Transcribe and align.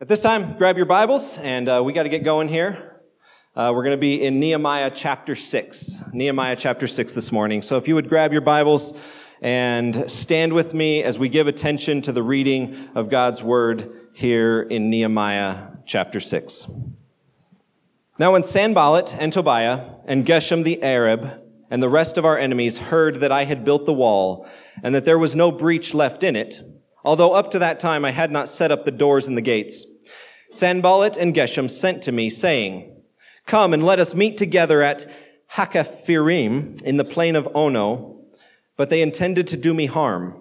At 0.00 0.06
this 0.06 0.20
time, 0.20 0.56
grab 0.56 0.76
your 0.76 0.86
Bibles, 0.86 1.38
and 1.38 1.68
uh, 1.68 1.82
we 1.84 1.92
got 1.92 2.04
to 2.04 2.08
get 2.08 2.22
going 2.22 2.46
here. 2.46 3.00
Uh, 3.56 3.72
we're 3.74 3.82
going 3.82 3.96
to 3.96 4.00
be 4.00 4.22
in 4.22 4.38
Nehemiah 4.38 4.92
chapter 4.94 5.34
6. 5.34 6.04
Nehemiah 6.12 6.54
chapter 6.54 6.86
6 6.86 7.14
this 7.14 7.32
morning. 7.32 7.62
So 7.62 7.78
if 7.78 7.88
you 7.88 7.96
would 7.96 8.08
grab 8.08 8.30
your 8.30 8.42
Bibles 8.42 8.92
and 9.42 10.08
stand 10.08 10.52
with 10.52 10.72
me 10.72 11.02
as 11.02 11.18
we 11.18 11.28
give 11.28 11.48
attention 11.48 12.00
to 12.02 12.12
the 12.12 12.22
reading 12.22 12.90
of 12.94 13.10
God's 13.10 13.42
word 13.42 14.08
here 14.12 14.62
in 14.62 14.88
Nehemiah 14.88 15.66
chapter 15.84 16.20
6. 16.20 16.68
Now, 18.20 18.34
when 18.34 18.44
Sanballat 18.44 19.16
and 19.18 19.32
Tobiah 19.32 19.84
and 20.04 20.24
Geshem 20.24 20.62
the 20.62 20.80
Arab 20.80 21.42
and 21.72 21.82
the 21.82 21.88
rest 21.88 22.18
of 22.18 22.24
our 22.24 22.38
enemies 22.38 22.78
heard 22.78 23.16
that 23.16 23.32
I 23.32 23.42
had 23.42 23.64
built 23.64 23.84
the 23.84 23.92
wall 23.92 24.46
and 24.80 24.94
that 24.94 25.04
there 25.04 25.18
was 25.18 25.34
no 25.34 25.50
breach 25.50 25.92
left 25.92 26.22
in 26.22 26.36
it, 26.36 26.62
although 27.08 27.32
up 27.32 27.50
to 27.50 27.58
that 27.58 27.80
time 27.80 28.04
I 28.04 28.10
had 28.10 28.30
not 28.30 28.50
set 28.50 28.70
up 28.70 28.84
the 28.84 28.90
doors 28.90 29.28
and 29.28 29.34
the 29.34 29.40
gates. 29.40 29.86
Sanballat 30.50 31.16
and 31.16 31.34
Geshem 31.34 31.70
sent 31.70 32.02
to 32.02 32.12
me, 32.12 32.28
saying, 32.28 33.00
Come 33.46 33.72
and 33.72 33.82
let 33.82 33.98
us 33.98 34.14
meet 34.14 34.36
together 34.36 34.82
at 34.82 35.10
Hakkephirim 35.50 36.82
in 36.82 36.98
the 36.98 37.06
plain 37.06 37.34
of 37.34 37.48
Ono. 37.54 38.20
But 38.76 38.90
they 38.90 39.00
intended 39.00 39.46
to 39.46 39.56
do 39.56 39.72
me 39.72 39.86
harm. 39.86 40.38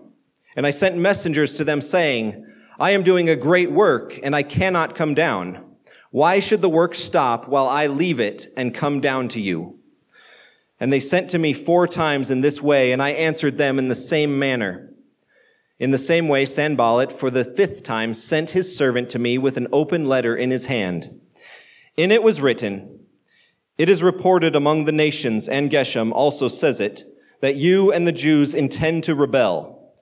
And 0.58 0.68
I 0.68 0.72
sent 0.72 0.98
messengers 0.98 1.54
to 1.54 1.64
them, 1.64 1.80
saying, 1.80 2.46
I 2.78 2.92
am 2.92 3.02
doing 3.02 3.30
a 3.30 3.36
great 3.38 3.72
work, 3.72 4.20
and 4.22 4.36
I 4.36 4.44
cannot 4.44 4.94
come 4.94 5.14
down. 5.14 5.64
Why 6.12 6.42
should 6.42 6.62
the 6.62 6.68
work 6.68 6.96
stop 6.96 7.48
while 7.48 7.70
I 7.70 7.88
leave 7.88 8.20
it 8.20 8.52
and 8.58 8.76
come 8.76 9.00
down 9.00 9.30
to 9.30 9.40
you? 9.40 9.80
And 10.82 10.92
they 10.92 11.00
sent 11.00 11.30
to 11.30 11.40
me 11.40 11.54
four 11.54 11.88
times 11.88 12.30
in 12.30 12.42
this 12.42 12.62
way, 12.62 12.92
and 12.92 13.02
I 13.02 13.12
answered 13.12 13.58
them 13.58 13.80
in 13.80 13.88
the 13.88 13.96
same 13.96 14.38
manner. 14.38 14.92
In 15.80 15.92
the 15.92 15.98
same 15.98 16.28
way, 16.28 16.46
Sanballat, 16.46 17.12
for 17.12 17.30
the 17.30 17.44
fifth 17.44 17.84
time, 17.84 18.14
sent 18.16 18.50
his 18.50 18.76
servant 18.76 19.12
to 19.12 19.20
me 19.20 19.38
with 19.38 19.58
an 19.58 19.68
open 19.72 20.08
letter 20.08 20.36
in 20.36 20.50
his 20.50 20.66
hand. 20.66 21.22
In 21.96 22.12
it 22.12 22.24
was 22.24 22.42
written, 22.42 23.02
It 23.78 23.88
is 23.88 24.02
reported 24.02 24.56
among 24.56 24.86
the 24.86 24.92
nations, 24.92 25.48
and 25.48 25.70
Geshem 25.70 26.12
also 26.12 26.48
says 26.48 26.80
it, 26.80 27.04
that 27.42 27.58
you 27.58 27.92
and 27.92 28.08
the 28.08 28.12
Jews 28.12 28.56
intend 28.56 29.04
to 29.04 29.14
rebel. 29.14 29.94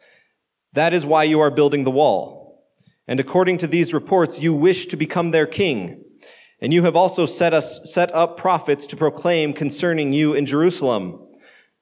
That 0.71 0.93
is 0.93 1.05
why 1.05 1.25
you 1.25 1.41
are 1.41 1.51
building 1.51 1.83
the 1.83 1.91
wall. 1.91 2.63
And 3.07 3.19
according 3.19 3.57
to 3.59 3.67
these 3.67 3.93
reports, 3.93 4.39
you 4.39 4.53
wish 4.53 4.85
to 4.87 4.97
become 4.97 5.31
their 5.31 5.45
king. 5.45 6.03
And 6.61 6.73
you 6.73 6.83
have 6.83 6.95
also 6.95 7.25
set 7.25 7.53
us, 7.53 7.81
set 7.83 8.15
up 8.15 8.37
prophets 8.37 8.87
to 8.87 8.95
proclaim 8.95 9.51
concerning 9.51 10.13
you 10.13 10.35
in 10.35 10.45
Jerusalem. 10.45 11.19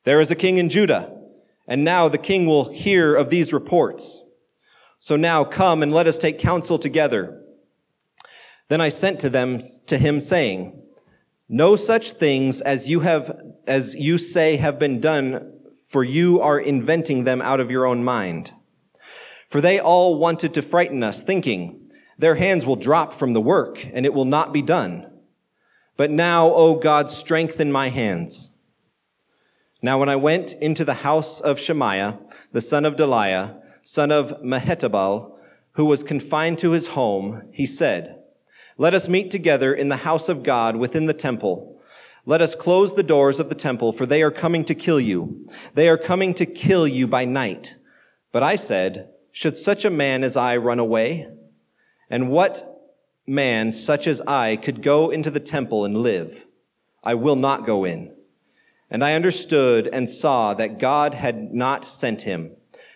There 0.03 0.19
is 0.19 0.31
a 0.31 0.35
king 0.35 0.57
in 0.57 0.69
Judah 0.69 1.22
and 1.67 1.83
now 1.83 2.09
the 2.09 2.17
king 2.17 2.45
will 2.45 2.71
hear 2.71 3.15
of 3.15 3.29
these 3.29 3.53
reports. 3.53 4.21
So 4.99 5.15
now 5.15 5.43
come 5.43 5.83
and 5.83 5.93
let 5.93 6.07
us 6.07 6.17
take 6.17 6.39
counsel 6.39 6.79
together. 6.79 7.41
Then 8.69 8.79
I 8.79 8.89
sent 8.89 9.19
to 9.19 9.29
them, 9.29 9.59
to 9.87 9.97
him 9.97 10.19
saying, 10.19 10.81
No 11.49 11.75
such 11.75 12.13
things 12.13 12.61
as 12.61 12.87
you 12.87 13.01
have, 13.01 13.37
as 13.67 13.95
you 13.95 14.17
say 14.17 14.55
have 14.55 14.79
been 14.79 15.01
done, 15.01 15.59
for 15.87 16.03
you 16.03 16.39
are 16.39 16.59
inventing 16.59 17.25
them 17.25 17.41
out 17.41 17.59
of 17.59 17.69
your 17.69 17.85
own 17.85 18.03
mind. 18.03 18.53
For 19.49 19.59
they 19.59 19.79
all 19.79 20.17
wanted 20.17 20.53
to 20.53 20.61
frighten 20.61 21.03
us, 21.03 21.21
thinking, 21.21 21.91
Their 22.17 22.35
hands 22.35 22.65
will 22.65 22.77
drop 22.77 23.13
from 23.13 23.33
the 23.33 23.41
work, 23.41 23.85
and 23.93 24.05
it 24.05 24.13
will 24.13 24.25
not 24.25 24.53
be 24.53 24.61
done. 24.61 25.11
But 25.97 26.11
now, 26.11 26.53
O 26.53 26.75
God, 26.75 27.09
strengthen 27.09 27.71
my 27.71 27.89
hands. 27.89 28.52
Now, 29.83 29.99
when 29.99 30.07
I 30.07 30.15
went 30.15 30.53
into 30.53 30.85
the 30.85 30.93
house 30.93 31.41
of 31.41 31.59
Shemaiah, 31.59 32.17
the 32.53 32.61
son 32.61 32.85
of 32.85 32.95
Delaiah, 32.95 33.61
son 33.81 34.13
of 34.13 34.41
Mehetabel, 34.41 35.33
who 35.73 35.83
was 35.83 36.03
confined 36.03 36.57
to 36.59 36.71
his 36.71 36.87
home, 36.87 37.49
he 37.51 37.65
said, 37.65 38.23
Let 38.77 38.93
us 38.93 39.09
meet 39.09 39.29
together 39.29 39.73
in 39.73 39.89
the 39.89 39.97
house 39.97 40.29
of 40.29 40.41
God 40.41 40.77
within 40.77 41.05
the 41.05 41.13
temple. 41.13 41.81
Let 42.25 42.41
us 42.41 42.55
close 42.55 42.93
the 42.95 43.03
doors 43.03 43.41
of 43.41 43.49
the 43.49 43.55
temple, 43.55 43.91
for 43.91 44.05
they 44.05 44.21
are 44.21 44.31
coming 44.31 44.63
to 44.65 44.73
kill 44.73 45.01
you. 45.01 45.49
They 45.73 45.89
are 45.89 45.97
coming 45.97 46.33
to 46.35 46.45
kill 46.45 46.87
you 46.87 47.05
by 47.05 47.25
night. 47.25 47.75
But 48.31 48.41
I 48.41 48.55
said, 48.55 49.09
Should 49.33 49.57
such 49.57 49.83
a 49.83 49.89
man 49.89 50.23
as 50.23 50.37
I 50.37 50.55
run 50.55 50.79
away? 50.79 51.27
And 52.09 52.29
what 52.29 52.87
man 53.27 53.73
such 53.73 54.07
as 54.07 54.21
I 54.21 54.55
could 54.55 54.81
go 54.81 55.09
into 55.09 55.29
the 55.29 55.41
temple 55.41 55.83
and 55.83 55.97
live? 55.97 56.45
I 57.03 57.15
will 57.15 57.35
not 57.35 57.65
go 57.65 57.83
in. 57.83 58.13
And 58.93 59.03
I 59.03 59.15
understood 59.15 59.89
and 59.91 60.07
saw 60.07 60.53
that 60.53 60.77
God 60.77 61.15
had 61.15 61.51
not 61.51 61.83
sent 61.83 62.21
him, 62.21 62.51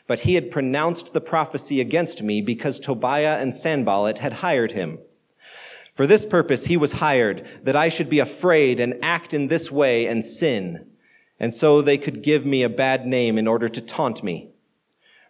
but 0.06 0.20
he 0.20 0.36
had 0.36 0.52
pronounced 0.52 1.12
the 1.12 1.20
prophecy 1.20 1.82
against 1.82 2.22
me 2.22 2.40
because 2.40 2.80
Tobiah 2.80 3.40
and 3.40 3.54
Sanballat 3.54 4.20
had 4.20 4.32
hired 4.32 4.74
him. 4.74 5.00
For 5.96 6.06
this 6.06 6.24
purpose 6.24 6.68
he 6.68 6.78
was 6.78 6.94
hired, 6.94 7.48
that 7.64 7.76
I 7.76 7.90
should 7.90 8.10
be 8.10 8.20
afraid 8.20 8.80
and 8.80 9.04
act 9.04 9.34
in 9.34 9.48
this 9.48 9.72
way 9.72 10.06
and 10.06 10.24
sin. 10.24 10.86
And 11.40 11.52
so 11.52 11.82
they 11.82 11.98
could 11.98 12.22
give 12.22 12.46
me 12.46 12.62
a 12.62 12.70
bad 12.70 13.08
name 13.08 13.40
in 13.40 13.48
order 13.48 13.68
to 13.68 13.82
taunt 13.82 14.24
me. 14.24 14.52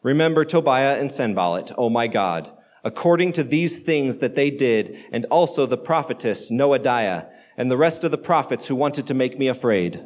Remember 0.03 0.43
Tobiah 0.43 0.99
and 0.99 1.09
Sanballat, 1.09 1.71
O 1.77 1.89
my 1.89 2.07
God, 2.07 2.51
according 2.83 3.31
to 3.33 3.43
these 3.43 3.79
things 3.79 4.17
that 4.17 4.35
they 4.35 4.51
did, 4.51 4.97
and 5.13 5.23
also 5.31 5.65
the 5.65 5.77
prophetess 5.77 6.51
Noadiah, 6.51 7.27
and 7.55 7.71
the 7.71 7.77
rest 7.77 8.03
of 8.03 8.11
the 8.11 8.17
prophets 8.17 8.65
who 8.65 8.75
wanted 8.75 9.07
to 9.07 9.13
make 9.13 9.39
me 9.39 9.47
afraid. 9.47 10.05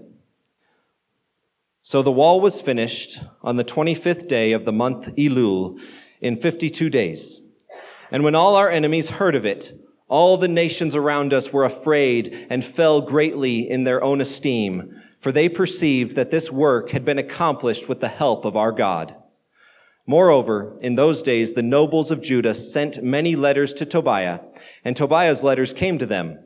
So 1.83 2.03
the 2.03 2.11
wall 2.11 2.39
was 2.39 2.61
finished 2.61 3.19
on 3.41 3.55
the 3.55 3.63
25th 3.63 4.27
day 4.27 4.51
of 4.51 4.65
the 4.65 4.71
month 4.71 5.07
Elul 5.15 5.79
in 6.21 6.37
52 6.39 6.91
days. 6.91 7.39
And 8.11 8.23
when 8.23 8.35
all 8.35 8.55
our 8.55 8.69
enemies 8.69 9.09
heard 9.09 9.35
of 9.35 9.45
it, 9.45 9.73
all 10.07 10.37
the 10.37 10.47
nations 10.47 10.95
around 10.95 11.33
us 11.33 11.51
were 11.51 11.65
afraid 11.65 12.47
and 12.51 12.63
fell 12.63 13.01
greatly 13.01 13.67
in 13.67 13.83
their 13.83 14.03
own 14.03 14.21
esteem, 14.21 15.01
for 15.21 15.31
they 15.31 15.49
perceived 15.49 16.15
that 16.15 16.29
this 16.29 16.51
work 16.51 16.91
had 16.91 17.03
been 17.03 17.17
accomplished 17.17 17.89
with 17.89 17.99
the 17.99 18.09
help 18.09 18.45
of 18.45 18.55
our 18.55 18.71
God. 18.71 19.15
Moreover, 20.05 20.77
in 20.81 20.95
those 20.95 21.23
days, 21.23 21.53
the 21.53 21.63
nobles 21.63 22.11
of 22.11 22.21
Judah 22.21 22.53
sent 22.53 23.01
many 23.01 23.35
letters 23.35 23.73
to 23.75 23.85
Tobiah, 23.85 24.41
and 24.85 24.95
Tobiah's 24.95 25.43
letters 25.43 25.73
came 25.73 25.97
to 25.97 26.05
them. 26.05 26.37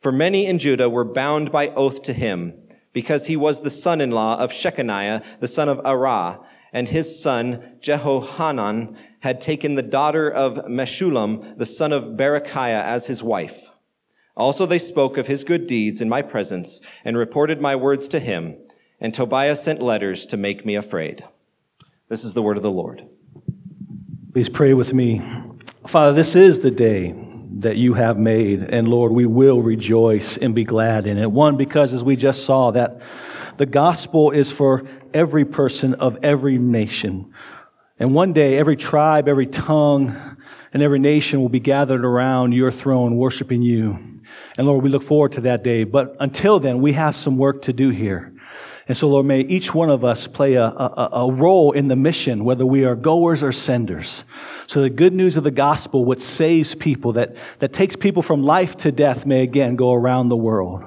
For 0.00 0.10
many 0.10 0.46
in 0.46 0.58
Judah 0.58 0.88
were 0.88 1.04
bound 1.04 1.52
by 1.52 1.68
oath 1.68 2.02
to 2.02 2.12
him 2.12 2.54
because 2.92 3.26
he 3.26 3.36
was 3.36 3.60
the 3.60 3.70
son-in-law 3.70 4.38
of 4.38 4.50
Shechaniah, 4.50 5.22
the 5.40 5.48
son 5.48 5.68
of 5.68 5.78
Arah, 5.78 6.44
and 6.72 6.88
his 6.88 7.20
son 7.20 7.76
Jehohanan 7.80 8.96
had 9.20 9.40
taken 9.40 9.74
the 9.74 9.82
daughter 9.82 10.30
of 10.30 10.66
Meshullam, 10.66 11.56
the 11.58 11.66
son 11.66 11.92
of 11.92 12.16
Berechiah, 12.16 12.84
as 12.84 13.06
his 13.06 13.22
wife. 13.22 13.60
Also 14.36 14.64
they 14.66 14.78
spoke 14.78 15.18
of 15.18 15.26
his 15.26 15.44
good 15.44 15.66
deeds 15.66 16.00
in 16.00 16.08
my 16.08 16.22
presence 16.22 16.80
and 17.04 17.16
reported 17.16 17.60
my 17.60 17.76
words 17.76 18.08
to 18.08 18.20
him, 18.20 18.56
and 19.00 19.12
Tobiah 19.12 19.56
sent 19.56 19.82
letters 19.82 20.24
to 20.26 20.36
make 20.36 20.64
me 20.64 20.76
afraid. 20.76 21.24
This 22.08 22.24
is 22.24 22.34
the 22.34 22.42
word 22.42 22.56
of 22.56 22.62
the 22.62 22.70
Lord. 22.70 23.06
Please 24.32 24.48
pray 24.48 24.72
with 24.72 24.94
me. 24.94 25.20
Father, 25.86 26.14
this 26.14 26.34
is 26.34 26.60
the 26.60 26.70
day 26.70 27.14
that 27.60 27.76
you 27.76 27.94
have 27.94 28.18
made. 28.18 28.62
And 28.62 28.88
Lord, 28.88 29.12
we 29.12 29.26
will 29.26 29.60
rejoice 29.60 30.36
and 30.36 30.54
be 30.54 30.64
glad 30.64 31.06
in 31.06 31.18
it. 31.18 31.30
One, 31.30 31.56
because 31.56 31.92
as 31.92 32.02
we 32.02 32.16
just 32.16 32.44
saw, 32.44 32.70
that 32.72 33.00
the 33.56 33.66
gospel 33.66 34.30
is 34.30 34.50
for 34.50 34.84
every 35.12 35.44
person 35.44 35.94
of 35.94 36.18
every 36.22 36.58
nation. 36.58 37.32
And 37.98 38.14
one 38.14 38.32
day, 38.32 38.58
every 38.58 38.76
tribe, 38.76 39.28
every 39.28 39.46
tongue, 39.46 40.36
and 40.72 40.82
every 40.82 40.98
nation 40.98 41.40
will 41.40 41.48
be 41.48 41.60
gathered 41.60 42.04
around 42.04 42.52
your 42.52 42.70
throne 42.70 43.16
worshiping 43.16 43.62
you. 43.62 43.98
And 44.56 44.66
Lord, 44.66 44.82
we 44.82 44.90
look 44.90 45.02
forward 45.02 45.32
to 45.32 45.42
that 45.42 45.62
day. 45.62 45.84
But 45.84 46.16
until 46.18 46.58
then, 46.58 46.80
we 46.80 46.92
have 46.94 47.16
some 47.16 47.36
work 47.36 47.62
to 47.62 47.72
do 47.72 47.90
here. 47.90 48.31
And 48.92 48.96
so, 48.98 49.08
Lord, 49.08 49.24
may 49.24 49.40
each 49.40 49.72
one 49.72 49.88
of 49.88 50.04
us 50.04 50.26
play 50.26 50.52
a, 50.56 50.66
a, 50.66 51.08
a, 51.12 51.32
role 51.32 51.72
in 51.72 51.88
the 51.88 51.96
mission, 51.96 52.44
whether 52.44 52.66
we 52.66 52.84
are 52.84 52.94
goers 52.94 53.42
or 53.42 53.50
senders. 53.50 54.24
So 54.66 54.82
the 54.82 54.90
good 54.90 55.14
news 55.14 55.38
of 55.38 55.44
the 55.44 55.50
gospel, 55.50 56.04
what 56.04 56.20
saves 56.20 56.74
people, 56.74 57.14
that, 57.14 57.34
that 57.60 57.72
takes 57.72 57.96
people 57.96 58.20
from 58.20 58.42
life 58.42 58.76
to 58.76 58.92
death, 58.92 59.24
may 59.24 59.44
again 59.44 59.76
go 59.76 59.94
around 59.94 60.28
the 60.28 60.36
world. 60.36 60.84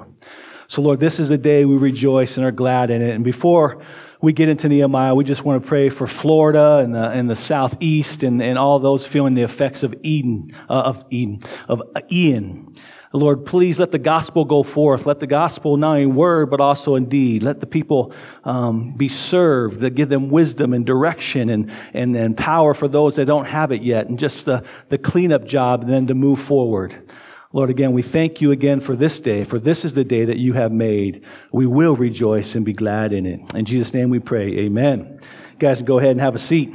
So, 0.68 0.82
Lord, 0.82 1.00
this 1.00 1.18
is 1.18 1.28
the 1.28 1.36
day 1.36 1.64
we 1.64 1.74
rejoice 1.74 2.36
and 2.36 2.46
are 2.46 2.52
glad 2.52 2.92
in 2.92 3.02
it. 3.02 3.12
And 3.12 3.24
before 3.24 3.82
we 4.22 4.32
get 4.32 4.48
into 4.48 4.68
Nehemiah, 4.68 5.16
we 5.16 5.24
just 5.24 5.44
want 5.44 5.60
to 5.60 5.68
pray 5.68 5.88
for 5.88 6.06
Florida 6.06 6.76
and 6.84 6.94
the, 6.94 7.10
and 7.10 7.28
the 7.28 7.34
southeast 7.34 8.22
and, 8.22 8.40
and 8.40 8.56
all 8.56 8.78
those 8.78 9.04
feeling 9.04 9.34
the 9.34 9.42
effects 9.42 9.82
of 9.82 9.92
Eden, 10.04 10.54
uh, 10.70 10.74
of 10.74 11.04
Eden, 11.10 11.40
of 11.68 11.82
Ian. 12.12 12.72
Lord, 13.12 13.46
please 13.46 13.78
let 13.78 13.92
the 13.92 13.98
gospel 13.98 14.44
go 14.44 14.62
forth. 14.62 15.06
Let 15.06 15.20
the 15.20 15.26
gospel 15.26 15.76
not 15.76 16.00
in 16.00 16.14
word, 16.14 16.50
but 16.50 16.60
also 16.60 16.96
in 16.96 17.08
deed. 17.08 17.42
Let 17.42 17.60
the 17.60 17.66
people 17.66 18.12
um, 18.44 18.92
be 18.96 19.08
served, 19.08 19.80
that 19.80 19.94
give 19.94 20.08
them 20.08 20.28
wisdom 20.28 20.72
and 20.72 20.84
direction 20.84 21.48
and, 21.48 21.70
and, 21.94 22.16
and 22.16 22.36
power 22.36 22.74
for 22.74 22.88
those 22.88 23.16
that 23.16 23.26
don't 23.26 23.46
have 23.46 23.72
it 23.72 23.82
yet, 23.82 24.08
and 24.08 24.18
just 24.18 24.44
the, 24.44 24.64
the 24.88 24.98
cleanup 24.98 25.44
job 25.44 25.82
and 25.82 25.90
then 25.90 26.06
to 26.08 26.14
move 26.14 26.40
forward. 26.40 27.10
Lord, 27.52 27.70
again, 27.70 27.92
we 27.92 28.02
thank 28.02 28.40
you 28.40 28.50
again 28.50 28.80
for 28.80 28.96
this 28.96 29.18
day, 29.20 29.44
for 29.44 29.58
this 29.58 29.84
is 29.84 29.94
the 29.94 30.04
day 30.04 30.26
that 30.26 30.36
you 30.36 30.52
have 30.52 30.72
made. 30.72 31.24
We 31.52 31.66
will 31.66 31.96
rejoice 31.96 32.54
and 32.54 32.66
be 32.66 32.74
glad 32.74 33.12
in 33.12 33.24
it. 33.24 33.54
In 33.54 33.64
Jesus' 33.64 33.94
name 33.94 34.10
we 34.10 34.18
pray. 34.18 34.58
Amen. 34.58 35.20
You 35.52 35.58
guys, 35.58 35.80
go 35.80 35.98
ahead 35.98 36.10
and 36.10 36.20
have 36.20 36.34
a 36.34 36.38
seat. 36.38 36.74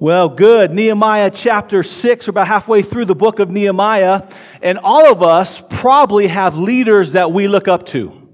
Well, 0.00 0.30
good. 0.30 0.70
Nehemiah 0.70 1.30
chapter 1.30 1.82
6, 1.82 2.26
we're 2.26 2.30
about 2.30 2.46
halfway 2.46 2.80
through 2.80 3.04
the 3.04 3.14
book 3.14 3.38
of 3.38 3.50
Nehemiah, 3.50 4.26
and 4.62 4.78
all 4.78 5.12
of 5.12 5.22
us 5.22 5.62
probably 5.68 6.26
have 6.26 6.56
leaders 6.56 7.12
that 7.12 7.32
we 7.32 7.48
look 7.48 7.68
up 7.68 7.84
to. 7.88 8.26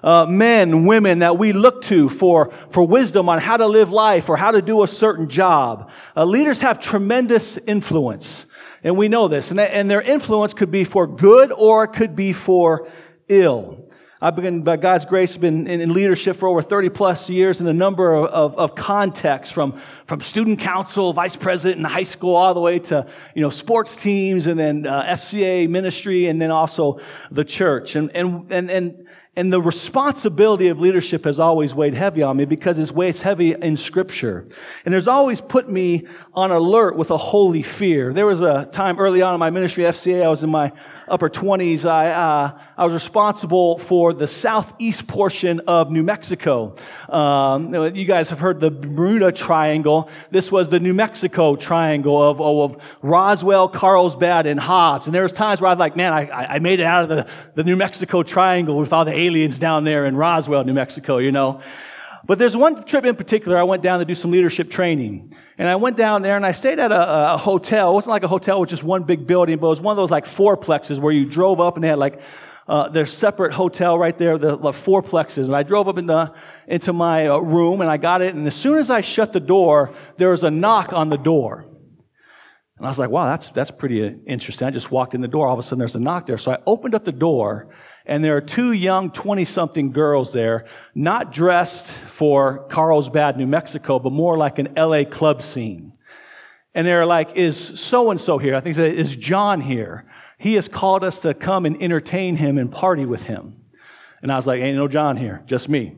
Uh, 0.00 0.26
men, 0.26 0.86
women 0.86 1.18
that 1.18 1.36
we 1.36 1.52
look 1.52 1.82
to 1.86 2.08
for, 2.08 2.54
for 2.70 2.86
wisdom 2.86 3.28
on 3.28 3.40
how 3.40 3.56
to 3.56 3.66
live 3.66 3.90
life 3.90 4.28
or 4.28 4.36
how 4.36 4.52
to 4.52 4.62
do 4.62 4.84
a 4.84 4.86
certain 4.86 5.28
job. 5.28 5.90
Uh, 6.16 6.24
leaders 6.24 6.60
have 6.60 6.78
tremendous 6.78 7.56
influence, 7.56 8.46
and 8.84 8.96
we 8.96 9.08
know 9.08 9.26
this. 9.26 9.50
And, 9.50 9.58
and 9.58 9.90
their 9.90 10.02
influence 10.02 10.54
could 10.54 10.70
be 10.70 10.84
for 10.84 11.08
good 11.08 11.50
or 11.50 11.82
it 11.82 11.94
could 11.94 12.14
be 12.14 12.32
for 12.32 12.88
ill. 13.26 13.87
I've 14.20 14.34
been, 14.34 14.62
by 14.62 14.76
God's 14.76 15.04
grace, 15.04 15.36
been 15.36 15.68
in, 15.68 15.92
leadership 15.92 16.36
for 16.36 16.48
over 16.48 16.60
30 16.60 16.88
plus 16.88 17.30
years 17.30 17.60
in 17.60 17.68
a 17.68 17.72
number 17.72 18.14
of, 18.14 18.24
of, 18.26 18.58
of, 18.58 18.74
contexts 18.74 19.52
from, 19.52 19.80
from 20.08 20.22
student 20.22 20.58
council, 20.58 21.12
vice 21.12 21.36
president 21.36 21.78
in 21.78 21.84
high 21.84 22.02
school, 22.02 22.34
all 22.34 22.52
the 22.52 22.60
way 22.60 22.80
to, 22.80 23.06
you 23.36 23.42
know, 23.42 23.50
sports 23.50 23.96
teams 23.96 24.48
and 24.48 24.58
then 24.58 24.88
uh, 24.88 25.04
FCA 25.04 25.68
ministry 25.68 26.26
and 26.26 26.42
then 26.42 26.50
also 26.50 26.98
the 27.30 27.44
church. 27.44 27.94
And, 27.94 28.10
and, 28.12 28.50
and, 28.50 28.68
and, 28.68 29.06
and 29.36 29.52
the 29.52 29.62
responsibility 29.62 30.66
of 30.66 30.80
leadership 30.80 31.24
has 31.24 31.38
always 31.38 31.72
weighed 31.72 31.94
heavy 31.94 32.24
on 32.24 32.36
me 32.36 32.44
because 32.44 32.76
it 32.76 32.90
weighs 32.90 33.22
heavy 33.22 33.52
in 33.52 33.76
scripture. 33.76 34.48
And 34.84 34.92
there's 34.92 35.06
always 35.06 35.40
put 35.40 35.70
me 35.70 36.08
on 36.34 36.50
alert 36.50 36.96
with 36.96 37.12
a 37.12 37.16
holy 37.16 37.62
fear. 37.62 38.12
There 38.12 38.26
was 38.26 38.40
a 38.40 38.68
time 38.72 38.98
early 38.98 39.22
on 39.22 39.34
in 39.34 39.38
my 39.38 39.50
ministry, 39.50 39.84
FCA, 39.84 40.24
I 40.24 40.28
was 40.28 40.42
in 40.42 40.50
my 40.50 40.72
upper 41.10 41.28
20s, 41.28 41.84
I, 41.84 42.10
uh, 42.10 42.58
I 42.76 42.84
was 42.84 42.94
responsible 42.94 43.78
for 43.78 44.12
the 44.12 44.26
southeast 44.26 45.06
portion 45.06 45.60
of 45.66 45.90
New 45.90 46.02
Mexico. 46.02 46.74
Um, 47.08 47.74
you 47.94 48.04
guys 48.04 48.30
have 48.30 48.38
heard 48.38 48.60
the 48.60 48.70
Bermuda 48.70 49.32
Triangle. 49.32 50.08
This 50.30 50.52
was 50.52 50.68
the 50.68 50.80
New 50.80 50.94
Mexico 50.94 51.56
Triangle 51.56 52.22
of, 52.22 52.40
of 52.40 52.82
Roswell, 53.02 53.68
Carlsbad, 53.68 54.46
and 54.46 54.60
Hobbs. 54.60 55.06
And 55.06 55.14
there 55.14 55.22
was 55.22 55.32
times 55.32 55.60
where 55.60 55.68
I 55.68 55.74
was 55.74 55.78
like, 55.78 55.96
man, 55.96 56.12
I, 56.12 56.54
I 56.54 56.58
made 56.58 56.80
it 56.80 56.86
out 56.86 57.04
of 57.04 57.08
the, 57.08 57.26
the 57.54 57.64
New 57.64 57.76
Mexico 57.76 58.22
Triangle 58.22 58.78
with 58.78 58.92
all 58.92 59.04
the 59.04 59.16
aliens 59.16 59.58
down 59.58 59.84
there 59.84 60.06
in 60.06 60.16
Roswell, 60.16 60.64
New 60.64 60.74
Mexico, 60.74 61.18
you 61.18 61.32
know. 61.32 61.60
But 62.26 62.38
there's 62.38 62.56
one 62.56 62.84
trip 62.84 63.04
in 63.04 63.16
particular 63.16 63.56
I 63.56 63.62
went 63.62 63.82
down 63.82 64.00
to 64.00 64.04
do 64.04 64.14
some 64.14 64.30
leadership 64.30 64.70
training. 64.70 65.34
And 65.56 65.68
I 65.68 65.76
went 65.76 65.96
down 65.96 66.22
there 66.22 66.36
and 66.36 66.44
I 66.44 66.52
stayed 66.52 66.78
at 66.78 66.92
a, 66.92 67.34
a, 67.34 67.36
hotel. 67.36 67.90
It 67.90 67.94
wasn't 67.94 68.10
like 68.10 68.22
a 68.22 68.28
hotel 68.28 68.60
with 68.60 68.70
just 68.70 68.82
one 68.82 69.04
big 69.04 69.26
building, 69.26 69.58
but 69.58 69.66
it 69.66 69.70
was 69.70 69.80
one 69.80 69.92
of 69.92 69.96
those 69.96 70.10
like 70.10 70.26
fourplexes 70.26 70.98
where 70.98 71.12
you 71.12 71.26
drove 71.26 71.60
up 71.60 71.76
and 71.76 71.84
they 71.84 71.88
had 71.88 71.98
like 71.98 72.20
uh, 72.66 72.88
their 72.88 73.06
separate 73.06 73.52
hotel 73.52 73.98
right 73.98 74.16
there, 74.18 74.36
the, 74.36 74.56
the 74.56 74.72
fourplexes. 74.72 75.46
And 75.46 75.56
I 75.56 75.62
drove 75.62 75.88
up 75.88 75.96
into, 75.96 76.34
into 76.66 76.92
my 76.92 77.28
uh, 77.28 77.38
room 77.38 77.80
and 77.80 77.90
I 77.90 77.96
got 77.96 78.20
it. 78.20 78.34
And 78.34 78.46
as 78.46 78.54
soon 78.54 78.78
as 78.78 78.90
I 78.90 79.00
shut 79.00 79.32
the 79.32 79.40
door, 79.40 79.94
there 80.18 80.30
was 80.30 80.44
a 80.44 80.50
knock 80.50 80.92
on 80.92 81.08
the 81.08 81.16
door. 81.16 81.66
And 82.76 82.86
I 82.86 82.90
was 82.90 82.98
like, 82.98 83.10
wow, 83.10 83.26
that's, 83.26 83.50
that's 83.50 83.70
pretty 83.70 84.06
interesting. 84.26 84.68
I 84.68 84.70
just 84.70 84.90
walked 84.90 85.14
in 85.14 85.20
the 85.20 85.28
door. 85.28 85.48
All 85.48 85.54
of 85.54 85.58
a 85.58 85.62
sudden 85.62 85.78
there's 85.78 85.96
a 85.96 86.00
knock 86.00 86.26
there. 86.26 86.38
So 86.38 86.52
I 86.52 86.58
opened 86.66 86.94
up 86.94 87.04
the 87.04 87.12
door 87.12 87.68
and 88.08 88.24
there 88.24 88.36
are 88.38 88.40
two 88.40 88.72
young 88.72 89.10
20 89.10 89.44
something 89.44 89.92
girls 89.92 90.32
there, 90.32 90.64
not 90.94 91.30
dressed 91.30 91.86
for 91.86 92.66
Carlsbad, 92.70 93.36
New 93.36 93.46
Mexico, 93.46 93.98
but 93.98 94.12
more 94.12 94.38
like 94.38 94.58
an 94.58 94.72
LA 94.74 95.04
club 95.04 95.42
scene. 95.42 95.92
And 96.74 96.86
they're 96.86 97.04
like, 97.04 97.36
is 97.36 97.78
so 97.78 98.10
and 98.10 98.18
so 98.18 98.38
here? 98.38 98.56
I 98.56 98.60
think 98.60 98.76
they 98.76 98.96
is 98.96 99.14
John 99.14 99.60
here? 99.60 100.06
He 100.38 100.54
has 100.54 100.68
called 100.68 101.04
us 101.04 101.20
to 101.20 101.34
come 101.34 101.66
and 101.66 101.82
entertain 101.82 102.36
him 102.36 102.56
and 102.56 102.72
party 102.72 103.04
with 103.04 103.24
him. 103.24 103.56
And 104.22 104.32
I 104.32 104.36
was 104.36 104.46
like, 104.46 104.62
ain't 104.62 104.76
no 104.76 104.88
John 104.88 105.16
here, 105.16 105.42
just 105.46 105.68
me. 105.68 105.96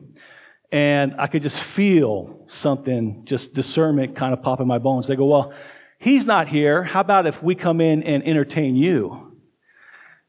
And 0.69 1.15
I 1.17 1.27
could 1.27 1.43
just 1.43 1.59
feel 1.59 2.43
something, 2.47 3.23
just 3.23 3.53
discernment 3.53 4.17
kind 4.17 4.33
of 4.33 4.41
pop 4.41 4.59
in 4.59 4.67
my 4.67 4.79
bones. 4.79 5.07
They 5.07 5.15
go, 5.15 5.25
well, 5.25 5.53
he's 5.97 6.25
not 6.25 6.49
here. 6.49 6.83
How 6.83 6.99
about 6.99 7.25
if 7.25 7.41
we 7.41 7.55
come 7.55 7.79
in 7.79 8.03
and 8.03 8.25
entertain 8.27 8.75
you? 8.75 9.30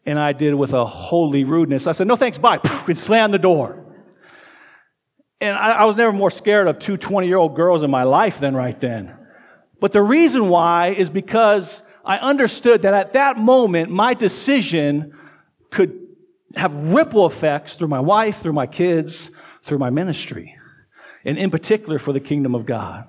And 0.04 0.18
I 0.18 0.32
did 0.32 0.54
with 0.54 0.72
a 0.72 0.84
holy 0.84 1.44
rudeness. 1.44 1.86
I 1.86 1.92
said, 1.92 2.06
no 2.06 2.16
thanks, 2.16 2.38
bye, 2.38 2.60
and 2.86 2.98
slammed 2.98 3.32
the 3.32 3.38
door. 3.38 3.84
And 5.40 5.56
I, 5.56 5.72
I 5.72 5.84
was 5.84 5.96
never 5.96 6.12
more 6.12 6.30
scared 6.30 6.68
of 6.68 6.78
two 6.78 6.96
20 6.96 7.26
year 7.26 7.36
old 7.36 7.56
girls 7.56 7.82
in 7.82 7.90
my 7.90 8.02
life 8.04 8.38
than 8.38 8.54
right 8.54 8.78
then. 8.80 9.14
But 9.80 9.92
the 9.92 10.02
reason 10.02 10.48
why 10.48 10.88
is 10.90 11.10
because 11.10 11.82
I 12.04 12.18
understood 12.18 12.82
that 12.82 12.94
at 12.94 13.12
that 13.14 13.36
moment, 13.36 13.90
my 13.90 14.14
decision 14.14 15.18
could 15.70 15.98
have 16.54 16.74
ripple 16.74 17.26
effects 17.26 17.74
through 17.74 17.88
my 17.88 18.00
wife, 18.00 18.40
through 18.40 18.52
my 18.52 18.66
kids, 18.66 19.30
through 19.64 19.78
my 19.78 19.90
ministry, 19.90 20.56
and 21.24 21.38
in 21.38 21.50
particular 21.50 21.98
for 21.98 22.12
the 22.12 22.20
kingdom 22.20 22.54
of 22.54 22.66
God. 22.66 23.06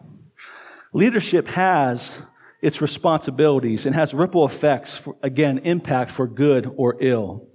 Leadership 0.94 1.48
has 1.50 2.18
its 2.64 2.82
responsibilities 2.82 3.86
and 3.86 3.94
has 3.94 4.14
ripple 4.14 4.46
effects, 4.46 4.98
for, 4.98 5.18
again, 5.22 5.60
impact 5.60 6.10
for 6.12 6.26
good 6.26 6.74
or 6.78 6.96
ill. 7.02 7.46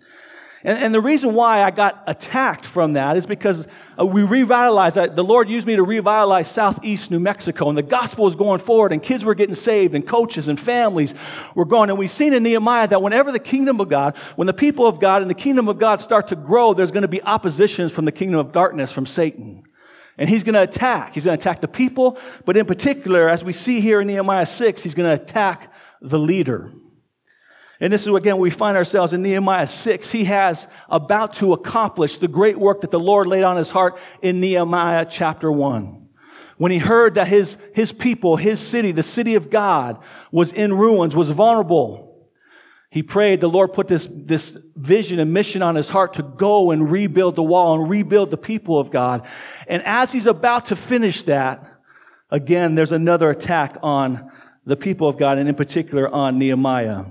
And, 0.63 0.77
and, 0.77 0.95
the 0.95 1.01
reason 1.01 1.35
why 1.35 1.63
I 1.63 1.71
got 1.71 2.03
attacked 2.07 2.67
from 2.67 2.95
that 2.95 3.17
is 3.17 3.25
because 3.25 3.67
uh, 3.99 4.05
we 4.05 4.23
revitalized, 4.23 4.97
the 4.97 5.25
Lord 5.25 5.49
used 5.49 5.67
me 5.67 5.77
to 5.77 5.83
revitalize 5.83 6.51
southeast 6.51 7.11
New 7.11 7.21
Mexico, 7.21 7.69
and 7.69 7.79
the 7.79 7.83
gospel 7.83 8.25
was 8.25 8.35
going 8.35 8.59
forward, 8.59 8.93
and 8.93 9.03
kids 9.03 9.25
were 9.25 9.35
getting 9.35 9.55
saved, 9.55 9.95
and 9.95 10.07
coaches 10.07 10.49
and 10.49 10.61
families 10.61 11.15
were 11.55 11.65
going. 11.65 11.89
And 11.89 11.99
we've 11.99 12.11
seen 12.11 12.35
in 12.35 12.43
Nehemiah 12.43 12.89
that 12.89 13.01
whenever 13.01 13.33
the 13.33 13.39
kingdom 13.39 13.81
of 13.81 13.89
God, 13.89 14.17
when 14.37 14.47
the 14.47 14.53
people 14.53 14.87
of 14.87 15.01
God 15.01 15.23
and 15.23 15.31
the 15.31 15.35
kingdom 15.35 15.69
of 15.69 15.79
God 15.79 16.03
start 16.03 16.29
to 16.29 16.37
grow, 16.37 16.75
there's 16.75 16.91
going 16.91 17.03
to 17.03 17.09
be 17.09 17.23
oppositions 17.23 17.93
from 17.93 18.05
the 18.05 18.13
kingdom 18.13 18.41
of 18.41 18.53
darkness, 18.53 18.93
from 18.93 19.07
Satan. 19.07 19.63
And 20.19 20.29
he's 20.29 20.43
going 20.43 20.55
to 20.55 20.63
attack. 20.63 21.15
He's 21.15 21.25
going 21.25 21.39
to 21.39 21.41
attack 21.41 21.61
the 21.61 21.69
people, 21.69 22.19
but 22.45 22.57
in 22.57 22.67
particular, 22.67 23.29
as 23.29 23.45
we 23.45 23.53
see 23.53 23.81
here 23.81 24.01
in 24.01 24.09
Nehemiah 24.09 24.47
6, 24.47 24.83
he's 24.83 24.95
going 24.95 25.17
to 25.17 25.23
attack 25.23 25.73
the 26.01 26.19
leader. 26.19 26.73
And 27.81 27.93
this 27.93 28.07
is 28.07 28.13
again 28.13 28.39
we 28.39 28.51
find 28.51 28.77
ourselves 28.77 29.13
in 29.13 29.23
Nehemiah 29.23 29.69
6. 29.69 30.11
He 30.11 30.25
has 30.25 30.67
about 30.89 31.35
to 31.35 31.53
accomplish 31.53 32.19
the 32.19 32.27
great 32.27 32.59
work 32.59 32.81
that 32.81 32.91
the 32.91 32.99
Lord 32.99 33.29
laid 33.29 33.45
on 33.45 33.57
his 33.57 33.71
heart 33.71 33.99
in 34.21 34.41
Nehemiah 34.41 35.07
chapter 35.09 35.51
1. 35.51 36.09
When 36.57 36.73
he 36.73 36.79
heard 36.79 37.15
that 37.15 37.29
his, 37.29 37.57
his 37.73 37.93
people, 37.93 38.37
his 38.37 38.59
city, 38.59 38.91
the 38.91 39.05
city 39.05 39.37
of 39.37 39.49
God, 39.49 40.03
was 40.33 40.51
in 40.51 40.73
ruins, 40.73 41.15
was 41.15 41.31
vulnerable, 41.31 42.08
he 42.91 43.03
prayed, 43.03 43.41
the 43.41 43.49
Lord 43.49 43.75
put 43.75 43.87
this, 43.87 44.09
this 44.11 44.57
vision 44.75 45.19
and 45.19 45.33
mission 45.33 45.61
on 45.61 45.75
his 45.75 45.91
heart 45.91 46.15
to 46.15 46.23
go 46.23 46.71
and 46.71 46.91
rebuild 46.91 47.37
the 47.37 47.43
wall 47.43 47.81
and 47.81 47.91
rebuild 47.91 48.31
the 48.31 48.39
people 48.39 48.79
of 48.79 48.91
God. 48.91 49.27
And 49.67 49.83
as 49.85 50.11
he's 50.11 50.27
about 50.27 50.67
to 50.67 50.77
finish 50.77 51.23
that, 51.23 51.81
again, 52.31 52.75
there's 52.75 52.93
another 52.93 53.29
attack 53.29 53.77
on 53.83 54.31
the 54.65 54.77
people 54.77 55.07
of 55.07 55.19
God 55.19 55.37
and 55.37 55.49
in 55.49 55.55
particular 55.55 56.09
on 56.09 56.39
Nehemiah. 56.39 57.05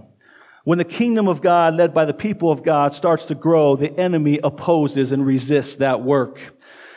When 0.64 0.80
the 0.80 0.84
kingdom 0.84 1.28
of 1.28 1.42
God, 1.42 1.76
led 1.76 1.94
by 1.94 2.06
the 2.06 2.14
people 2.14 2.52
of 2.52 2.64
God, 2.64 2.94
starts 2.94 3.26
to 3.26 3.36
grow, 3.36 3.76
the 3.76 3.98
enemy 3.98 4.40
opposes 4.44 5.12
and 5.12 5.26
resists 5.26 5.76
that 5.76 6.02
work. 6.02 6.40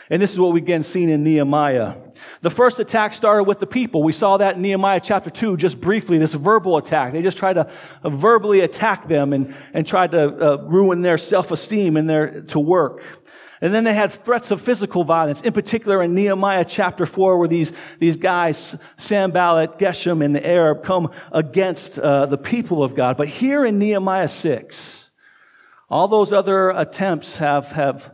And 0.09 0.21
this 0.21 0.31
is 0.31 0.39
what 0.39 0.53
we 0.53 0.59
again 0.59 0.83
seen 0.83 1.09
in 1.09 1.23
Nehemiah. 1.23 1.95
The 2.41 2.49
first 2.49 2.79
attack 2.79 3.13
started 3.13 3.43
with 3.43 3.59
the 3.59 3.67
people. 3.67 4.03
We 4.03 4.13
saw 4.13 4.37
that 4.37 4.55
in 4.55 4.61
Nehemiah 4.61 4.99
chapter 5.01 5.29
2 5.29 5.57
just 5.57 5.79
briefly, 5.79 6.17
this 6.17 6.33
verbal 6.33 6.77
attack. 6.77 7.13
They 7.13 7.21
just 7.21 7.37
tried 7.37 7.53
to 7.53 7.69
verbally 8.03 8.61
attack 8.61 9.07
them 9.07 9.33
and, 9.33 9.55
and 9.73 9.85
tried 9.85 10.11
to 10.11 10.23
uh, 10.23 10.57
ruin 10.63 11.01
their 11.01 11.17
self-esteem 11.17 11.97
and 11.97 12.09
their 12.09 12.41
to 12.41 12.59
work. 12.59 13.03
And 13.61 13.71
then 13.71 13.83
they 13.83 13.93
had 13.93 14.11
threats 14.11 14.49
of 14.49 14.59
physical 14.59 15.03
violence, 15.03 15.41
in 15.41 15.53
particular 15.53 16.01
in 16.01 16.15
Nehemiah 16.15 16.65
chapter 16.65 17.05
4, 17.05 17.37
where 17.37 17.47
these, 17.47 17.71
these 17.99 18.17
guys, 18.17 18.75
Sanballat, 18.97 19.77
Geshem, 19.77 20.25
and 20.25 20.35
the 20.35 20.45
Arab, 20.45 20.83
come 20.83 21.11
against 21.31 21.99
uh, 21.99 22.25
the 22.25 22.39
people 22.39 22.83
of 22.83 22.95
God. 22.95 23.17
But 23.17 23.27
here 23.27 23.63
in 23.63 23.77
Nehemiah 23.77 24.27
6, 24.27 25.11
all 25.91 26.07
those 26.07 26.33
other 26.33 26.71
attempts 26.71 27.35
have, 27.35 27.67
have 27.67 28.11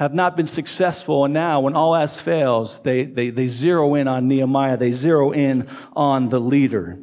have 0.00 0.14
not 0.14 0.34
been 0.34 0.46
successful. 0.46 1.26
And 1.26 1.34
now, 1.34 1.60
when 1.60 1.76
all 1.76 1.94
else 1.94 2.18
fails, 2.18 2.80
they, 2.82 3.04
they, 3.04 3.28
they 3.28 3.48
zero 3.48 3.94
in 3.96 4.08
on 4.08 4.28
Nehemiah. 4.28 4.78
They 4.78 4.92
zero 4.92 5.30
in 5.30 5.68
on 5.92 6.30
the 6.30 6.40
leader. 6.40 6.98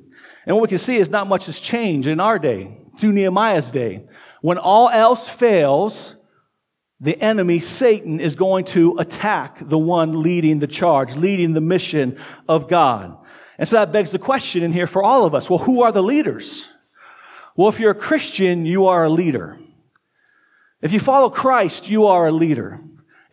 And 0.48 0.56
what 0.56 0.64
we 0.64 0.68
can 0.68 0.80
see 0.80 0.98
is 0.98 1.08
not 1.08 1.28
much 1.28 1.46
has 1.46 1.60
changed 1.60 2.08
in 2.08 2.20
our 2.20 2.40
day, 2.40 2.76
through 2.98 3.12
Nehemiah's 3.12 3.70
day. 3.70 4.08
When 4.42 4.58
all 4.58 4.90
else 4.90 5.30
fails, 5.30 6.16
the 7.00 7.16
enemy, 7.22 7.60
Satan, 7.60 8.20
is 8.20 8.34
going 8.34 8.66
to 8.66 8.98
attack 8.98 9.60
the 9.62 9.78
one 9.78 10.24
leading 10.24 10.58
the 10.58 10.66
charge, 10.66 11.16
leading 11.16 11.54
the 11.54 11.62
mission 11.62 12.18
of 12.50 12.68
God. 12.68 13.16
And 13.60 13.70
so 13.70 13.76
that 13.76 13.92
begs 13.92 14.10
the 14.10 14.18
question 14.18 14.64
in 14.64 14.74
here 14.74 14.88
for 14.88 15.04
all 15.04 15.24
of 15.24 15.36
us 15.36 15.48
well, 15.52 15.60
who 15.60 15.84
are 15.84 15.92
the 15.92 16.02
leaders? 16.02 16.68
Well, 17.56 17.70
if 17.70 17.80
you're 17.80 17.92
a 17.92 17.96
Christian, 17.96 18.66
you 18.66 18.88
are 18.88 19.06
a 19.06 19.10
leader. 19.10 19.60
If 20.82 20.94
you 20.94 21.00
follow 21.00 21.30
Christ, 21.30 21.90
you 21.90 22.08
are 22.08 22.28
a 22.28 22.32
leader. 22.32 22.80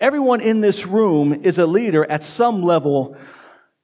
Everyone 0.01 0.41
in 0.41 0.61
this 0.61 0.87
room 0.87 1.45
is 1.45 1.59
a 1.59 1.67
leader 1.67 2.05
at 2.05 2.25
some 2.25 2.63
level 2.63 3.17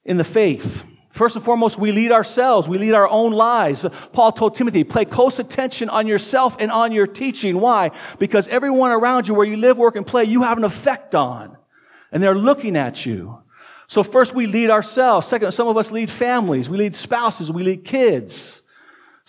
in 0.05 0.17
the 0.17 0.25
faith. 0.25 0.83
First 1.11 1.37
and 1.37 1.45
foremost, 1.45 1.79
we 1.79 1.93
lead 1.93 2.13
ourselves. 2.13 2.69
We 2.69 2.79
lead 2.79 2.95
our 2.95 3.09
own 3.09 3.33
lives. 3.33 3.85
Paul 4.13 4.33
told 4.33 4.55
Timothy, 4.55 4.85
pay 4.85 5.05
close 5.05 5.39
attention 5.39 5.89
on 5.91 6.07
yourself 6.07 6.57
and 6.59 6.71
on 6.71 6.93
your 6.93 7.07
teaching. 7.07 7.61
Why? 7.61 7.91
Because 8.19 8.49
everyone 8.49 8.93
around 8.93 9.29
you, 9.29 9.35
where 9.35 9.47
you 9.47 9.57
live, 9.57 9.77
work, 9.77 9.97
and 9.97 10.07
play, 10.07 10.25
you 10.25 10.43
have 10.43 10.57
an 10.57 10.65
effect 10.65 11.15
on. 11.15 11.57
And 12.13 12.23
they're 12.23 12.35
looking 12.35 12.77
at 12.77 13.05
you. 13.05 13.43
So 13.89 14.03
first 14.03 14.35
we 14.35 14.47
lead 14.47 14.71
ourselves. 14.71 15.27
Second, 15.27 15.53
some 15.53 15.69
of 15.69 15.77
us 15.77 15.91
lead 15.91 16.11
families. 16.11 16.69
We 16.69 16.79
lead 16.79 16.95
spouses. 16.95 17.51
We 17.51 17.65
lead 17.65 17.85
kids. 17.85 18.63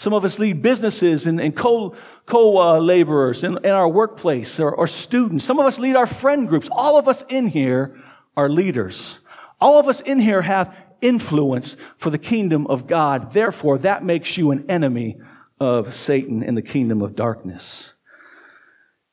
Some 0.01 0.13
of 0.13 0.25
us 0.25 0.39
lead 0.39 0.63
businesses 0.63 1.27
and, 1.27 1.39
and 1.39 1.55
co, 1.55 1.93
co 2.25 2.57
uh, 2.57 2.79
laborers 2.79 3.43
in, 3.43 3.63
in, 3.63 3.69
our 3.69 3.87
workplace 3.87 4.59
or, 4.59 4.73
or 4.73 4.87
students. 4.87 5.45
Some 5.45 5.59
of 5.59 5.67
us 5.67 5.77
lead 5.77 5.95
our 5.95 6.07
friend 6.07 6.49
groups. 6.49 6.67
All 6.71 6.97
of 6.97 7.07
us 7.07 7.23
in 7.29 7.45
here 7.45 8.01
are 8.35 8.49
leaders. 8.49 9.19
All 9.59 9.79
of 9.79 9.87
us 9.87 10.01
in 10.01 10.19
here 10.19 10.41
have 10.41 10.75
influence 11.01 11.77
for 11.99 12.09
the 12.09 12.17
kingdom 12.17 12.65
of 12.65 12.87
God. 12.87 13.31
Therefore, 13.31 13.77
that 13.77 14.03
makes 14.03 14.37
you 14.37 14.49
an 14.49 14.71
enemy 14.71 15.19
of 15.59 15.95
Satan 15.95 16.41
in 16.41 16.55
the 16.55 16.63
kingdom 16.63 17.03
of 17.03 17.15
darkness. 17.15 17.91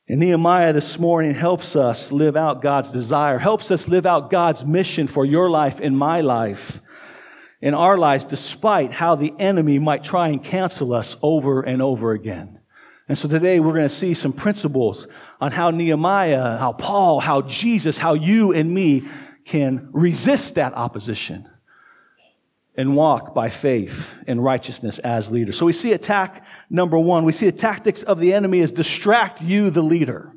And 0.09 0.21
Nehemiah 0.21 0.73
this 0.73 0.99
morning 0.99 1.35
helps 1.35 1.77
us 1.77 2.11
live 2.11 2.35
out 2.35 2.63
God's 2.63 2.91
desire, 2.91 3.37
helps 3.37 3.71
us 3.71 3.89
live 3.89 4.07
out 4.07 4.31
God's 4.31 4.65
mission 4.65 5.07
for 5.07 5.27
your 5.27 5.51
life 5.51 5.81
and 5.83 5.99
my 5.99 6.23
life, 6.23 6.81
in 7.61 7.75
our 7.75 7.99
lives, 7.99 8.25
despite 8.25 8.93
how 8.93 9.15
the 9.15 9.33
enemy 9.39 9.79
might 9.79 10.05
try 10.05 10.29
and 10.29 10.43
cancel 10.43 10.95
us 10.95 11.17
over 11.23 11.63
and 11.63 11.83
over 11.83 12.13
again. 12.13 12.61
And 13.09 13.17
so 13.17 13.27
today 13.27 13.59
we're 13.59 13.73
going 13.73 13.89
to 13.89 13.95
see 13.95 14.15
some 14.15 14.33
principles 14.33 15.09
on 15.41 15.51
how 15.51 15.71
Nehemiah, 15.71 16.59
how 16.59 16.73
Paul, 16.73 17.21
how 17.21 17.43
Jesus, 17.43 17.99
how 17.99 18.15
you 18.15 18.53
and 18.53 18.73
me 18.73 19.09
can 19.45 19.89
resist 19.93 20.57
that 20.57 20.75
opposition 20.75 21.49
and 22.77 22.95
walk 22.95 23.35
by 23.35 23.49
faith 23.49 24.13
and 24.27 24.45
righteousness 24.45 24.99
as 25.01 25.31
leaders. 25.31 25.57
So 25.57 25.67
we 25.67 25.73
see 25.73 25.93
attack 25.93 26.45
number 26.71 26.99
one. 26.99 27.25
We 27.25 27.33
see 27.33 27.47
the 27.47 27.53
tactics 27.53 28.03
of 28.03 28.21
the 28.21 28.35
enemy 28.35 28.61
is 28.61 28.71
distract 28.71 29.43
you, 29.43 29.71
the 29.71 29.83
leader. 29.83 30.33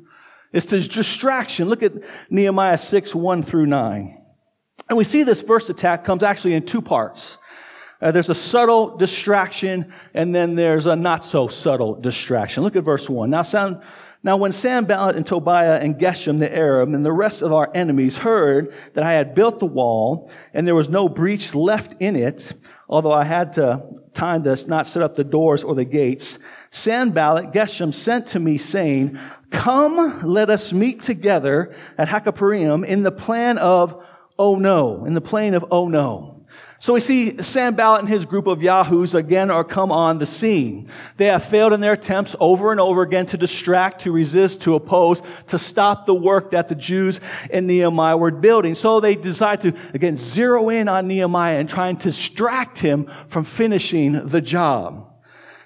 It's 0.52 0.66
this 0.66 0.88
distraction. 0.88 1.68
Look 1.68 1.82
at 1.82 1.92
Nehemiah 2.30 2.78
6, 2.78 3.14
1 3.14 3.42
through 3.42 3.66
9. 3.66 4.21
And 4.88 4.98
we 4.98 5.04
see 5.04 5.22
this 5.22 5.42
first 5.42 5.70
attack 5.70 6.04
comes 6.04 6.22
actually 6.22 6.54
in 6.54 6.66
two 6.66 6.82
parts. 6.82 7.38
Uh, 8.00 8.10
there's 8.10 8.28
a 8.28 8.34
subtle 8.34 8.96
distraction, 8.96 9.92
and 10.12 10.34
then 10.34 10.56
there's 10.56 10.86
a 10.86 10.96
not 10.96 11.22
so 11.22 11.46
subtle 11.46 11.94
distraction. 11.94 12.64
Look 12.64 12.74
at 12.74 12.82
verse 12.82 13.08
1. 13.08 13.30
Now, 13.30 13.42
sound, 13.42 13.80
now, 14.24 14.36
when 14.36 14.52
Sanballat 14.52 15.16
and 15.16 15.26
Tobiah 15.26 15.80
and 15.80 15.96
Geshem 15.96 16.38
the 16.38 16.54
Arab 16.54 16.94
and 16.94 17.04
the 17.04 17.12
rest 17.12 17.42
of 17.42 17.52
our 17.52 17.70
enemies 17.74 18.16
heard 18.16 18.72
that 18.94 19.02
I 19.02 19.14
had 19.14 19.34
built 19.34 19.58
the 19.58 19.66
wall 19.66 20.30
and 20.54 20.64
there 20.66 20.76
was 20.76 20.88
no 20.88 21.08
breach 21.08 21.56
left 21.56 21.94
in 22.00 22.14
it, 22.14 22.52
although 22.88 23.12
I 23.12 23.24
had 23.24 23.54
to 23.54 23.82
time 24.14 24.44
to 24.44 24.64
not 24.68 24.86
set 24.86 25.02
up 25.02 25.16
the 25.16 25.24
doors 25.24 25.64
or 25.64 25.74
the 25.74 25.84
gates, 25.84 26.38
Sanballat 26.70 27.52
Geshem 27.52 27.92
sent 27.92 28.28
to 28.28 28.38
me 28.38 28.58
saying, 28.58 29.18
Come, 29.50 30.20
let 30.22 30.50
us 30.50 30.72
meet 30.72 31.02
together 31.02 31.74
at 31.98 32.08
Hakkephirim 32.08 32.86
in 32.86 33.02
the 33.02 33.12
plan 33.12 33.58
of 33.58 34.04
oh 34.38 34.56
no, 34.56 35.04
in 35.04 35.14
the 35.14 35.20
plain 35.20 35.54
of 35.54 35.64
oh 35.70 35.88
no. 35.88 36.32
So 36.82 36.94
we 36.94 37.00
see 37.00 37.40
Sanballat 37.40 38.00
and 38.00 38.08
his 38.08 38.24
group 38.24 38.48
of 38.48 38.60
Yahoos 38.60 39.14
again 39.14 39.52
are 39.52 39.62
come 39.62 39.92
on 39.92 40.18
the 40.18 40.26
scene. 40.26 40.90
They 41.16 41.26
have 41.26 41.44
failed 41.44 41.72
in 41.72 41.80
their 41.80 41.92
attempts 41.92 42.34
over 42.40 42.72
and 42.72 42.80
over 42.80 43.02
again 43.02 43.26
to 43.26 43.36
distract, 43.36 44.02
to 44.02 44.10
resist, 44.10 44.62
to 44.62 44.74
oppose, 44.74 45.22
to 45.46 45.60
stop 45.60 46.06
the 46.06 46.14
work 46.14 46.50
that 46.50 46.68
the 46.68 46.74
Jews 46.74 47.20
and 47.52 47.68
Nehemiah 47.68 48.16
were 48.16 48.32
building. 48.32 48.74
So 48.74 48.98
they 48.98 49.14
decide 49.14 49.60
to, 49.60 49.74
again, 49.94 50.16
zero 50.16 50.70
in 50.70 50.88
on 50.88 51.06
Nehemiah 51.06 51.60
and 51.60 51.68
try 51.68 51.86
and 51.86 52.00
distract 52.00 52.78
him 52.78 53.08
from 53.28 53.44
finishing 53.44 54.26
the 54.26 54.40
job. 54.40 55.08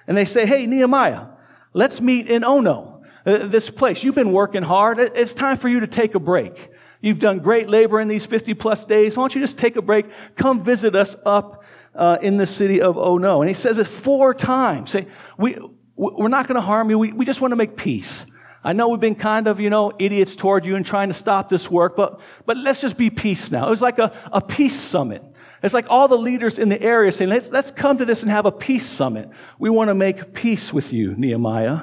And 0.06 0.18
they 0.18 0.26
say, 0.26 0.44
hey, 0.44 0.66
Nehemiah, 0.66 1.28
let's 1.73 1.99
meet 1.99 2.28
in 2.28 2.44
Ono, 2.44 3.02
uh, 3.25 3.46
this 3.46 3.70
place. 3.70 4.04
You've 4.04 4.14
been 4.14 4.32
working 4.32 4.62
hard. 4.62 4.99
It's 4.99 5.32
time 5.32 5.56
for 5.56 5.70
you 5.70 5.80
to 5.80 5.87
take 5.87 6.14
a 6.14 6.20
break. 6.20 6.73
You've 7.06 7.20
done 7.20 7.38
great 7.38 7.68
labor 7.68 8.00
in 8.00 8.08
these 8.08 8.26
50 8.26 8.54
plus 8.54 8.84
days. 8.84 9.16
Why 9.16 9.22
don't 9.22 9.34
you 9.36 9.40
just 9.40 9.58
take 9.58 9.76
a 9.76 9.82
break? 9.82 10.06
Come 10.34 10.64
visit 10.64 10.96
us 10.96 11.14
up 11.25 11.62
uh, 11.94 12.18
in 12.20 12.36
the 12.36 12.46
city 12.46 12.82
of 12.82 12.98
Oh 12.98 13.16
No. 13.16 13.42
And 13.42 13.48
he 13.48 13.54
says 13.54 13.78
it 13.78 13.86
four 13.86 14.34
times. 14.34 14.90
Say, 14.90 15.06
we, 15.38 15.56
we're 15.94 16.26
not 16.26 16.48
going 16.48 16.56
to 16.56 16.60
harm 16.60 16.90
you. 16.90 16.98
We, 16.98 17.12
we 17.12 17.25
just 17.25 17.40
want 17.40 17.52
to 17.52 17.56
make 17.56 17.76
peace. 17.76 18.26
I 18.64 18.72
know 18.72 18.88
we've 18.88 18.98
been 18.98 19.14
kind 19.14 19.46
of, 19.46 19.60
you 19.60 19.70
know, 19.70 19.92
idiots 20.00 20.34
toward 20.34 20.66
you 20.66 20.75
and 20.75 20.84
trying 20.84 21.06
to 21.06 21.14
stop 21.14 21.48
this 21.48 21.70
work, 21.70 21.94
but, 21.94 22.18
but 22.44 22.56
let's 22.56 22.80
just 22.80 22.96
be 22.96 23.08
peace 23.08 23.52
now. 23.52 23.68
It 23.68 23.70
was 23.70 23.82
like 23.82 24.00
a, 24.00 24.12
a 24.32 24.40
peace 24.40 24.75
summit. 24.75 25.22
It's 25.62 25.72
like 25.72 25.86
all 25.88 26.08
the 26.08 26.18
leaders 26.18 26.58
in 26.58 26.68
the 26.68 26.82
area 26.82 27.12
saying, 27.12 27.30
let's, 27.30 27.50
let's 27.50 27.70
come 27.70 27.98
to 27.98 28.04
this 28.04 28.22
and 28.22 28.32
have 28.32 28.46
a 28.46 28.52
peace 28.52 28.84
summit. 28.84 29.30
We 29.60 29.70
want 29.70 29.88
to 29.88 29.94
make 29.94 30.34
peace 30.34 30.72
with 30.72 30.92
you, 30.92 31.14
Nehemiah. 31.14 31.82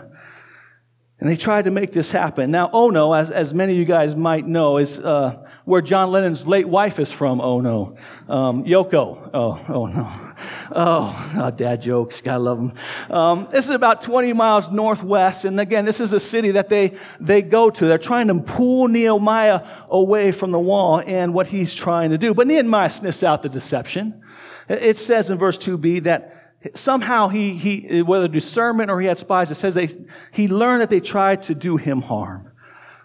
And 1.24 1.32
they 1.32 1.38
tried 1.38 1.64
to 1.64 1.72
make 1.72 1.94
this 1.94 2.12
happen. 2.12 2.52
Now, 2.52 2.70
Ono, 2.74 3.14
as, 3.14 3.32
as 3.32 3.54
many 3.54 3.72
of 3.72 3.80
you 3.80 3.86
guys 3.86 4.14
might 4.14 4.46
know, 4.46 4.78
is 4.78 5.00
uh, 5.00 5.38
where 5.64 5.82
John 5.82 6.12
Lennon's 6.12 6.46
late 6.46 6.68
wife 6.68 7.00
is 7.00 7.14
from, 7.14 7.40
Ono. 7.40 7.96
Um, 8.28 8.66
Yoko. 8.66 9.30
Oh, 9.34 9.66
oh 9.70 9.86
no. 9.86 10.34
Oh, 10.76 11.32
oh, 11.38 11.52
dad 11.52 11.82
jokes. 11.82 12.20
Gotta 12.20 12.40
love 12.40 12.58
them. 12.58 12.74
Um, 13.10 13.48
this 13.50 13.64
is 13.64 13.72
about 13.72 14.02
20 14.02 14.34
miles 14.34 14.70
northwest. 14.70 15.46
And 15.46 15.62
again, 15.62 15.86
this 15.86 16.02
is 16.02 16.12
a 16.12 16.20
city 16.20 16.52
that 16.52 16.68
they, 16.68 16.98
they 17.22 17.42
go 17.42 17.70
to. 17.70 17.86
They're 17.86 17.98
trying 17.98 18.28
to 18.28 18.42
pull 18.42 18.90
Nehemiah 18.90 19.66
away 19.90 20.34
from 20.34 20.52
the 20.52 20.60
wall 20.60 21.02
and 21.08 21.34
what 21.34 21.48
he's 21.48 21.74
trying 21.74 22.10
to 22.10 22.18
do. 22.18 22.34
But 22.34 22.48
Nehemiah 22.48 22.90
sniffs 22.90 23.24
out 23.24 23.44
the 23.44 23.48
deception. 23.48 24.22
It 24.68 24.98
says 24.98 25.30
in 25.30 25.38
verse 25.38 25.58
2b 25.58 26.04
that 26.04 26.43
somehow 26.76 27.28
he, 27.28 27.54
he, 27.54 28.02
whether 28.02 28.28
discernment 28.28 28.90
or 28.90 29.00
he 29.02 29.08
had 29.08 29.18
spies, 29.18 29.52
it 29.52 29.56
says 29.56 29.74
they, 29.74 29.90
he 30.32 30.48
learned 30.48 30.82
that 30.82 30.90
they 30.90 31.00
tried 31.00 31.44
to 31.44 31.56
do 31.56 31.78
him 31.78 32.02
harm. 32.02 32.52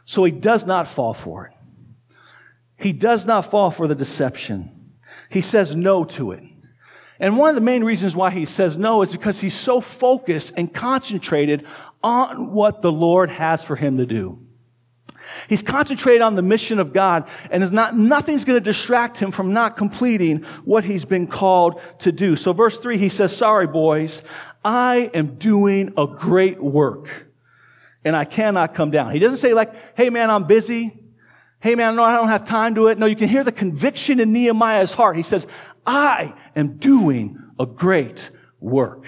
So 0.05 0.25
he 0.25 0.33
does 0.33 0.65
not 0.65 0.89
fall 0.89 1.15
for 1.15 1.47
it. 1.47 1.53
He 2.77 2.93
does 2.93 3.27
not 3.27 3.51
fall 3.51 3.71
for 3.71 3.89
the 3.89 3.95
deception. 3.95 4.93
He 5.29 5.41
says 5.41 5.75
no 5.75 6.05
to 6.05 6.33
it. 6.33 6.45
And 7.21 7.37
one 7.37 7.49
of 7.49 7.57
the 7.57 7.61
main 7.61 7.83
reasons 7.83 8.15
why 8.15 8.31
he 8.31 8.45
says 8.45 8.77
no 8.77 9.03
is 9.03 9.11
because 9.11 9.41
he's 9.41 9.55
so 9.55 9.81
focused 9.81 10.53
and 10.57 10.73
concentrated 10.73 11.67
on 12.03 12.53
what 12.53 12.81
the 12.81 12.93
Lord 12.93 13.29
has 13.31 13.65
for 13.65 13.75
him 13.75 13.97
to 13.99 14.07
do. 14.07 14.39
He's 15.49 15.63
concentrated 15.63 16.23
on 16.23 16.35
the 16.35 16.43
mission 16.43 16.79
of 16.79 16.93
God 16.93 17.29
and 17.51 17.63
is 17.63 17.71
not, 17.71 17.97
nothing's 17.97 18.45
going 18.45 18.57
to 18.57 18.65
distract 18.65 19.19
him 19.19 19.31
from 19.31 19.53
not 19.53 19.77
completing 19.77 20.45
what 20.65 20.85
he's 20.85 21.05
been 21.05 21.27
called 21.27 21.81
to 22.01 22.13
do. 22.13 22.37
So 22.37 22.53
verse 22.53 22.79
three, 22.79 22.99
he 22.99 23.09
says, 23.09 23.37
sorry 23.37 23.67
boys, 23.67 24.23
I 24.65 25.11
am 25.15 25.37
doing 25.37 25.93
a 25.97 26.07
great 26.07 26.63
work 26.63 27.09
and 28.05 28.17
I 28.17 28.25
cannot 28.25 28.75
come 28.75 28.91
down. 28.91 29.13
He 29.13 29.19
doesn't 29.19 29.39
say 29.39 29.55
like, 29.55 29.75
hey 29.97 30.11
man, 30.11 30.31
I'm 30.31 30.47
busy. 30.47 30.99
Hey 31.61 31.75
man, 31.75 31.97
no, 31.97 32.05
I 32.05 32.17
don't 32.17 32.29
have 32.29 32.45
time 32.45 32.75
to 32.77 32.87
it. 32.87 32.99
No, 32.99 33.07
you 33.07 33.17
can 33.17 33.29
hear 33.29 33.45
the 33.45 33.53
conviction 33.53 34.21
in 34.21 34.33
Nehemiah's 34.33 34.93
heart. 34.93 35.17
He 35.17 35.23
says, 35.23 35.47
I 35.87 36.35
am 36.55 36.77
doing 36.77 37.39
a 37.59 37.67
great 37.67 38.31
work. 38.61 39.05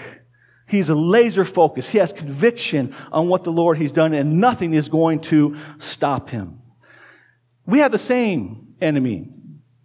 He's 0.71 0.87
a 0.87 0.95
laser 0.95 1.43
focus. 1.43 1.89
He 1.89 1.97
has 1.97 2.13
conviction 2.13 2.95
on 3.11 3.27
what 3.27 3.43
the 3.43 3.51
Lord 3.51 3.77
he's 3.77 3.91
done 3.91 4.13
and 4.13 4.39
nothing 4.39 4.73
is 4.73 4.87
going 4.87 5.19
to 5.23 5.57
stop 5.79 6.29
him. 6.29 6.61
We 7.65 7.79
have 7.79 7.91
the 7.91 7.99
same 7.99 8.75
enemy 8.79 9.27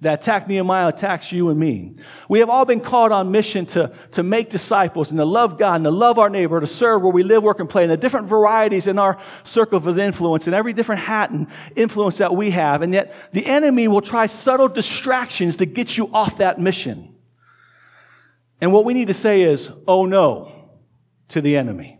that 0.02 0.20
attacked 0.20 0.48
Nehemiah 0.48 0.86
attacks 0.86 1.32
you 1.32 1.48
and 1.48 1.58
me. 1.58 1.96
We 2.28 2.38
have 2.38 2.48
all 2.48 2.64
been 2.64 2.78
called 2.78 3.10
on 3.10 3.32
mission 3.32 3.66
to, 3.66 3.92
to 4.12 4.22
make 4.22 4.48
disciples 4.48 5.10
and 5.10 5.18
to 5.18 5.24
love 5.24 5.58
God 5.58 5.74
and 5.74 5.84
to 5.86 5.90
love 5.90 6.20
our 6.20 6.30
neighbor, 6.30 6.60
to 6.60 6.68
serve 6.68 7.02
where 7.02 7.10
we 7.10 7.24
live, 7.24 7.42
work, 7.42 7.58
and 7.58 7.68
play, 7.68 7.82
and 7.82 7.90
the 7.90 7.96
different 7.96 8.28
varieties 8.28 8.86
in 8.86 8.96
our 8.96 9.20
circle 9.42 9.78
of 9.78 9.98
influence 9.98 10.46
and 10.46 10.54
every 10.54 10.72
different 10.72 11.00
hat 11.00 11.30
and 11.30 11.48
influence 11.74 12.18
that 12.18 12.36
we 12.36 12.50
have. 12.50 12.82
And 12.82 12.94
yet 12.94 13.12
the 13.32 13.44
enemy 13.44 13.88
will 13.88 14.02
try 14.02 14.26
subtle 14.26 14.68
distractions 14.68 15.56
to 15.56 15.66
get 15.66 15.96
you 15.96 16.14
off 16.14 16.38
that 16.38 16.60
mission. 16.60 17.12
And 18.60 18.72
what 18.72 18.84
we 18.84 18.94
need 18.94 19.08
to 19.08 19.14
say 19.14 19.42
is, 19.42 19.68
oh 19.88 20.06
no 20.06 20.55
to 21.28 21.40
the 21.40 21.56
enemy. 21.56 21.98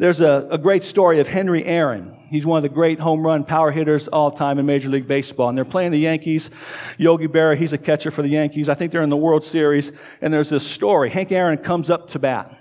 There's 0.00 0.22
a, 0.22 0.48
a, 0.50 0.56
great 0.56 0.82
story 0.82 1.20
of 1.20 1.28
Henry 1.28 1.62
Aaron. 1.62 2.16
He's 2.30 2.46
one 2.46 2.56
of 2.56 2.62
the 2.62 2.74
great 2.74 2.98
home 2.98 3.24
run 3.24 3.44
power 3.44 3.70
hitters 3.70 4.08
all 4.08 4.30
time 4.30 4.58
in 4.58 4.64
Major 4.64 4.88
League 4.88 5.06
Baseball. 5.06 5.50
And 5.50 5.58
they're 5.58 5.66
playing 5.66 5.92
the 5.92 5.98
Yankees. 5.98 6.48
Yogi 6.96 7.26
Berra, 7.26 7.54
he's 7.54 7.74
a 7.74 7.78
catcher 7.78 8.10
for 8.10 8.22
the 8.22 8.28
Yankees. 8.28 8.70
I 8.70 8.74
think 8.74 8.92
they're 8.92 9.02
in 9.02 9.10
the 9.10 9.16
World 9.18 9.44
Series. 9.44 9.92
And 10.22 10.32
there's 10.32 10.48
this 10.48 10.66
story. 10.66 11.10
Hank 11.10 11.32
Aaron 11.32 11.58
comes 11.58 11.90
up 11.90 12.08
to 12.12 12.18
bat. 12.18 12.56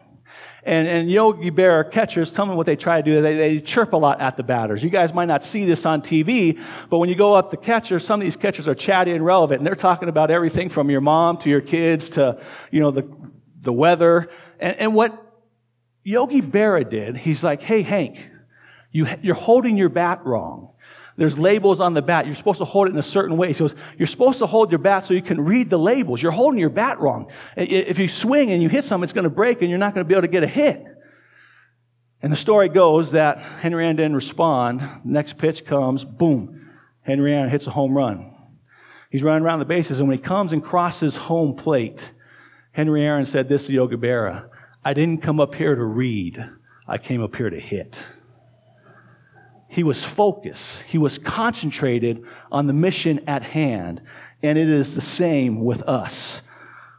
And, 0.63 0.85
and 0.89 1.09
Yogi 1.09 1.49
Berra 1.49 1.89
catchers, 1.89 2.33
tell 2.33 2.45
me 2.45 2.55
what 2.55 2.65
they 2.65 2.75
try 2.75 3.01
to 3.01 3.03
do. 3.03 3.21
They, 3.21 3.37
they 3.37 3.59
chirp 3.61 3.93
a 3.93 3.97
lot 3.97 4.19
at 4.19 4.35
the 4.35 4.43
batters. 4.43 4.83
You 4.83 4.89
guys 4.89 5.13
might 5.13 5.27
not 5.27 5.45
see 5.45 5.63
this 5.63 5.85
on 5.85 6.01
TV, 6.01 6.59
but 6.89 6.97
when 6.97 7.07
you 7.07 7.15
go 7.15 7.35
up 7.35 7.51
the 7.51 7.57
catcher, 7.57 7.99
some 7.99 8.19
of 8.19 8.25
these 8.25 8.35
catchers 8.35 8.67
are 8.67 8.75
chatty 8.75 9.11
and 9.11 9.25
relevant. 9.25 9.59
And 9.61 9.67
they're 9.67 9.75
talking 9.75 10.09
about 10.09 10.29
everything 10.29 10.67
from 10.67 10.89
your 10.89 10.99
mom 10.99 11.37
to 11.37 11.49
your 11.49 11.61
kids 11.61 12.09
to, 12.09 12.41
you 12.69 12.81
know, 12.81 12.91
the, 12.91 13.09
the 13.61 13.71
weather 13.71 14.29
and, 14.59 14.75
and 14.77 14.95
what 14.95 15.25
Yogi 16.03 16.41
Berra 16.41 16.89
did, 16.89 17.17
he's 17.17 17.43
like, 17.43 17.61
hey, 17.61 17.81
Hank, 17.81 18.17
you, 18.91 19.07
you're 19.21 19.35
holding 19.35 19.77
your 19.77 19.89
bat 19.89 20.25
wrong. 20.25 20.69
There's 21.17 21.37
labels 21.37 21.81
on 21.81 21.93
the 21.93 22.01
bat. 22.01 22.25
You're 22.25 22.35
supposed 22.35 22.59
to 22.59 22.65
hold 22.65 22.87
it 22.87 22.91
in 22.91 22.97
a 22.97 23.03
certain 23.03 23.35
way. 23.35 23.49
He 23.49 23.53
goes, 23.53 23.75
You're 23.97 24.07
supposed 24.07 24.39
to 24.39 24.47
hold 24.47 24.71
your 24.71 24.79
bat 24.79 25.05
so 25.05 25.13
you 25.13 25.21
can 25.21 25.41
read 25.41 25.69
the 25.69 25.77
labels. 25.77 26.23
You're 26.23 26.31
holding 26.31 26.61
your 26.61 26.69
bat 26.69 27.01
wrong. 27.01 27.29
If 27.57 27.99
you 27.99 28.07
swing 28.07 28.51
and 28.51 28.63
you 28.63 28.69
hit 28.69 28.85
something, 28.85 29.03
it's 29.03 29.11
going 29.11 29.25
to 29.25 29.29
break 29.29 29.61
and 29.61 29.69
you're 29.69 29.79
not 29.79 29.93
going 29.93 30.05
to 30.05 30.07
be 30.07 30.13
able 30.13 30.21
to 30.21 30.29
get 30.29 30.43
a 30.43 30.47
hit. 30.47 30.81
And 32.21 32.31
the 32.31 32.37
story 32.37 32.69
goes 32.69 33.11
that 33.11 33.39
Henry 33.39 33.83
Aaron 33.83 33.97
didn't 33.97 34.15
respond. 34.15 34.81
Next 35.03 35.37
pitch 35.37 35.65
comes, 35.65 36.05
boom. 36.05 36.69
Henry 37.01 37.33
Aaron 37.33 37.49
hits 37.49 37.67
a 37.67 37.71
home 37.71 37.97
run. 37.97 38.33
He's 39.09 39.23
running 39.23 39.43
around 39.43 39.59
the 39.59 39.65
bases, 39.65 39.99
and 39.99 40.07
when 40.07 40.17
he 40.17 40.23
comes 40.23 40.53
and 40.53 40.63
crosses 40.63 41.15
home 41.15 41.55
plate, 41.55 42.11
Henry 42.71 43.03
Aaron 43.03 43.25
said 43.25 43.49
this 43.49 43.65
to 43.65 43.73
Yogi 43.73 43.95
Berra 43.95 44.49
I 44.83 44.93
didn't 44.93 45.21
come 45.21 45.39
up 45.39 45.55
here 45.55 45.75
to 45.75 45.83
read, 45.83 46.43
I 46.88 46.98
came 46.98 47.21
up 47.21 47.36
here 47.36 47.50
to 47.50 47.59
hit. 47.59 48.05
He 49.67 49.83
was 49.83 50.03
focused, 50.03 50.83
he 50.88 50.98
was 50.98 51.17
concentrated 51.17 52.24
on 52.51 52.65
the 52.65 52.74
mission 52.74 53.21
at 53.27 53.43
hand, 53.43 54.01
and 54.41 54.57
it 54.57 54.69
is 54.69 54.95
the 54.95 55.01
same 55.01 55.63
with 55.63 55.81
us. 55.83 56.41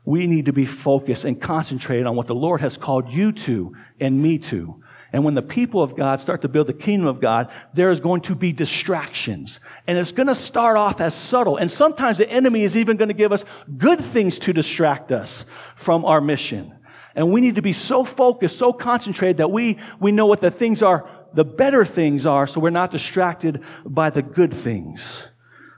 We 0.04 0.26
need 0.26 0.46
to 0.46 0.52
be 0.52 0.66
focused 0.66 1.24
and 1.24 1.40
concentrated 1.40 2.06
on 2.06 2.16
what 2.16 2.26
the 2.26 2.34
Lord 2.34 2.60
has 2.60 2.76
called 2.76 3.10
you 3.10 3.32
to 3.32 3.74
and 3.98 4.22
me 4.22 4.38
to. 4.38 4.82
And 5.12 5.24
when 5.24 5.34
the 5.34 5.42
people 5.42 5.82
of 5.82 5.96
God 5.96 6.20
start 6.20 6.42
to 6.42 6.48
build 6.48 6.68
the 6.68 6.72
kingdom 6.72 7.08
of 7.08 7.20
God, 7.20 7.50
there 7.74 7.90
is 7.90 7.98
going 7.98 8.20
to 8.22 8.34
be 8.34 8.52
distractions. 8.52 9.58
And 9.86 9.98
it's 9.98 10.12
going 10.12 10.28
to 10.28 10.34
start 10.34 10.76
off 10.76 11.00
as 11.00 11.14
subtle. 11.14 11.56
And 11.56 11.70
sometimes 11.70 12.18
the 12.18 12.30
enemy 12.30 12.62
is 12.62 12.76
even 12.76 12.96
going 12.96 13.08
to 13.08 13.14
give 13.14 13.32
us 13.32 13.44
good 13.76 14.00
things 14.00 14.38
to 14.40 14.52
distract 14.52 15.10
us 15.10 15.44
from 15.74 16.04
our 16.04 16.20
mission. 16.20 16.74
And 17.14 17.32
we 17.32 17.40
need 17.40 17.56
to 17.56 17.62
be 17.62 17.72
so 17.72 18.04
focused, 18.04 18.58
so 18.58 18.72
concentrated 18.72 19.38
that 19.38 19.50
we, 19.50 19.78
we 19.98 20.12
know 20.12 20.26
what 20.26 20.40
the 20.40 20.50
things 20.50 20.82
are, 20.82 21.08
the 21.34 21.44
better 21.44 21.84
things 21.84 22.26
are, 22.26 22.46
so 22.46 22.60
we're 22.60 22.70
not 22.70 22.90
distracted 22.90 23.62
by 23.84 24.10
the 24.10 24.22
good 24.22 24.52
things. 24.54 25.26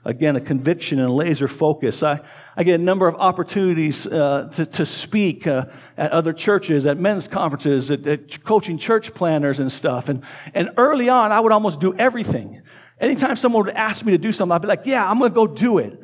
Again, 0.05 0.35
a 0.35 0.41
conviction 0.41 0.99
and 0.99 1.09
laser 1.15 1.47
focus. 1.47 2.03
I, 2.03 2.19
I 2.57 2.63
get 2.63 2.79
a 2.79 2.83
number 2.83 3.07
of 3.07 3.15
opportunities 3.15 4.05
uh, 4.05 4.49
to, 4.55 4.65
to 4.65 4.85
speak 4.85 5.47
uh, 5.47 5.67
at 5.97 6.11
other 6.11 6.33
churches, 6.33 6.85
at 6.85 6.99
men's 6.99 7.29
conferences, 7.29 7.89
at, 7.89 8.05
at, 8.05 8.43
coaching 8.43 8.77
church 8.77 9.13
planners 9.13 9.59
and 9.59 9.71
stuff. 9.71 10.09
And, 10.09 10.23
and 10.53 10.71
early 10.75 11.07
on, 11.07 11.31
I 11.31 11.39
would 11.39 11.53
almost 11.53 11.79
do 11.79 11.95
everything. 11.95 12.61
Anytime 12.99 13.37
someone 13.37 13.65
would 13.65 13.75
ask 13.75 14.03
me 14.03 14.11
to 14.11 14.17
do 14.17 14.33
something, 14.33 14.53
I'd 14.53 14.61
be 14.61 14.67
like, 14.67 14.85
yeah, 14.85 15.09
I'm 15.09 15.19
going 15.19 15.31
to 15.31 15.35
go 15.35 15.47
do 15.47 15.77
it. 15.77 15.97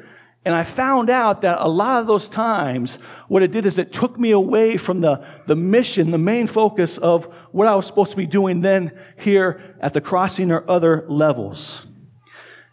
And 0.46 0.56
I 0.56 0.64
found 0.64 1.10
out 1.10 1.42
that 1.42 1.58
a 1.60 1.68
lot 1.68 2.02
of 2.02 2.08
those 2.08 2.30
times, 2.30 2.98
what 3.28 3.44
it 3.44 3.52
did 3.52 3.66
is 3.66 3.78
it 3.78 3.92
took 3.92 4.18
me 4.18 4.32
away 4.32 4.78
from 4.78 5.02
the, 5.02 5.26
the 5.48 5.56
mission, 5.56 6.12
the 6.12 6.18
main 6.18 6.48
focus 6.48 6.98
of 6.98 7.26
what 7.52 7.68
I 7.68 7.76
was 7.76 7.86
supposed 7.86 8.12
to 8.12 8.18
be 8.18 8.26
doing 8.26 8.62
then 8.62 8.98
here 9.18 9.76
at 9.82 9.94
the 9.94 10.02
crossing 10.02 10.52
or 10.52 10.70
other 10.70 11.06
levels. 11.10 11.86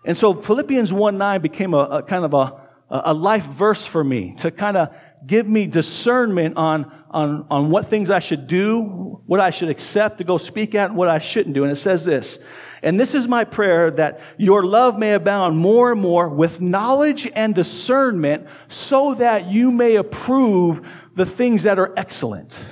And 0.05 0.17
so 0.17 0.35
Philippians 0.35 0.93
1 0.93 1.19
9 1.19 1.41
became 1.43 1.75
a, 1.75 1.79
a 1.79 2.03
kind 2.03 2.25
of 2.25 2.35
a, 2.35 2.69
a 2.89 3.13
life 3.13 3.45
verse 3.45 3.85
for 3.85 4.05
me 4.05 4.35
to 4.39 4.53
kind 4.53 4.77
of 4.77 4.95
give 5.27 5.49
me 5.49 5.67
discernment 5.67 6.57
on, 6.57 6.93
on, 7.11 7.47
on 7.51 7.71
what 7.71 7.91
things 7.91 8.11
I 8.11 8.21
should 8.21 8.47
do, 8.47 9.21
what 9.27 9.41
I 9.41 9.51
should 9.51 9.71
accept 9.71 10.19
to 10.19 10.25
go 10.25 10.39
speak 10.39 10.77
at, 10.77 10.91
and 10.91 10.97
what 10.97 11.09
I 11.09 11.19
shouldn't 11.19 11.55
do. 11.57 11.65
And 11.65 11.73
it 11.73 11.77
says 11.77 12.05
this 12.05 12.39
and 12.87 13.01
this 13.01 13.17
is 13.17 13.27
my 13.27 13.43
prayer 13.43 13.91
that 13.91 14.21
your 14.39 14.65
love 14.65 14.97
may 14.97 15.15
abound 15.15 15.59
more 15.59 15.91
and 15.91 16.01
more 16.01 16.29
with 16.29 16.61
knowledge 16.61 17.29
and 17.35 17.53
discernment 17.53 18.47
so 18.69 19.15
that 19.15 19.49
you 19.49 19.73
may 19.73 19.97
approve 19.97 20.87
the 21.17 21.27
things 21.27 21.65
that 21.65 21.81
are 21.81 21.93
excellent. 21.97 22.65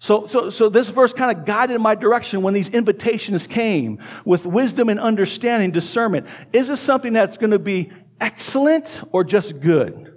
So, 0.00 0.26
so, 0.26 0.50
so 0.50 0.68
this 0.68 0.88
verse 0.88 1.12
kind 1.12 1.38
of 1.38 1.46
guided 1.46 1.80
my 1.80 1.94
direction 1.94 2.42
when 2.42 2.54
these 2.54 2.70
invitations 2.70 3.46
came 3.46 4.00
with 4.24 4.46
wisdom 4.46 4.88
and 4.88 4.98
understanding, 4.98 5.70
discernment. 5.70 6.26
Is 6.52 6.66
this 6.66 6.80
something 6.80 7.12
that's 7.12 7.38
going 7.38 7.52
to 7.52 7.60
be 7.60 7.92
excellent 8.20 9.00
or 9.12 9.22
just 9.22 9.60
good? 9.60 10.12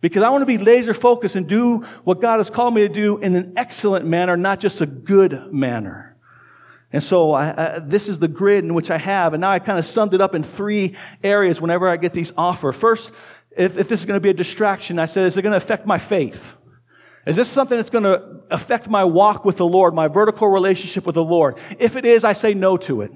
Because 0.00 0.22
I 0.22 0.30
want 0.30 0.42
to 0.42 0.46
be 0.46 0.58
laser 0.58 0.94
focused 0.94 1.34
and 1.34 1.48
do 1.48 1.78
what 2.04 2.20
God 2.20 2.36
has 2.36 2.48
called 2.48 2.74
me 2.74 2.82
to 2.82 2.94
do 2.94 3.18
in 3.18 3.34
an 3.34 3.54
excellent 3.56 4.06
manner, 4.06 4.36
not 4.36 4.60
just 4.60 4.80
a 4.80 4.86
good 4.86 5.52
manner. 5.52 6.09
And 6.92 7.02
so 7.02 7.32
I, 7.32 7.76
I, 7.76 7.78
this 7.78 8.08
is 8.08 8.18
the 8.18 8.28
grid 8.28 8.64
in 8.64 8.74
which 8.74 8.90
I 8.90 8.98
have. 8.98 9.32
And 9.34 9.40
now 9.40 9.50
I 9.50 9.58
kind 9.58 9.78
of 9.78 9.86
summed 9.86 10.14
it 10.14 10.20
up 10.20 10.34
in 10.34 10.42
three 10.42 10.96
areas 11.22 11.60
whenever 11.60 11.88
I 11.88 11.96
get 11.96 12.14
these 12.14 12.32
offer. 12.36 12.72
First, 12.72 13.12
if, 13.56 13.76
if 13.76 13.88
this 13.88 14.00
is 14.00 14.06
going 14.06 14.16
to 14.16 14.22
be 14.22 14.30
a 14.30 14.34
distraction, 14.34 14.98
I 14.98 15.06
said, 15.06 15.24
is 15.24 15.36
it 15.36 15.42
going 15.42 15.52
to 15.52 15.56
affect 15.56 15.86
my 15.86 15.98
faith? 15.98 16.52
Is 17.26 17.36
this 17.36 17.48
something 17.48 17.76
that's 17.76 17.90
going 17.90 18.04
to 18.04 18.40
affect 18.50 18.88
my 18.88 19.04
walk 19.04 19.44
with 19.44 19.56
the 19.56 19.66
Lord, 19.66 19.94
my 19.94 20.08
vertical 20.08 20.48
relationship 20.48 21.06
with 21.06 21.14
the 21.14 21.24
Lord? 21.24 21.58
If 21.78 21.96
it 21.96 22.04
is, 22.04 22.24
I 22.24 22.32
say 22.32 22.54
no 22.54 22.76
to 22.78 23.02
it. 23.02 23.12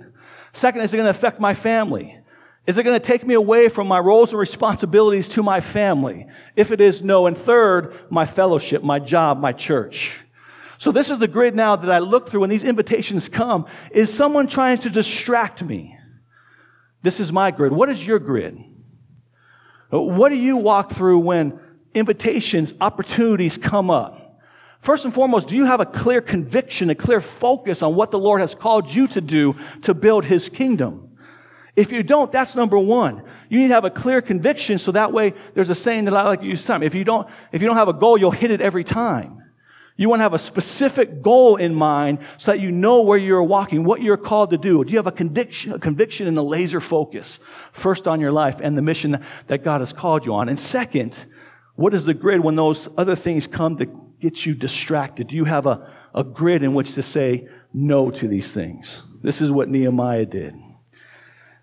Second, 0.53 0.83
is 0.83 0.95
it 0.95 0.99
going 0.99 1.07
to 1.07 1.11
affect 1.11 1.41
my 1.41 1.55
family? 1.55 2.19
Is 2.67 2.79
it 2.79 2.85
going 2.85 2.99
to 2.99 3.05
take 3.05 3.27
me 3.27 3.35
away 3.35 3.69
from 3.69 3.89
my 3.89 3.99
roles 3.99 4.31
and 4.31 4.39
responsibilities 4.39 5.29
to 5.31 5.43
my 5.43 5.61
family? 5.61 6.27
If 6.55 6.71
it 6.71 6.81
is, 6.81 7.03
no. 7.03 7.27
And 7.27 7.37
third, 7.37 7.95
my 8.11 8.25
fellowship, 8.25 8.83
my 8.83 8.99
job, 8.99 9.41
my 9.41 9.53
church. 9.53 10.24
So 10.79 10.93
this 10.93 11.11
is 11.11 11.19
the 11.19 11.29
grid 11.29 11.55
now 11.55 11.77
that 11.77 11.91
I 11.91 11.99
look 11.99 12.29
through 12.29 12.41
when 12.41 12.51
these 12.51 12.65
invitations 12.65 13.29
come. 13.29 13.67
Is 13.91 14.13
someone 14.13 14.47
trying 14.47 14.79
to 14.79 14.91
distract 14.91 15.63
me? 15.63 15.97
This 17.03 17.21
is 17.21 17.33
my 17.33 17.51
grid. 17.51 17.73
What 17.73 17.91
is 17.91 18.05
your 18.05 18.19
grid? 18.19 18.59
What 19.91 20.31
do 20.31 20.37
you 20.37 20.57
walk 20.57 20.93
through 20.93 21.21
when 21.21 21.61
invitations, 21.93 22.73
opportunities 22.81 23.57
come 23.57 23.91
up? 23.91 24.41
First 24.81 25.05
and 25.05 25.15
foremost, 25.15 25.49
do 25.49 25.57
you 25.57 25.65
have 25.65 25.81
a 25.81 25.87
clear 25.87 26.21
conviction, 26.21 26.91
a 26.91 26.95
clear 26.95 27.21
focus 27.21 27.83
on 27.83 27.95
what 27.95 28.11
the 28.11 28.19
Lord 28.19 28.41
has 28.41 28.55
called 28.55 28.93
you 28.93 29.07
to 29.09 29.21
do 29.21 29.55
to 29.83 29.95
build 29.95 30.25
His 30.25 30.49
kingdom? 30.49 31.17
If 31.77 31.91
you 31.91 32.03
don't, 32.03 32.31
that's 32.31 32.55
number 32.55 32.79
one. 32.79 33.23
You 33.49 33.61
need 33.61 33.69
to 33.69 33.75
have 33.75 33.85
a 33.85 33.91
clear 33.91 34.21
conviction 34.21 34.79
so 34.79 34.93
that 34.93 35.13
way 35.13 35.35
there's 35.55 35.71
a 35.71 35.75
saying 35.75 36.05
that 36.07 36.15
I 36.15 36.23
like 36.23 36.41
to 36.41 36.47
use 36.47 36.65
time. 36.65 36.83
If 36.83 36.95
you 36.95 37.05
don't, 37.05 37.29
if 37.53 37.63
you 37.63 37.69
don't 37.69 37.77
have 37.77 37.89
a 37.89 37.95
goal, 37.95 38.19
you'll 38.19 38.31
hit 38.31 38.51
it 38.51 38.61
every 38.61 38.85
time. 38.85 39.44
You 39.97 40.09
want 40.09 40.19
to 40.19 40.25
have 40.25 40.35
a 40.35 40.39
specific 40.39 41.23
goal 41.23 41.57
in 41.57 41.73
mind 41.73 42.19
so 42.39 42.51
that 42.51 42.61
you 42.61 42.73
know 42.73 43.03
where 43.03 43.19
you're 43.19 43.43
walking, 43.43 43.85
what 43.85 44.03
you're 44.03 44.17
called 44.17 44.51
to 44.51 44.59
do. 44.59 44.83
Do 44.83 44.91
you 44.91 44.99
have 44.99 45.07
a 45.07 45.13
conviction, 45.13 45.73
a 45.73 45.79
conviction 45.79 46.27
and 46.27 46.37
a 46.37 46.43
laser 46.43 46.81
focus 46.81 47.39
first 47.73 48.09
on 48.09 48.21
your 48.21 48.33
life 48.33 48.57
and 48.61 48.77
the 48.77 48.83
mission 48.83 49.25
that 49.47 49.63
God 49.63 49.81
has 49.81 49.93
called 49.93 50.27
you 50.27 50.35
on? 50.35 50.49
And 50.49 50.59
second, 50.59 51.27
what 51.77 51.95
is 51.95 52.05
the 52.05 52.15
grid 52.15 52.41
when 52.41 52.57
those 52.57 52.89
other 52.99 53.15
things 53.15 53.47
come 53.47 53.79
to 53.79 53.87
get 54.19 54.45
you 54.45 54.55
distracted? 54.55 55.29
Do 55.29 55.37
you 55.37 55.45
have 55.45 55.67
a, 55.67 55.93
a 56.13 56.25
grid 56.25 56.65
in 56.65 56.75
which 56.75 56.95
to 56.95 57.03
say 57.03 57.49
no 57.73 58.11
to 58.11 58.27
these 58.27 58.51
things? 58.51 59.03
This 59.23 59.41
is 59.41 59.53
what 59.53 59.69
Nehemiah 59.69 60.27
did. 60.27 60.57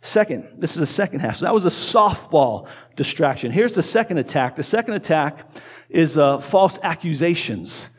Second, 0.01 0.47
this 0.57 0.71
is 0.71 0.79
the 0.79 0.87
second 0.87 1.19
half. 1.19 1.37
So 1.37 1.45
that 1.45 1.53
was 1.53 1.65
a 1.65 1.69
softball 1.69 2.67
distraction. 2.95 3.51
Here's 3.51 3.73
the 3.73 3.83
second 3.83 4.19
attack. 4.19 4.55
The 4.55 4.63
second 4.63 4.93
attack 4.93 5.45
is 5.89 6.17
uh, 6.17 6.39
false 6.39 6.79
accusations 6.81 7.89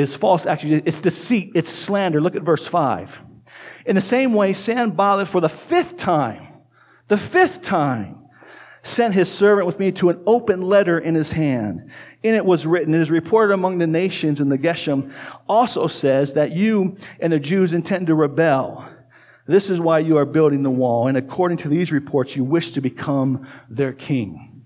is 0.00 0.14
false 0.16 0.44
accusation. 0.44 0.86
It's 0.86 0.98
deceit. 0.98 1.52
It's 1.54 1.70
slander. 1.70 2.20
Look 2.20 2.36
at 2.36 2.42
verse 2.42 2.66
5. 2.66 3.16
In 3.86 3.94
the 3.94 4.02
same 4.02 4.34
way, 4.34 4.52
Sanballat, 4.52 5.28
for 5.28 5.40
the 5.40 5.48
fifth 5.48 5.96
time, 5.96 6.48
the 7.08 7.18
fifth 7.18 7.62
time, 7.62 8.18
sent 8.82 9.14
his 9.14 9.30
servant 9.30 9.66
with 9.66 9.78
me 9.78 9.92
to 9.92 10.10
an 10.10 10.20
open 10.26 10.62
letter 10.62 10.98
in 10.98 11.14
his 11.14 11.30
hand. 11.30 11.90
In 12.22 12.34
it 12.34 12.44
was 12.44 12.66
written, 12.66 12.94
it 12.94 13.00
is 13.00 13.10
reported 13.10 13.54
among 13.54 13.78
the 13.78 13.86
nations, 13.86 14.40
and 14.40 14.50
the 14.50 14.58
Geshem 14.58 15.12
also 15.48 15.86
says 15.86 16.34
that 16.34 16.52
you 16.52 16.96
and 17.20 17.32
the 17.32 17.38
Jews 17.38 17.72
intend 17.72 18.08
to 18.08 18.14
rebel. 18.14 18.86
This 19.46 19.70
is 19.70 19.80
why 19.80 20.00
you 20.00 20.18
are 20.18 20.24
building 20.24 20.62
the 20.62 20.70
wall, 20.70 21.06
and 21.06 21.16
according 21.16 21.58
to 21.58 21.68
these 21.68 21.92
reports, 21.92 22.34
you 22.34 22.44
wish 22.44 22.72
to 22.72 22.80
become 22.80 23.46
their 23.70 23.92
king. 23.92 24.64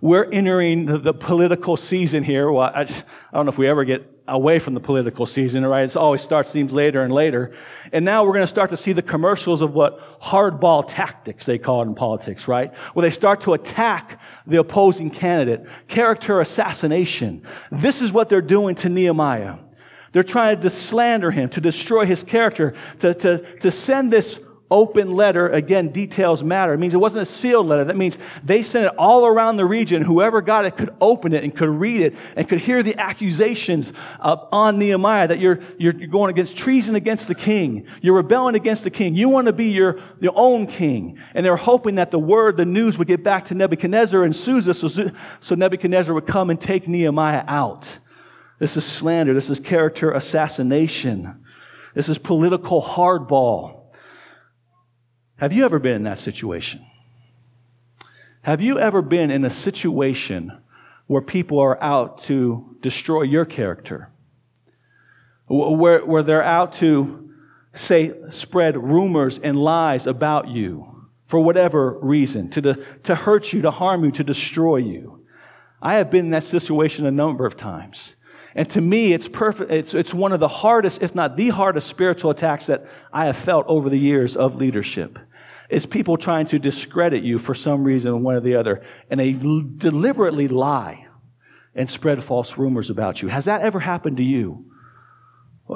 We're 0.00 0.30
entering 0.30 0.86
the, 0.86 0.98
the 0.98 1.14
political 1.14 1.76
season 1.76 2.22
here. 2.22 2.50
Well, 2.50 2.70
I, 2.74 2.82
I 2.82 2.86
don't 3.34 3.46
know 3.46 3.52
if 3.52 3.58
we 3.58 3.68
ever 3.68 3.84
get 3.84 4.17
away 4.28 4.58
from 4.58 4.74
the 4.74 4.80
political 4.80 5.26
season, 5.26 5.66
right? 5.66 5.88
It 5.88 5.96
always 5.96 6.20
starts, 6.20 6.50
seems 6.50 6.72
later 6.72 7.02
and 7.02 7.12
later. 7.12 7.52
And 7.92 8.04
now 8.04 8.24
we're 8.24 8.34
going 8.34 8.42
to 8.42 8.46
start 8.46 8.70
to 8.70 8.76
see 8.76 8.92
the 8.92 9.02
commercials 9.02 9.60
of 9.60 9.74
what 9.74 10.20
hardball 10.20 10.84
tactics 10.86 11.46
they 11.46 11.58
call 11.58 11.82
it 11.82 11.86
in 11.86 11.94
politics, 11.94 12.46
right? 12.46 12.74
Where 12.94 13.02
they 13.02 13.14
start 13.14 13.40
to 13.42 13.54
attack 13.54 14.20
the 14.46 14.58
opposing 14.58 15.10
candidate. 15.10 15.66
Character 15.88 16.40
assassination. 16.40 17.42
This 17.72 18.02
is 18.02 18.12
what 18.12 18.28
they're 18.28 18.40
doing 18.42 18.74
to 18.76 18.88
Nehemiah. 18.88 19.56
They're 20.12 20.22
trying 20.22 20.60
to 20.60 20.70
slander 20.70 21.30
him, 21.30 21.48
to 21.50 21.60
destroy 21.60 22.06
his 22.06 22.22
character, 22.22 22.74
to, 23.00 23.14
to, 23.14 23.58
to 23.58 23.70
send 23.70 24.12
this 24.12 24.38
open 24.70 25.12
letter, 25.12 25.48
again, 25.48 25.88
details 25.88 26.42
matter. 26.42 26.74
It 26.74 26.78
means 26.78 26.92
it 26.92 26.98
wasn't 26.98 27.22
a 27.22 27.26
sealed 27.26 27.66
letter. 27.66 27.84
That 27.84 27.96
means 27.96 28.18
they 28.44 28.62
sent 28.62 28.86
it 28.86 28.92
all 28.98 29.26
around 29.26 29.56
the 29.56 29.64
region. 29.64 30.02
Whoever 30.02 30.42
got 30.42 30.66
it 30.66 30.76
could 30.76 30.94
open 31.00 31.32
it 31.32 31.42
and 31.42 31.56
could 31.56 31.70
read 31.70 32.00
it 32.02 32.14
and 32.36 32.48
could 32.48 32.60
hear 32.60 32.82
the 32.82 32.96
accusations 32.98 33.92
on 34.20 34.78
Nehemiah 34.78 35.28
that 35.28 35.38
you're, 35.38 35.60
you're, 35.78 35.94
you're, 35.94 36.08
going 36.08 36.30
against 36.30 36.56
treason 36.56 36.96
against 36.96 37.28
the 37.28 37.34
king. 37.34 37.86
You're 38.02 38.16
rebelling 38.16 38.56
against 38.56 38.84
the 38.84 38.90
king. 38.90 39.14
You 39.14 39.28
want 39.28 39.46
to 39.46 39.52
be 39.52 39.66
your, 39.66 40.00
your 40.20 40.32
own 40.34 40.66
king. 40.66 41.18
And 41.34 41.44
they're 41.46 41.56
hoping 41.56 41.94
that 41.94 42.10
the 42.10 42.18
word, 42.18 42.56
the 42.56 42.66
news 42.66 42.98
would 42.98 43.08
get 43.08 43.24
back 43.24 43.46
to 43.46 43.54
Nebuchadnezzar 43.54 44.22
and 44.22 44.36
Susa 44.36 44.74
so, 44.74 44.88
so 45.40 45.54
Nebuchadnezzar 45.54 46.14
would 46.14 46.26
come 46.26 46.50
and 46.50 46.60
take 46.60 46.86
Nehemiah 46.86 47.44
out. 47.46 47.98
This 48.58 48.76
is 48.76 48.84
slander. 48.84 49.34
This 49.34 49.50
is 49.50 49.60
character 49.60 50.12
assassination. 50.12 51.44
This 51.94 52.08
is 52.08 52.18
political 52.18 52.82
hardball. 52.82 53.77
Have 55.38 55.52
you 55.52 55.64
ever 55.64 55.78
been 55.78 55.94
in 55.94 56.02
that 56.02 56.18
situation? 56.18 56.84
Have 58.42 58.60
you 58.60 58.78
ever 58.78 59.02
been 59.02 59.30
in 59.30 59.44
a 59.44 59.50
situation 59.50 60.52
where 61.06 61.22
people 61.22 61.60
are 61.60 61.82
out 61.82 62.18
to 62.24 62.76
destroy 62.80 63.22
your 63.22 63.44
character? 63.44 64.10
Where, 65.46 66.04
where 66.04 66.22
they're 66.24 66.42
out 66.42 66.72
to 66.74 67.30
say, 67.72 68.14
spread 68.30 68.76
rumors 68.76 69.38
and 69.38 69.56
lies 69.56 70.08
about 70.08 70.48
you, 70.48 71.06
for 71.26 71.38
whatever 71.38 71.98
reason, 72.00 72.50
to, 72.50 72.60
the, 72.60 72.84
to 73.04 73.14
hurt 73.14 73.52
you, 73.52 73.62
to 73.62 73.70
harm 73.70 74.04
you, 74.04 74.10
to 74.12 74.24
destroy 74.24 74.78
you. 74.78 75.24
I 75.80 75.94
have 75.94 76.10
been 76.10 76.26
in 76.26 76.30
that 76.32 76.44
situation 76.44 77.06
a 77.06 77.12
number 77.12 77.46
of 77.46 77.56
times. 77.56 78.16
And 78.54 78.68
to 78.70 78.80
me, 78.80 79.12
it's 79.12 79.28
perfect. 79.28 79.70
It's, 79.70 79.94
it's 79.94 80.14
one 80.14 80.32
of 80.32 80.40
the 80.40 80.48
hardest, 80.48 81.02
if 81.02 81.14
not 81.14 81.36
the 81.36 81.50
hardest 81.50 81.86
spiritual 81.86 82.30
attacks 82.30 82.66
that 82.66 82.86
I 83.12 83.26
have 83.26 83.36
felt 83.36 83.66
over 83.68 83.90
the 83.90 83.98
years 83.98 84.36
of 84.36 84.56
leadership. 84.56 85.18
It's 85.68 85.84
people 85.84 86.16
trying 86.16 86.46
to 86.46 86.58
discredit 86.58 87.22
you 87.22 87.38
for 87.38 87.54
some 87.54 87.84
reason, 87.84 88.22
one 88.22 88.36
or 88.36 88.40
the 88.40 88.56
other, 88.56 88.82
and 89.10 89.20
they 89.20 89.34
l- 89.34 89.64
deliberately 89.76 90.48
lie 90.48 91.06
and 91.74 91.88
spread 91.88 92.22
false 92.24 92.56
rumors 92.56 92.90
about 92.90 93.20
you. 93.20 93.28
Has 93.28 93.44
that 93.44 93.60
ever 93.60 93.78
happened 93.78 94.16
to 94.16 94.24
you? 94.24 94.64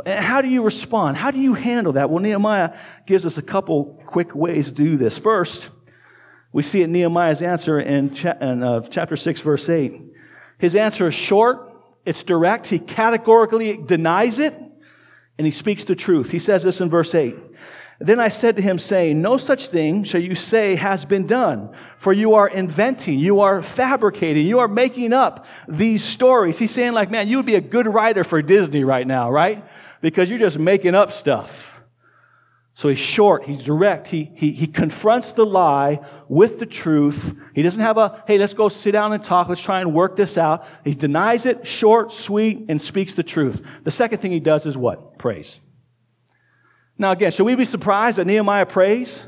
And 0.06 0.24
how 0.24 0.40
do 0.40 0.48
you 0.48 0.62
respond? 0.62 1.18
How 1.18 1.30
do 1.30 1.38
you 1.38 1.52
handle 1.52 1.92
that? 1.94 2.08
Well, 2.08 2.22
Nehemiah 2.22 2.78
gives 3.06 3.26
us 3.26 3.36
a 3.36 3.42
couple 3.42 4.02
quick 4.06 4.34
ways 4.34 4.68
to 4.68 4.72
do 4.72 4.96
this. 4.96 5.18
First, 5.18 5.68
we 6.52 6.62
see 6.62 6.82
it 6.82 6.88
Nehemiah's 6.88 7.42
answer 7.42 7.78
in, 7.78 8.14
cha- 8.14 8.38
in 8.40 8.62
uh, 8.62 8.80
chapter 8.88 9.16
6, 9.16 9.40
verse 9.40 9.68
8. 9.68 10.00
His 10.58 10.74
answer 10.74 11.08
is 11.08 11.14
short, 11.14 11.71
it's 12.04 12.22
direct, 12.22 12.66
he 12.66 12.78
categorically 12.78 13.76
denies 13.76 14.38
it, 14.38 14.54
and 15.38 15.46
he 15.46 15.50
speaks 15.50 15.84
the 15.84 15.94
truth. 15.94 16.30
He 16.30 16.38
says 16.38 16.62
this 16.62 16.80
in 16.80 16.90
verse 16.90 17.14
8. 17.14 17.36
Then 18.00 18.18
I 18.18 18.28
said 18.28 18.56
to 18.56 18.62
him, 18.62 18.80
saying, 18.80 19.22
No 19.22 19.38
such 19.38 19.68
thing 19.68 20.02
shall 20.02 20.20
you 20.20 20.34
say 20.34 20.74
has 20.74 21.04
been 21.04 21.26
done, 21.26 21.70
for 21.98 22.12
you 22.12 22.34
are 22.34 22.48
inventing, 22.48 23.20
you 23.20 23.40
are 23.40 23.62
fabricating, 23.62 24.44
you 24.44 24.58
are 24.58 24.66
making 24.66 25.12
up 25.12 25.46
these 25.68 26.02
stories. 26.02 26.58
He's 26.58 26.72
saying, 26.72 26.92
like, 26.92 27.12
man, 27.12 27.28
you 27.28 27.36
would 27.36 27.46
be 27.46 27.54
a 27.54 27.60
good 27.60 27.86
writer 27.86 28.24
for 28.24 28.42
Disney 28.42 28.82
right 28.82 29.06
now, 29.06 29.30
right? 29.30 29.64
Because 30.00 30.28
you're 30.28 30.40
just 30.40 30.58
making 30.58 30.96
up 30.96 31.12
stuff. 31.12 31.71
So 32.82 32.88
he's 32.88 32.98
short, 32.98 33.44
he's 33.44 33.62
direct, 33.62 34.08
he, 34.08 34.32
he, 34.34 34.50
he 34.50 34.66
confronts 34.66 35.34
the 35.34 35.46
lie 35.46 36.00
with 36.26 36.58
the 36.58 36.66
truth. 36.66 37.32
He 37.54 37.62
doesn't 37.62 37.80
have 37.80 37.96
a, 37.96 38.24
hey, 38.26 38.38
let's 38.38 38.54
go 38.54 38.68
sit 38.68 38.90
down 38.90 39.12
and 39.12 39.22
talk, 39.22 39.48
let's 39.48 39.60
try 39.60 39.82
and 39.82 39.94
work 39.94 40.16
this 40.16 40.36
out. 40.36 40.66
He 40.82 40.92
denies 40.92 41.46
it, 41.46 41.64
short, 41.64 42.12
sweet, 42.12 42.64
and 42.68 42.82
speaks 42.82 43.14
the 43.14 43.22
truth. 43.22 43.62
The 43.84 43.92
second 43.92 44.18
thing 44.18 44.32
he 44.32 44.40
does 44.40 44.66
is 44.66 44.76
what? 44.76 45.16
Praise. 45.16 45.60
Now, 46.98 47.12
again, 47.12 47.30
should 47.30 47.44
we 47.44 47.54
be 47.54 47.66
surprised 47.66 48.18
that 48.18 48.26
Nehemiah 48.26 48.66
prays? 48.66 49.24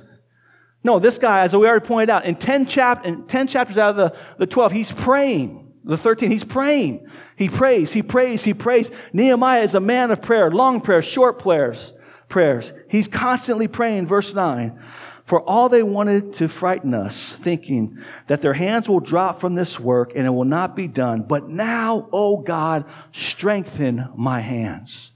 No, 0.82 0.98
this 0.98 1.18
guy, 1.18 1.42
as 1.42 1.54
we 1.54 1.64
already 1.64 1.86
pointed 1.86 2.10
out, 2.10 2.24
in 2.24 2.34
10, 2.34 2.66
chap- 2.66 3.06
in 3.06 3.28
10 3.28 3.46
chapters 3.46 3.78
out 3.78 3.90
of 3.90 3.96
the, 3.96 4.16
the 4.38 4.46
12, 4.48 4.72
he's 4.72 4.90
praying. 4.90 5.72
The 5.84 5.96
13, 5.96 6.28
he's 6.28 6.42
praying. 6.42 7.06
He 7.36 7.48
prays, 7.48 7.92
he 7.92 8.02
prays, 8.02 8.42
he 8.42 8.52
prays. 8.52 8.90
Nehemiah 9.12 9.62
is 9.62 9.74
a 9.74 9.80
man 9.80 10.10
of 10.10 10.20
prayer, 10.22 10.50
long 10.50 10.80
prayers, 10.80 11.04
short 11.04 11.38
prayers, 11.38 11.92
prayers. 12.34 12.72
He's 12.88 13.06
constantly 13.06 13.68
praying. 13.68 14.08
Verse 14.08 14.34
9. 14.34 14.82
For 15.24 15.40
all 15.40 15.68
they 15.68 15.84
wanted 15.84 16.32
to 16.34 16.48
frighten 16.48 16.92
us, 16.92 17.32
thinking 17.32 18.02
that 18.26 18.42
their 18.42 18.54
hands 18.54 18.88
will 18.88 18.98
drop 18.98 19.40
from 19.40 19.54
this 19.54 19.78
work 19.78 20.10
and 20.16 20.26
it 20.26 20.30
will 20.30 20.44
not 20.44 20.74
be 20.74 20.88
done. 20.88 21.22
But 21.22 21.48
now, 21.48 22.08
O 22.12 22.38
God, 22.38 22.86
strengthen 23.12 24.08
my 24.16 24.40
hands. 24.40 25.12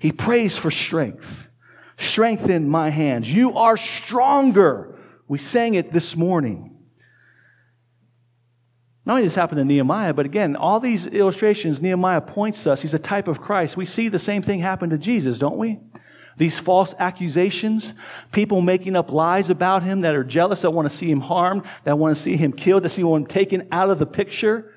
He 0.00 0.10
prays 0.10 0.58
for 0.58 0.72
strength. 0.72 1.46
Strengthen 1.98 2.68
my 2.68 2.90
hands. 2.90 3.32
You 3.32 3.56
are 3.56 3.76
stronger. 3.76 4.98
We 5.28 5.38
sang 5.38 5.74
it 5.74 5.92
this 5.92 6.16
morning. 6.16 6.76
Not 9.04 9.12
only 9.12 9.22
this 9.22 9.36
happen 9.36 9.56
to 9.58 9.64
Nehemiah, 9.64 10.14
but 10.14 10.26
again, 10.26 10.56
all 10.56 10.80
these 10.80 11.06
illustrations 11.06 11.80
Nehemiah 11.80 12.22
points 12.22 12.66
us, 12.66 12.82
he's 12.82 12.92
a 12.92 12.98
type 12.98 13.28
of 13.28 13.40
Christ. 13.40 13.76
We 13.76 13.84
see 13.84 14.08
the 14.08 14.18
same 14.18 14.42
thing 14.42 14.58
happen 14.58 14.90
to 14.90 14.98
Jesus, 14.98 15.38
don't 15.38 15.58
we? 15.58 15.78
These 16.36 16.58
false 16.58 16.94
accusations, 16.98 17.94
people 18.30 18.60
making 18.60 18.94
up 18.94 19.10
lies 19.10 19.48
about 19.48 19.82
him 19.82 20.02
that 20.02 20.14
are 20.14 20.24
jealous, 20.24 20.60
that 20.62 20.70
want 20.70 20.88
to 20.88 20.94
see 20.94 21.10
him 21.10 21.20
harmed, 21.20 21.62
that 21.84 21.98
want 21.98 22.14
to 22.14 22.22
see 22.22 22.36
him 22.36 22.52
killed, 22.52 22.82
that 22.82 22.90
see 22.90 23.02
him 23.02 23.26
taken 23.26 23.68
out 23.72 23.88
of 23.88 23.98
the 23.98 24.06
picture. 24.06 24.72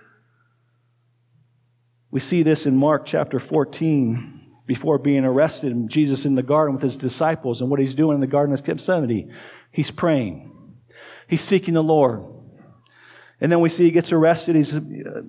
We 2.11 2.21
see 2.21 2.43
this 2.43 2.65
in 2.65 2.77
Mark 2.77 3.05
chapter 3.05 3.39
14 3.39 4.39
before 4.65 4.99
being 4.99 5.25
arrested, 5.25 5.89
Jesus 5.89 6.25
in 6.25 6.35
the 6.35 6.43
garden 6.43 6.75
with 6.75 6.83
his 6.83 6.95
disciples, 6.95 7.59
and 7.59 7.69
what 7.69 7.79
he's 7.79 7.95
doing 7.95 8.15
in 8.15 8.21
the 8.21 8.27
Garden 8.27 8.53
of 8.53 8.63
Gethsemane. 8.63 9.33
He's 9.71 9.91
praying, 9.91 10.51
he's 11.27 11.41
seeking 11.41 11.73
the 11.73 11.83
Lord. 11.83 12.38
And 13.41 13.51
then 13.51 13.61
we 13.61 13.69
see 13.69 13.85
he 13.85 13.91
gets 13.91 14.11
arrested. 14.11 14.55
He's 14.55 14.73
uh, 14.73 14.81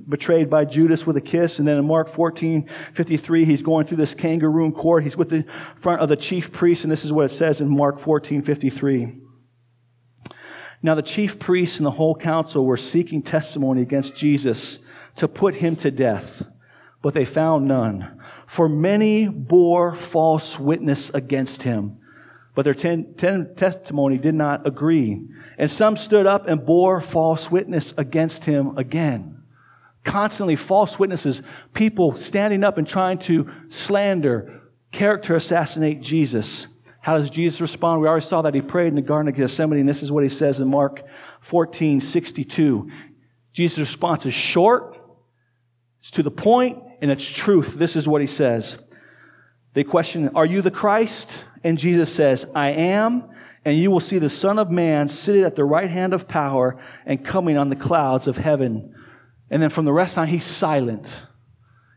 betrayed 0.08 0.50
by 0.50 0.64
Judas 0.64 1.06
with 1.06 1.16
a 1.16 1.20
kiss. 1.20 1.60
And 1.60 1.68
then 1.68 1.76
in 1.76 1.86
Mark 1.86 2.12
14, 2.12 2.68
53, 2.94 3.44
he's 3.44 3.62
going 3.62 3.86
through 3.86 3.98
this 3.98 4.14
kangaroo 4.14 4.72
court. 4.72 5.04
He's 5.04 5.16
with 5.16 5.30
the 5.30 5.44
front 5.76 6.00
of 6.00 6.08
the 6.08 6.16
chief 6.16 6.52
priest. 6.52 6.82
And 6.82 6.90
this 6.90 7.04
is 7.04 7.12
what 7.12 7.26
it 7.26 7.34
says 7.34 7.60
in 7.60 7.68
Mark 7.68 8.00
14, 8.00 8.42
53. 8.42 9.20
Now 10.82 10.94
the 10.94 11.02
chief 11.02 11.38
priests 11.38 11.78
and 11.78 11.86
the 11.86 11.90
whole 11.90 12.14
council 12.14 12.64
were 12.64 12.76
seeking 12.76 13.22
testimony 13.22 13.82
against 13.82 14.14
Jesus 14.14 14.78
to 15.16 15.28
put 15.28 15.54
him 15.54 15.76
to 15.76 15.90
death, 15.90 16.42
but 17.02 17.14
they 17.14 17.24
found 17.24 17.68
none. 17.68 18.20
For 18.46 18.68
many 18.68 19.28
bore 19.28 19.94
false 19.94 20.58
witness 20.58 21.10
against 21.10 21.62
him, 21.62 21.98
but 22.54 22.62
their 22.62 22.74
ten, 22.74 23.14
ten 23.14 23.54
testimony 23.54 24.18
did 24.18 24.34
not 24.34 24.66
agree. 24.66 25.22
And 25.60 25.70
some 25.70 25.98
stood 25.98 26.26
up 26.26 26.48
and 26.48 26.64
bore 26.64 27.02
false 27.02 27.50
witness 27.50 27.92
against 27.98 28.46
him 28.46 28.78
again. 28.78 29.42
Constantly 30.04 30.56
false 30.56 30.98
witnesses, 30.98 31.42
people 31.74 32.18
standing 32.18 32.64
up 32.64 32.78
and 32.78 32.88
trying 32.88 33.18
to 33.18 33.50
slander, 33.68 34.62
character 34.90 35.36
assassinate 35.36 36.00
Jesus. 36.00 36.66
How 37.02 37.18
does 37.18 37.28
Jesus 37.28 37.60
respond? 37.60 38.00
We 38.00 38.08
already 38.08 38.24
saw 38.24 38.40
that 38.40 38.54
he 38.54 38.62
prayed 38.62 38.88
in 38.88 38.94
the 38.94 39.02
Garden 39.02 39.28
of 39.28 39.34
Gethsemane, 39.34 39.80
and 39.80 39.88
this 39.88 40.02
is 40.02 40.10
what 40.10 40.24
he 40.24 40.30
says 40.30 40.60
in 40.60 40.68
Mark 40.68 41.02
14 41.42 42.00
62. 42.00 42.90
Jesus' 43.52 43.78
response 43.80 44.24
is 44.24 44.32
short, 44.32 44.96
it's 46.00 46.10
to 46.12 46.22
the 46.22 46.30
point, 46.30 46.78
and 47.02 47.10
it's 47.10 47.28
truth. 47.28 47.74
This 47.74 47.96
is 47.96 48.08
what 48.08 48.22
he 48.22 48.26
says. 48.26 48.78
They 49.74 49.84
question, 49.84 50.30
Are 50.34 50.46
you 50.46 50.62
the 50.62 50.70
Christ? 50.70 51.30
And 51.62 51.76
Jesus 51.76 52.10
says, 52.10 52.46
I 52.54 52.70
am, 52.70 53.28
and 53.64 53.78
you 53.78 53.90
will 53.90 54.00
see 54.00 54.18
the 54.18 54.30
Son 54.30 54.58
of 54.58 54.70
Man 54.70 55.08
seated 55.08 55.44
at 55.44 55.56
the 55.56 55.64
right 55.64 55.90
hand 55.90 56.14
of 56.14 56.26
power 56.26 56.80
and 57.04 57.24
coming 57.24 57.56
on 57.56 57.68
the 57.68 57.76
clouds 57.76 58.26
of 58.26 58.36
heaven. 58.36 58.94
And 59.50 59.62
then 59.62 59.70
from 59.70 59.84
the 59.84 59.92
rest 59.92 60.16
on, 60.16 60.28
he's 60.28 60.44
silent. 60.44 61.12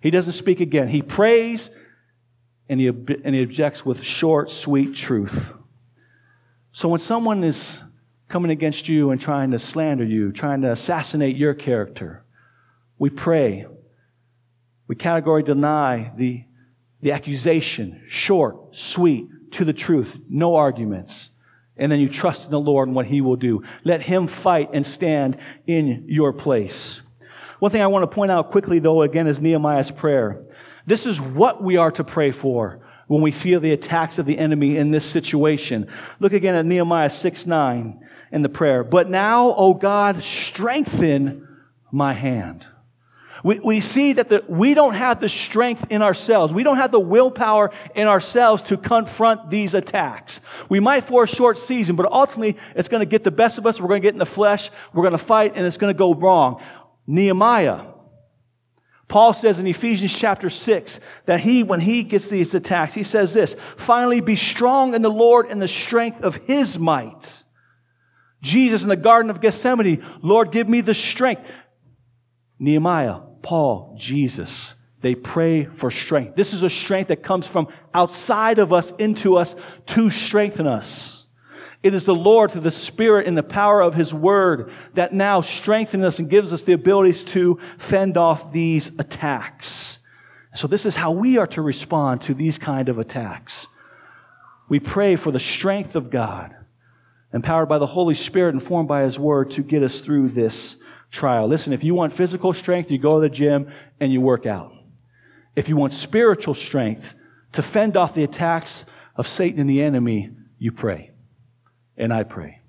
He 0.01 0.11
doesn't 0.11 0.33
speak 0.33 0.59
again. 0.59 0.89
He 0.89 1.01
prays 1.01 1.69
and 2.67 2.79
he, 2.79 2.87
and 2.87 3.35
he 3.35 3.41
objects 3.41 3.85
with 3.85 4.03
short, 4.03 4.51
sweet 4.51 4.95
truth. 4.95 5.51
So 6.73 6.89
when 6.89 6.99
someone 6.99 7.43
is 7.43 7.79
coming 8.27 8.51
against 8.51 8.89
you 8.89 9.11
and 9.11 9.21
trying 9.21 9.51
to 9.51 9.59
slander 9.59 10.03
you, 10.03 10.31
trying 10.31 10.61
to 10.61 10.71
assassinate 10.71 11.37
your 11.37 11.53
character, 11.53 12.25
we 12.97 13.09
pray 13.09 13.65
we 14.87 14.95
categorically 14.95 15.53
deny 15.53 16.11
the, 16.17 16.43
the 17.01 17.11
accusation, 17.13 18.03
short, 18.07 18.75
sweet, 18.75 19.27
to 19.51 19.65
the 19.65 19.73
truth, 19.73 20.15
no 20.29 20.55
arguments. 20.55 21.29
And 21.77 21.91
then 21.91 21.99
you 21.99 22.09
trust 22.09 22.45
in 22.45 22.51
the 22.51 22.59
Lord 22.59 22.87
and 22.87 22.95
what 22.95 23.05
He 23.05 23.21
will 23.21 23.35
do. 23.35 23.63
Let 23.83 24.01
Him 24.01 24.27
fight 24.27 24.69
and 24.73 24.85
stand 24.85 25.37
in 25.65 26.05
your 26.07 26.33
place. 26.33 27.01
One 27.59 27.71
thing 27.71 27.81
I 27.81 27.87
want 27.87 28.03
to 28.03 28.13
point 28.13 28.31
out 28.31 28.51
quickly, 28.51 28.79
though, 28.79 29.01
again, 29.01 29.27
is 29.27 29.39
Nehemiah's 29.39 29.89
prayer. 29.89 30.43
This 30.85 31.05
is 31.05 31.19
what 31.19 31.63
we 31.63 31.77
are 31.77 31.91
to 31.91 32.03
pray 32.03 32.31
for 32.31 32.81
when 33.07 33.21
we 33.21 33.31
feel 33.31 33.59
the 33.59 33.71
attacks 33.71 34.19
of 34.19 34.25
the 34.25 34.37
enemy 34.37 34.77
in 34.77 34.91
this 34.91 35.05
situation. 35.05 35.89
Look 36.19 36.33
again 36.33 36.55
at 36.55 36.65
Nehemiah 36.65 37.09
6 37.09 37.45
9 37.45 37.99
in 38.31 38.41
the 38.41 38.49
prayer. 38.49 38.83
But 38.83 39.09
now, 39.09 39.53
O 39.55 39.73
God, 39.73 40.21
strengthen 40.21 41.47
my 41.91 42.13
hand. 42.13 42.65
We, 43.43 43.59
we 43.59 43.81
see 43.81 44.13
that 44.13 44.29
the, 44.29 44.43
we 44.47 44.73
don't 44.73 44.93
have 44.93 45.19
the 45.19 45.27
strength 45.27 45.87
in 45.89 46.01
ourselves. 46.01 46.53
We 46.53 46.63
don't 46.63 46.77
have 46.77 46.91
the 46.91 46.99
willpower 46.99 47.71
in 47.93 48.07
ourselves 48.07 48.63
to 48.63 48.77
confront 48.77 49.49
these 49.49 49.73
attacks. 49.73 50.39
We 50.69 50.79
might 50.79 51.05
for 51.07 51.25
a 51.25 51.27
short 51.27 51.57
season, 51.57 51.97
but 51.97 52.09
ultimately 52.09 52.57
it's 52.73 52.87
going 52.87 53.01
to 53.01 53.05
get 53.05 53.25
the 53.25 53.31
best 53.31 53.57
of 53.57 53.67
us. 53.67 53.81
We're 53.81 53.89
going 53.89 54.01
to 54.01 54.05
get 54.05 54.13
in 54.13 54.19
the 54.19 54.25
flesh. 54.25 54.71
We're 54.93 55.03
going 55.03 55.11
to 55.11 55.17
fight 55.17 55.53
and 55.55 55.65
it's 55.65 55.75
going 55.75 55.93
to 55.93 55.97
go 55.97 56.13
wrong. 56.13 56.63
Nehemiah. 57.05 57.81
Paul 59.09 59.33
says 59.33 59.59
in 59.59 59.67
Ephesians 59.67 60.17
chapter 60.17 60.49
6 60.49 60.99
that 61.25 61.41
he, 61.41 61.63
when 61.63 61.81
he 61.81 62.03
gets 62.03 62.27
these 62.27 62.55
attacks, 62.55 62.93
he 62.93 63.03
says 63.03 63.33
this, 63.33 63.57
finally 63.75 64.21
be 64.21 64.37
strong 64.37 64.95
in 64.95 65.01
the 65.01 65.11
Lord 65.11 65.47
and 65.47 65.61
the 65.61 65.67
strength 65.67 66.21
of 66.21 66.37
his 66.47 66.79
might. 66.79 67.43
Jesus 68.41 68.83
in 68.83 68.89
the 68.89 68.95
Garden 68.95 69.29
of 69.29 69.41
Gethsemane, 69.41 70.03
Lord, 70.21 70.51
give 70.51 70.69
me 70.69 70.81
the 70.81 70.93
strength. 70.93 71.43
Nehemiah, 72.57 73.19
Paul, 73.43 73.95
Jesus. 73.99 74.73
They 75.01 75.13
pray 75.15 75.65
for 75.65 75.91
strength. 75.91 76.35
This 76.35 76.53
is 76.53 76.63
a 76.63 76.69
strength 76.69 77.09
that 77.09 77.21
comes 77.21 77.45
from 77.45 77.67
outside 77.93 78.57
of 78.57 78.73
us 78.73 78.91
into 78.97 79.35
us 79.35 79.53
to 79.87 80.09
strengthen 80.09 80.65
us. 80.65 81.25
It 81.83 81.93
is 81.93 82.05
the 82.05 82.15
Lord 82.15 82.51
through 82.51 82.61
the 82.61 82.71
Spirit 82.71 83.27
and 83.27 83.37
the 83.37 83.43
power 83.43 83.81
of 83.81 83.95
His 83.95 84.13
Word 84.13 84.71
that 84.93 85.13
now 85.13 85.41
strengthens 85.41 86.05
us 86.05 86.19
and 86.19 86.29
gives 86.29 86.53
us 86.53 86.61
the 86.61 86.71
abilities 86.71 87.25
to 87.25 87.59
fend 87.77 88.15
off 88.15 88.53
these 88.53 88.93
attacks. 88.97 89.99
So 90.55 90.67
this 90.67 90.85
is 90.85 90.95
how 90.95 91.11
we 91.11 91.37
are 91.37 91.47
to 91.47 91.61
respond 91.61 92.21
to 92.21 92.33
these 92.33 92.57
kind 92.57 92.87
of 92.87 92.97
attacks. 92.97 93.67
We 94.69 94.79
pray 94.79 95.17
for 95.17 95.31
the 95.31 95.39
strength 95.39 95.97
of 95.97 96.09
God. 96.09 96.55
empowered 97.33 97.67
by 97.67 97.79
the 97.79 97.87
Holy 97.87 98.15
Spirit, 98.15 98.53
informed 98.53 98.87
by 98.87 99.01
His 99.03 99.19
Word 99.19 99.51
to 99.51 99.63
get 99.63 99.83
us 99.83 99.99
through 99.99 100.29
this 100.29 100.77
trial. 101.13 101.47
Listen, 101.47 101.71
if 101.71 101.83
you 101.83 101.93
want 101.93 102.11
physical 102.11 102.51
strength, 102.51 102.91
you 102.91 102.97
go 102.97 103.21
to 103.21 103.29
the 103.29 103.33
gym 103.33 103.71
and 103.99 104.11
you 104.11 104.19
work 104.19 104.45
out. 104.45 104.73
If 105.55 105.69
you 105.69 105.77
want 105.77 105.93
spiritual 105.93 106.55
strength 106.55 107.13
to 107.53 107.61
fend 107.61 107.95
off 107.95 108.15
the 108.15 108.23
attacks 108.23 108.83
of 109.15 109.27
Satan 109.27 109.61
and 109.61 109.69
the 109.69 109.83
enemy, 109.83 110.31
you 110.57 110.71
pray. 110.71 111.11
And 111.95 112.11
I 112.11 112.23
pray. 112.23 112.59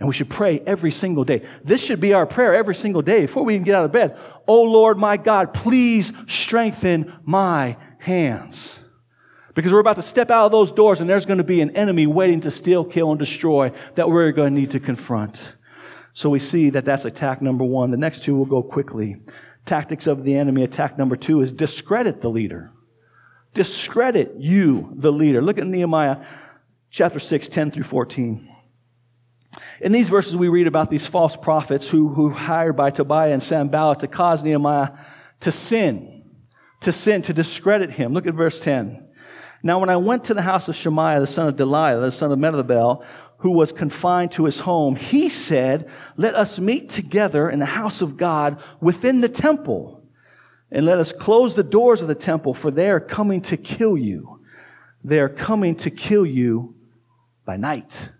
And 0.00 0.08
we 0.08 0.14
should 0.14 0.30
pray 0.30 0.60
every 0.60 0.90
single 0.90 1.24
day. 1.24 1.44
This 1.62 1.84
should 1.84 2.00
be 2.00 2.14
our 2.14 2.24
prayer 2.24 2.54
every 2.54 2.74
single 2.74 3.02
day 3.02 3.22
before 3.22 3.44
we 3.44 3.54
even 3.54 3.64
get 3.64 3.74
out 3.74 3.84
of 3.84 3.92
bed. 3.92 4.16
Oh 4.46 4.62
Lord, 4.62 4.96
my 4.96 5.16
God, 5.16 5.52
please 5.52 6.12
strengthen 6.26 7.12
my 7.24 7.76
hands. 7.98 8.78
Because 9.54 9.72
we're 9.72 9.80
about 9.80 9.96
to 9.96 10.02
step 10.02 10.30
out 10.30 10.46
of 10.46 10.52
those 10.52 10.72
doors 10.72 11.00
and 11.00 11.10
there's 11.10 11.26
going 11.26 11.38
to 11.38 11.44
be 11.44 11.60
an 11.60 11.76
enemy 11.76 12.06
waiting 12.06 12.40
to 12.42 12.50
steal, 12.50 12.84
kill, 12.84 13.10
and 13.10 13.18
destroy 13.18 13.72
that 13.96 14.08
we're 14.08 14.32
going 14.32 14.54
to 14.54 14.60
need 14.60 14.70
to 14.70 14.80
confront. 14.80 15.52
So 16.14 16.30
we 16.30 16.38
see 16.38 16.70
that 16.70 16.84
that's 16.84 17.04
attack 17.04 17.42
number 17.42 17.64
one. 17.64 17.90
The 17.90 17.96
next 17.96 18.24
two 18.24 18.36
will 18.36 18.46
go 18.46 18.62
quickly. 18.62 19.16
Tactics 19.66 20.06
of 20.06 20.24
the 20.24 20.34
enemy. 20.34 20.64
Attack 20.64 20.98
number 20.98 21.16
two 21.16 21.40
is 21.40 21.52
discredit 21.52 22.20
the 22.20 22.30
leader. 22.30 22.72
Discredit 23.54 24.34
you, 24.38 24.92
the 24.96 25.12
leader. 25.12 25.40
Look 25.42 25.58
at 25.58 25.66
Nehemiah 25.66 26.24
chapter 26.90 27.18
6, 27.18 27.48
10 27.48 27.70
through 27.70 27.84
14. 27.84 28.48
In 29.80 29.92
these 29.92 30.08
verses, 30.08 30.36
we 30.36 30.48
read 30.48 30.66
about 30.66 30.90
these 30.90 31.06
false 31.06 31.36
prophets 31.36 31.88
who, 31.88 32.08
who 32.08 32.30
hired 32.30 32.76
by 32.76 32.90
Tobiah 32.90 33.32
and 33.32 33.42
Sanballat 33.42 34.00
to 34.00 34.08
cause 34.08 34.42
Nehemiah 34.42 34.90
to 35.40 35.52
sin, 35.52 36.24
to 36.80 36.92
sin, 36.92 37.22
to 37.22 37.32
discredit 37.32 37.90
him. 37.90 38.12
Look 38.12 38.26
at 38.26 38.34
verse 38.34 38.60
10. 38.60 39.04
Now, 39.62 39.78
when 39.80 39.88
I 39.88 39.96
went 39.96 40.24
to 40.24 40.34
the 40.34 40.42
house 40.42 40.68
of 40.68 40.76
Shemaiah, 40.76 41.20
the 41.20 41.26
son 41.26 41.48
of 41.48 41.56
Delaiah, 41.56 42.00
the 42.00 42.12
son 42.12 42.30
of 42.30 42.38
Mehetabel, 42.38 43.04
who 43.38 43.52
was 43.52 43.72
confined 43.72 44.32
to 44.32 44.44
his 44.44 44.60
home, 44.60 44.96
he 44.96 45.28
said, 45.28 45.88
Let 46.16 46.34
us 46.34 46.58
meet 46.58 46.90
together 46.90 47.48
in 47.48 47.58
the 47.58 47.66
house 47.66 48.02
of 48.02 48.16
God 48.16 48.60
within 48.80 49.20
the 49.20 49.28
temple, 49.28 50.02
and 50.70 50.84
let 50.84 50.98
us 50.98 51.12
close 51.12 51.54
the 51.54 51.62
doors 51.62 52.02
of 52.02 52.08
the 52.08 52.14
temple, 52.14 52.52
for 52.52 52.70
they 52.70 52.90
are 52.90 53.00
coming 53.00 53.40
to 53.42 53.56
kill 53.56 53.96
you. 53.96 54.40
They 55.04 55.20
are 55.20 55.28
coming 55.28 55.76
to 55.76 55.90
kill 55.90 56.26
you 56.26 56.74
by 57.44 57.56
night. 57.56 58.10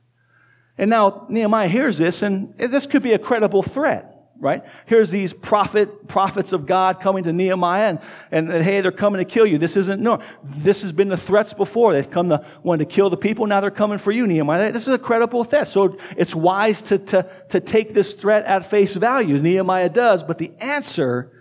And 0.79 0.89
now 0.89 1.27
Nehemiah 1.29 1.69
hears 1.69 1.99
this, 1.99 2.23
and 2.23 2.57
this 2.57 2.87
could 2.87 3.03
be 3.03 3.13
a 3.13 3.19
credible 3.19 3.65
threat, 3.65 4.18
right? 4.40 4.62
Here's 4.87 5.11
these 5.11 5.33
prophet, 5.33 6.07
prophets 6.07 6.53
of 6.53 6.66
God 6.66 7.01
coming 7.01 7.24
to 7.24 7.33
Nehemiah, 7.33 7.88
and, 7.88 7.98
and, 8.31 8.51
and, 8.51 8.64
hey, 8.64 8.81
they're 8.81 8.92
coming 8.92 9.18
to 9.18 9.24
kill 9.24 9.46
you. 9.46 9.59
This 9.59 9.77
isn't 9.77 10.01
no. 10.01 10.20
This 10.42 10.83
has 10.83 10.92
been 10.92 11.09
the 11.09 11.16
threats 11.16 11.53
before. 11.53 11.92
They've 11.92 12.09
come 12.09 12.29
to 12.29 12.44
want 12.62 12.79
to 12.81 12.85
kill 12.85 13.11
the 13.11 13.16
people. 13.16 13.46
Now 13.46 13.61
they're 13.61 13.70
coming 13.70 13.98
for 13.98 14.12
you, 14.12 14.27
Nehemiah. 14.27 14.72
This 14.72 14.83
is 14.83 14.94
a 14.94 14.98
credible 14.98 15.44
threat. 15.44 15.68
So 15.68 15.98
it's 16.16 16.35
wise 16.35 16.83
to, 16.83 16.98
to, 16.98 17.31
to 17.51 17.61
take 17.61 17.94
this 17.94 18.12
threat 18.12 18.44
at 18.44 18.70
face 18.70 18.94
value. 18.94 19.38
Nehemiah 19.38 19.88
does, 19.88 20.22
but 20.22 20.38
the 20.38 20.53
answer 20.59 21.33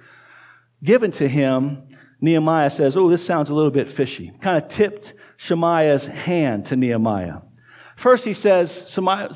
given 0.84 1.12
to 1.12 1.28
him, 1.28 1.84
Nehemiah 2.20 2.70
says, 2.70 2.98
"Oh, 2.98 3.10
this 3.10 3.26
sounds 3.26 3.50
a 3.50 3.54
little 3.54 3.72
bit 3.72 3.92
fishy." 3.92 4.32
Kind 4.42 4.64
of 4.64 4.70
tipped 4.70 5.14
Shemaiah's 5.38 6.08
hand 6.08 6.66
to 6.68 6.76
Nehemiah. 6.76 7.42
First, 7.98 8.26
he 8.26 8.34
says, 8.36 8.86
Shemaiah, 8.90 9.30
uh, 9.32 9.34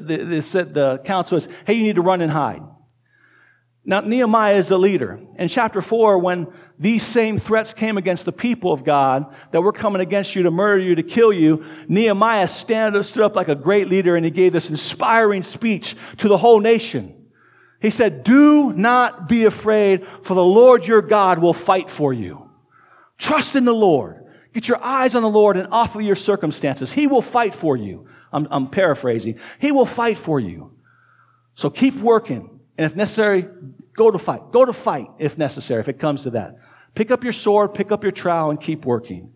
the, 0.00 1.00
counsel 1.04 1.36
is, 1.36 1.48
hey, 1.66 1.74
you 1.74 1.82
need 1.82 1.96
to 1.96 2.02
run 2.02 2.22
and 2.22 2.32
hide. 2.32 2.62
Now, 3.84 4.00
Nehemiah 4.00 4.56
is 4.56 4.68
the 4.68 4.78
leader. 4.78 5.20
In 5.38 5.48
chapter 5.48 5.82
4, 5.82 6.18
when 6.18 6.46
these 6.78 7.02
same 7.02 7.38
threats 7.38 7.74
came 7.74 7.98
against 7.98 8.24
the 8.24 8.32
people 8.32 8.72
of 8.72 8.84
God, 8.84 9.34
that 9.52 9.60
we're 9.60 9.72
coming 9.72 10.00
against 10.00 10.34
you 10.34 10.44
to 10.44 10.50
murder 10.50 10.82
you, 10.82 10.94
to 10.94 11.02
kill 11.02 11.30
you, 11.30 11.62
Nehemiah 11.88 12.48
stand, 12.48 13.04
stood 13.04 13.22
up 13.22 13.36
like 13.36 13.48
a 13.48 13.54
great 13.54 13.88
leader 13.88 14.16
and 14.16 14.24
he 14.24 14.30
gave 14.30 14.54
this 14.54 14.70
inspiring 14.70 15.42
speech 15.42 15.94
to 16.18 16.28
the 16.28 16.38
whole 16.38 16.60
nation. 16.60 17.14
He 17.82 17.90
said, 17.90 18.24
Do 18.24 18.72
not 18.72 19.28
be 19.28 19.44
afraid, 19.44 20.06
for 20.22 20.32
the 20.32 20.42
Lord 20.42 20.86
your 20.86 21.02
God 21.02 21.38
will 21.38 21.54
fight 21.54 21.90
for 21.90 22.14
you. 22.14 22.48
Trust 23.18 23.56
in 23.56 23.66
the 23.66 23.74
Lord. 23.74 24.24
Get 24.58 24.66
your 24.66 24.82
eyes 24.82 25.14
on 25.14 25.22
the 25.22 25.28
Lord 25.28 25.56
and 25.56 25.68
off 25.70 25.94
of 25.94 26.02
your 26.02 26.16
circumstances. 26.16 26.90
He 26.90 27.06
will 27.06 27.22
fight 27.22 27.54
for 27.54 27.76
you. 27.76 28.08
I'm, 28.32 28.48
I'm 28.50 28.68
paraphrasing. 28.68 29.38
He 29.60 29.70
will 29.70 29.86
fight 29.86 30.18
for 30.18 30.40
you. 30.40 30.72
So 31.54 31.70
keep 31.70 31.94
working. 31.94 32.58
And 32.76 32.84
if 32.84 32.96
necessary, 32.96 33.46
go 33.94 34.10
to 34.10 34.18
fight. 34.18 34.50
Go 34.50 34.64
to 34.64 34.72
fight 34.72 35.10
if 35.20 35.38
necessary, 35.38 35.78
if 35.78 35.86
it 35.86 36.00
comes 36.00 36.24
to 36.24 36.30
that. 36.30 36.56
Pick 36.96 37.12
up 37.12 37.22
your 37.22 37.32
sword, 37.32 37.72
pick 37.72 37.92
up 37.92 38.02
your 38.02 38.10
trowel, 38.10 38.50
and 38.50 38.60
keep 38.60 38.84
working. 38.84 39.32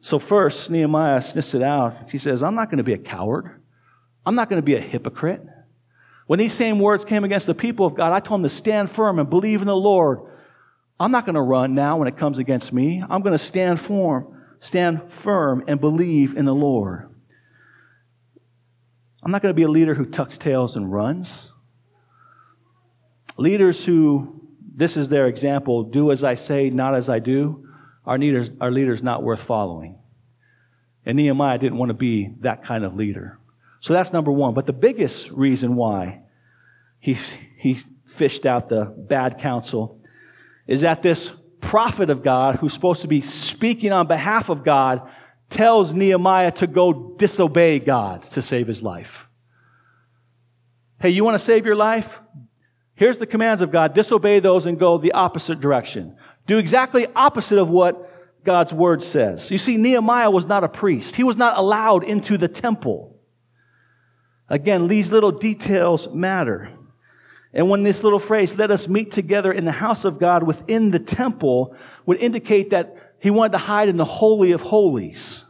So 0.00 0.20
first, 0.20 0.70
Nehemiah 0.70 1.22
sniffs 1.22 1.54
it 1.54 1.62
out. 1.62 2.08
He 2.08 2.18
says, 2.18 2.44
I'm 2.44 2.54
not 2.54 2.70
going 2.70 2.78
to 2.78 2.84
be 2.84 2.92
a 2.92 2.98
coward. 2.98 3.60
I'm 4.24 4.36
not 4.36 4.48
going 4.48 4.62
to 4.62 4.64
be 4.64 4.76
a 4.76 4.80
hypocrite. 4.80 5.44
When 6.28 6.38
these 6.38 6.52
same 6.52 6.78
words 6.78 7.04
came 7.04 7.24
against 7.24 7.46
the 7.46 7.54
people 7.56 7.84
of 7.84 7.96
God, 7.96 8.12
I 8.12 8.20
told 8.20 8.44
them 8.44 8.48
to 8.48 8.54
stand 8.54 8.92
firm 8.92 9.18
and 9.18 9.28
believe 9.28 9.60
in 9.60 9.66
the 9.66 9.74
Lord 9.74 10.20
I'm 11.00 11.12
not 11.12 11.24
going 11.24 11.34
to 11.34 11.40
run 11.40 11.74
now 11.74 11.96
when 11.96 12.08
it 12.08 12.18
comes 12.18 12.38
against 12.38 12.74
me. 12.74 13.02
I'm 13.08 13.22
going 13.22 13.32
to 13.32 13.42
stand 13.42 13.80
firm, 13.80 14.38
stand 14.60 15.10
firm 15.10 15.64
and 15.66 15.80
believe 15.80 16.36
in 16.36 16.44
the 16.44 16.54
Lord. 16.54 17.08
I'm 19.22 19.30
not 19.30 19.40
going 19.40 19.54
to 19.54 19.56
be 19.56 19.62
a 19.62 19.68
leader 19.68 19.94
who 19.94 20.04
tucks 20.04 20.36
tails 20.36 20.76
and 20.76 20.92
runs. 20.92 21.52
Leaders 23.38 23.82
who, 23.82 24.42
this 24.76 24.98
is 24.98 25.08
their 25.08 25.26
example, 25.26 25.84
do 25.84 26.10
as 26.10 26.22
I 26.22 26.34
say, 26.34 26.68
not 26.68 26.94
as 26.94 27.08
I 27.08 27.18
do, 27.18 27.66
are 28.04 28.18
leaders, 28.18 28.50
are 28.60 28.70
leaders 28.70 29.02
not 29.02 29.22
worth 29.22 29.40
following. 29.40 29.98
And 31.06 31.16
Nehemiah 31.16 31.56
didn't 31.56 31.78
want 31.78 31.88
to 31.88 31.94
be 31.94 32.34
that 32.40 32.62
kind 32.62 32.84
of 32.84 32.94
leader. 32.94 33.38
So 33.80 33.94
that's 33.94 34.12
number 34.12 34.30
one. 34.30 34.52
But 34.52 34.66
the 34.66 34.74
biggest 34.74 35.30
reason 35.30 35.76
why 35.76 36.20
he, 36.98 37.16
he 37.56 37.80
fished 38.04 38.44
out 38.44 38.68
the 38.68 38.84
bad 38.84 39.38
counsel 39.38 39.99
is 40.70 40.82
that 40.82 41.02
this 41.02 41.32
prophet 41.60 42.10
of 42.10 42.22
God, 42.22 42.56
who's 42.56 42.72
supposed 42.72 43.02
to 43.02 43.08
be 43.08 43.20
speaking 43.20 43.90
on 43.90 44.06
behalf 44.06 44.48
of 44.48 44.64
God, 44.64 45.10
tells 45.48 45.92
Nehemiah 45.92 46.52
to 46.52 46.68
go 46.68 46.92
disobey 46.92 47.80
God 47.80 48.22
to 48.22 48.40
save 48.40 48.68
his 48.68 48.80
life. 48.80 49.26
Hey, 51.00 51.08
you 51.08 51.24
want 51.24 51.34
to 51.34 51.44
save 51.44 51.66
your 51.66 51.74
life? 51.74 52.20
Here's 52.94 53.18
the 53.18 53.26
commands 53.26 53.62
of 53.62 53.72
God. 53.72 53.94
Disobey 53.94 54.38
those 54.38 54.64
and 54.64 54.78
go 54.78 54.96
the 54.96 55.10
opposite 55.10 55.60
direction. 55.60 56.16
Do 56.46 56.58
exactly 56.58 57.08
opposite 57.16 57.58
of 57.58 57.68
what 57.68 58.08
God's 58.44 58.72
word 58.72 59.02
says. 59.02 59.50
You 59.50 59.58
see, 59.58 59.76
Nehemiah 59.76 60.30
was 60.30 60.46
not 60.46 60.62
a 60.62 60.68
priest. 60.68 61.16
He 61.16 61.24
was 61.24 61.36
not 61.36 61.58
allowed 61.58 62.04
into 62.04 62.38
the 62.38 62.48
temple. 62.48 63.18
Again, 64.48 64.86
these 64.86 65.10
little 65.10 65.32
details 65.32 66.08
matter. 66.08 66.70
And 67.52 67.68
when 67.68 67.82
this 67.82 68.02
little 68.04 68.18
phrase, 68.18 68.54
let 68.54 68.70
us 68.70 68.86
meet 68.86 69.10
together 69.10 69.52
in 69.52 69.64
the 69.64 69.72
house 69.72 70.04
of 70.04 70.18
God 70.18 70.44
within 70.44 70.90
the 70.90 71.00
temple, 71.00 71.74
would 72.06 72.18
indicate 72.18 72.70
that 72.70 73.14
he 73.18 73.30
wanted 73.30 73.52
to 73.52 73.58
hide 73.58 73.88
in 73.88 73.96
the 73.96 74.04
Holy 74.04 74.52
of 74.52 74.60
Holies. 74.60 75.44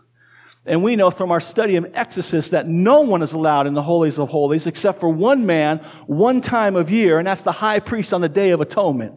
And 0.67 0.83
we 0.83 0.97
know 0.97 1.11
from 1.11 1.31
our 1.31 1.41
study 1.41 1.77
of 1.77 1.91
Exodus 1.95 2.49
that 2.49 2.69
no 2.69 3.01
one 3.01 3.23
is 3.23 3.33
allowed 3.33 3.67
in 3.67 3.75
the 3.75 3.83
holies 3.83 4.19
of 4.19 4.29
holies 4.29 4.67
except 4.67 5.01
for 5.01 5.09
one 5.09 5.47
man, 5.47 5.79
one 6.07 6.41
time 6.41 6.77
of 6.77 6.91
year, 6.91 7.19
and 7.19 7.27
that's 7.27 7.43
the 7.43 7.53
high 7.53 7.81
priest 7.81 8.13
on 8.13 8.21
the 8.21 8.29
Day 8.29 8.51
of 8.51 8.61
Atonement. 8.61 9.15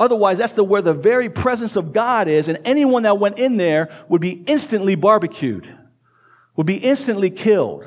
Otherwise, 0.00 0.38
that's 0.38 0.54
the, 0.54 0.64
where 0.64 0.80
the 0.80 0.94
very 0.94 1.28
presence 1.28 1.76
of 1.76 1.92
God 1.92 2.28
is, 2.28 2.48
and 2.48 2.58
anyone 2.64 3.02
that 3.02 3.18
went 3.18 3.38
in 3.38 3.56
there 3.56 3.90
would 4.08 4.20
be 4.20 4.42
instantly 4.46 4.94
barbecued, 4.94 5.68
would 6.56 6.66
be 6.66 6.76
instantly 6.76 7.30
killed. 7.30 7.84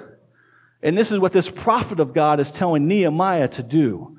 And 0.84 0.98
this 0.98 1.12
is 1.12 1.20
what 1.20 1.32
this 1.32 1.50
prophet 1.50 2.00
of 2.00 2.14
God 2.14 2.40
is 2.40 2.52
telling 2.52 2.88
Nehemiah 2.88 3.48
to 3.50 3.64
do. 3.64 4.18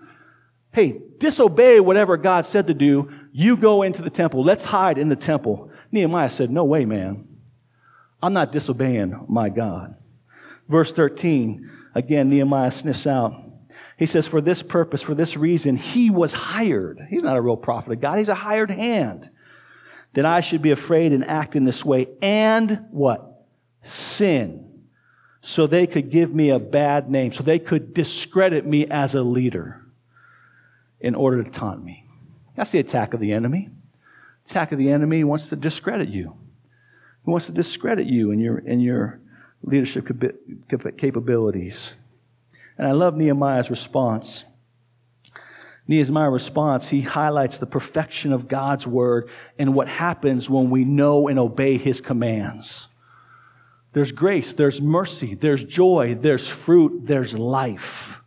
Hey, 0.73 1.01
disobey 1.19 1.81
whatever 1.81 2.17
God 2.17 2.47
said 2.47 2.67
to 2.69 2.75
do. 2.75 3.11
You 3.33 3.57
go 3.57 3.83
into 3.83 4.03
the 4.03 4.11
temple. 4.11 4.43
Let's 4.43 4.65
hide 4.65 4.99
in 4.99 5.11
the 5.11 5.17
temple. 5.17 5.71
Nehemiah 5.91 6.31
said, 6.31 6.51
No 6.51 6.65
way, 6.65 6.87
man. 6.87 7.29
I'm 8.23 8.33
not 8.33 8.53
disobeying 8.53 9.27
my 9.29 9.51
God. 9.51 9.97
Verse 10.69 10.93
13, 10.93 11.71
again, 11.95 12.31
Nehemiah 12.31 12.71
sniffs 12.71 13.07
out. 13.07 13.35
He 13.99 14.07
says, 14.07 14.27
For 14.27 14.41
this 14.41 14.63
purpose, 14.63 15.03
for 15.03 15.15
this 15.15 15.37
reason, 15.37 15.77
he 15.77 16.09
was 16.09 16.33
hired. 16.33 17.01
He's 17.11 17.23
not 17.23 17.37
a 17.37 17.43
real 17.43 17.57
prophet 17.57 17.93
of 17.93 18.01
God, 18.01 18.19
he's 18.19 18.29
a 18.29 18.35
hired 18.35 18.71
hand. 18.71 19.29
That 20.15 20.27
I 20.27 20.41
should 20.41 20.63
be 20.63 20.73
afraid 20.73 21.13
and 21.13 21.25
act 21.25 21.57
in 21.57 21.65
this 21.65 21.85
way. 21.85 22.07
And 22.21 22.87
what? 22.91 23.47
Sin. 23.83 24.85
So 25.41 25.67
they 25.67 25.87
could 25.87 26.11
give 26.11 26.33
me 26.35 26.51
a 26.51 26.59
bad 26.59 27.11
name, 27.11 27.33
so 27.33 27.43
they 27.43 27.59
could 27.59 27.95
discredit 27.95 28.65
me 28.67 28.87
as 28.87 29.15
a 29.15 29.23
leader 29.23 29.82
in 31.03 31.15
order 31.15 31.43
to 31.43 31.51
taunt 31.51 31.85
me. 31.85 32.07
That's 32.57 32.71
the 32.71 32.79
attack 32.79 33.13
of 33.13 33.21
the 33.21 33.33
enemy. 33.33 33.69
Attack 34.47 34.73
of 34.73 34.79
the 34.79 34.91
enemy 34.91 35.25
wants 35.25 35.49
to 35.49 35.57
discredit 35.57 36.09
you. 36.09 36.35
He 37.25 37.31
wants 37.31 37.47
to 37.47 37.53
discredit 37.53 38.07
you 38.07 38.31
and 38.31 38.41
your, 38.41 38.59
and 38.59 38.83
your 38.83 39.21
leadership 39.63 40.09
capabilities. 40.97 41.93
And 42.79 42.87
I 42.87 42.93
love 42.93 43.17
Nehemiah's 43.17 43.71
response. 43.71 44.45
Nehemiah's 45.89 46.33
response, 46.33 46.89
he 46.89 47.01
highlights 47.01 47.59
the 47.59 47.67
perfection 47.67 48.33
of 48.33 48.49
God's 48.49 48.87
word 48.87 49.29
and 49.59 49.75
what 49.75 49.89
happens 49.89 50.49
when 50.49 50.71
we 50.71 50.85
know 50.85 51.29
and 51.29 51.39
obey 51.39 51.77
his 51.77 52.01
commands. 52.01 52.89
There's 53.93 54.13
grace, 54.13 54.53
there's 54.53 54.81
mercy, 54.81 55.35
there's 55.35 55.65
joy, 55.65 56.17
there's 56.19 56.49
fruit, 56.49 57.03
there's 57.05 57.35
life. 57.35 58.22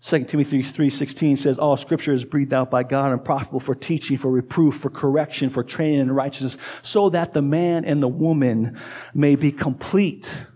2 0.00 0.24
Timothy 0.24 0.62
3.16 0.62 1.38
says, 1.38 1.58
All 1.58 1.76
scripture 1.76 2.12
is 2.12 2.24
breathed 2.24 2.52
out 2.52 2.70
by 2.70 2.84
God 2.84 3.10
and 3.10 3.24
profitable 3.24 3.58
for 3.58 3.74
teaching, 3.74 4.16
for 4.16 4.30
reproof, 4.30 4.76
for 4.76 4.90
correction, 4.90 5.50
for 5.50 5.64
training 5.64 6.00
in 6.00 6.12
righteousness, 6.12 6.56
so 6.82 7.10
that 7.10 7.34
the 7.34 7.42
man 7.42 7.84
and 7.84 8.00
the 8.00 8.08
woman 8.08 8.78
may 9.12 9.34
be 9.34 9.50
complete, 9.50 10.46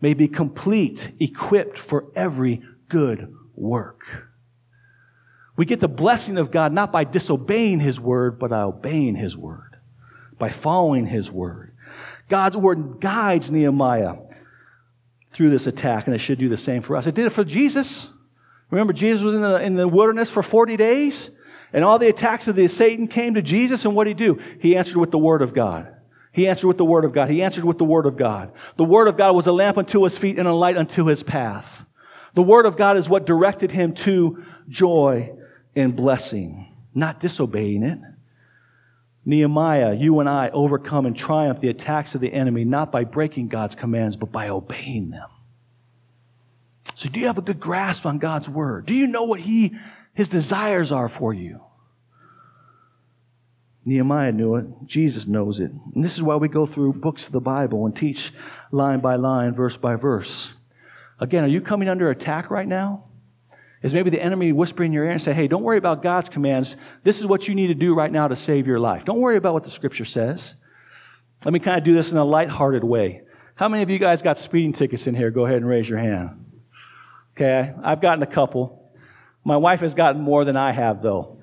may 0.00 0.14
be 0.14 0.26
complete, 0.26 1.12
equipped 1.20 1.78
for 1.78 2.06
every 2.16 2.60
good 2.88 3.32
work. 3.54 4.02
We 5.56 5.64
get 5.64 5.80
the 5.80 5.88
blessing 5.88 6.38
of 6.38 6.50
God 6.50 6.72
not 6.72 6.90
by 6.90 7.04
disobeying 7.04 7.78
His 7.78 8.00
word, 8.00 8.40
but 8.40 8.50
by 8.50 8.62
obeying 8.62 9.14
His 9.14 9.36
word, 9.36 9.76
by 10.38 10.48
following 10.48 11.06
His 11.06 11.30
word. 11.30 11.76
God's 12.28 12.56
word 12.56 13.00
guides 13.00 13.50
Nehemiah 13.50 14.16
through 15.32 15.50
this 15.50 15.68
attack, 15.68 16.06
and 16.06 16.16
it 16.16 16.18
should 16.18 16.38
do 16.38 16.48
the 16.48 16.56
same 16.56 16.82
for 16.82 16.96
us. 16.96 17.06
It 17.06 17.14
did 17.14 17.26
it 17.26 17.30
for 17.32 17.44
Jesus. 17.44 18.08
Remember, 18.72 18.94
Jesus 18.94 19.22
was 19.22 19.34
in 19.34 19.42
the, 19.42 19.62
in 19.62 19.74
the 19.74 19.86
wilderness 19.86 20.30
for 20.30 20.42
40 20.42 20.78
days, 20.78 21.30
and 21.74 21.84
all 21.84 21.98
the 21.98 22.08
attacks 22.08 22.48
of 22.48 22.56
the 22.56 22.68
Satan 22.68 23.06
came 23.06 23.34
to 23.34 23.42
Jesus, 23.42 23.84
and 23.84 23.94
what 23.94 24.04
did 24.04 24.18
he 24.18 24.26
do? 24.26 24.40
He 24.60 24.76
answered 24.76 24.96
with 24.96 25.10
the 25.10 25.18
word 25.18 25.42
of 25.42 25.52
God. 25.52 25.94
He 26.32 26.48
answered 26.48 26.68
with 26.68 26.78
the 26.78 26.84
word 26.84 27.04
of 27.04 27.12
God. 27.12 27.28
He 27.28 27.42
answered 27.42 27.64
with 27.64 27.76
the 27.76 27.84
word 27.84 28.06
of 28.06 28.16
God. 28.16 28.50
The 28.78 28.84
word 28.84 29.08
of 29.08 29.18
God 29.18 29.36
was 29.36 29.46
a 29.46 29.52
lamp 29.52 29.76
unto 29.76 30.02
his 30.04 30.16
feet 30.16 30.38
and 30.38 30.48
a 30.48 30.54
light 30.54 30.78
unto 30.78 31.04
his 31.04 31.22
path. 31.22 31.84
The 32.32 32.42
word 32.42 32.64
of 32.64 32.78
God 32.78 32.96
is 32.96 33.10
what 33.10 33.26
directed 33.26 33.70
him 33.70 33.92
to 33.96 34.42
joy 34.70 35.32
and 35.76 35.94
blessing, 35.94 36.74
not 36.94 37.20
disobeying 37.20 37.82
it. 37.82 37.98
Nehemiah, 39.26 39.94
you 39.94 40.18
and 40.20 40.28
I 40.30 40.48
overcome 40.48 41.04
and 41.04 41.14
triumph 41.14 41.60
the 41.60 41.68
attacks 41.68 42.14
of 42.14 42.22
the 42.22 42.32
enemy 42.32 42.64
not 42.64 42.90
by 42.90 43.04
breaking 43.04 43.48
God's 43.48 43.74
commands, 43.74 44.16
but 44.16 44.32
by 44.32 44.48
obeying 44.48 45.10
them. 45.10 45.28
So 46.96 47.08
do 47.08 47.20
you 47.20 47.26
have 47.26 47.38
a 47.38 47.42
good 47.42 47.60
grasp 47.60 48.06
on 48.06 48.18
God's 48.18 48.48
word? 48.48 48.86
Do 48.86 48.94
you 48.94 49.06
know 49.06 49.24
what 49.24 49.40
he, 49.40 49.76
his 50.14 50.28
desires 50.28 50.92
are 50.92 51.08
for 51.08 51.32
you? 51.32 51.60
Nehemiah 53.84 54.32
knew 54.32 54.56
it. 54.56 54.66
Jesus 54.86 55.26
knows 55.26 55.58
it. 55.58 55.72
And 55.94 56.04
this 56.04 56.14
is 56.14 56.22
why 56.22 56.36
we 56.36 56.48
go 56.48 56.66
through 56.66 56.94
books 56.94 57.26
of 57.26 57.32
the 57.32 57.40
Bible 57.40 57.84
and 57.86 57.96
teach 57.96 58.32
line 58.70 59.00
by 59.00 59.16
line, 59.16 59.54
verse 59.54 59.76
by 59.76 59.96
verse. 59.96 60.52
Again, 61.18 61.44
are 61.44 61.48
you 61.48 61.60
coming 61.60 61.88
under 61.88 62.10
attack 62.10 62.50
right 62.50 62.66
now? 62.66 63.04
Is 63.82 63.92
maybe 63.92 64.10
the 64.10 64.22
enemy 64.22 64.52
whispering 64.52 64.90
in 64.90 64.92
your 64.92 65.04
ear 65.04 65.10
and 65.10 65.20
say, 65.20 65.32
hey, 65.32 65.48
don't 65.48 65.64
worry 65.64 65.78
about 65.78 66.04
God's 66.04 66.28
commands. 66.28 66.76
This 67.02 67.18
is 67.18 67.26
what 67.26 67.48
you 67.48 67.56
need 67.56 67.66
to 67.66 67.74
do 67.74 67.94
right 67.94 68.12
now 68.12 68.28
to 68.28 68.36
save 68.36 68.68
your 68.68 68.78
life. 68.78 69.04
Don't 69.04 69.20
worry 69.20 69.36
about 69.36 69.54
what 69.54 69.64
the 69.64 69.72
scripture 69.72 70.04
says. 70.04 70.54
Let 71.44 71.52
me 71.52 71.58
kind 71.58 71.78
of 71.78 71.84
do 71.84 71.92
this 71.92 72.12
in 72.12 72.16
a 72.16 72.24
lighthearted 72.24 72.84
way. 72.84 73.22
How 73.56 73.68
many 73.68 73.82
of 73.82 73.90
you 73.90 73.98
guys 73.98 74.22
got 74.22 74.38
speeding 74.38 74.72
tickets 74.72 75.08
in 75.08 75.16
here? 75.16 75.32
Go 75.32 75.46
ahead 75.46 75.56
and 75.56 75.66
raise 75.66 75.88
your 75.88 75.98
hand. 75.98 76.51
Okay, 77.34 77.72
I've 77.82 78.00
gotten 78.00 78.22
a 78.22 78.26
couple. 78.26 78.92
My 79.44 79.56
wife 79.56 79.80
has 79.80 79.94
gotten 79.94 80.20
more 80.20 80.44
than 80.44 80.56
I 80.56 80.72
have, 80.72 81.02
though. 81.02 81.38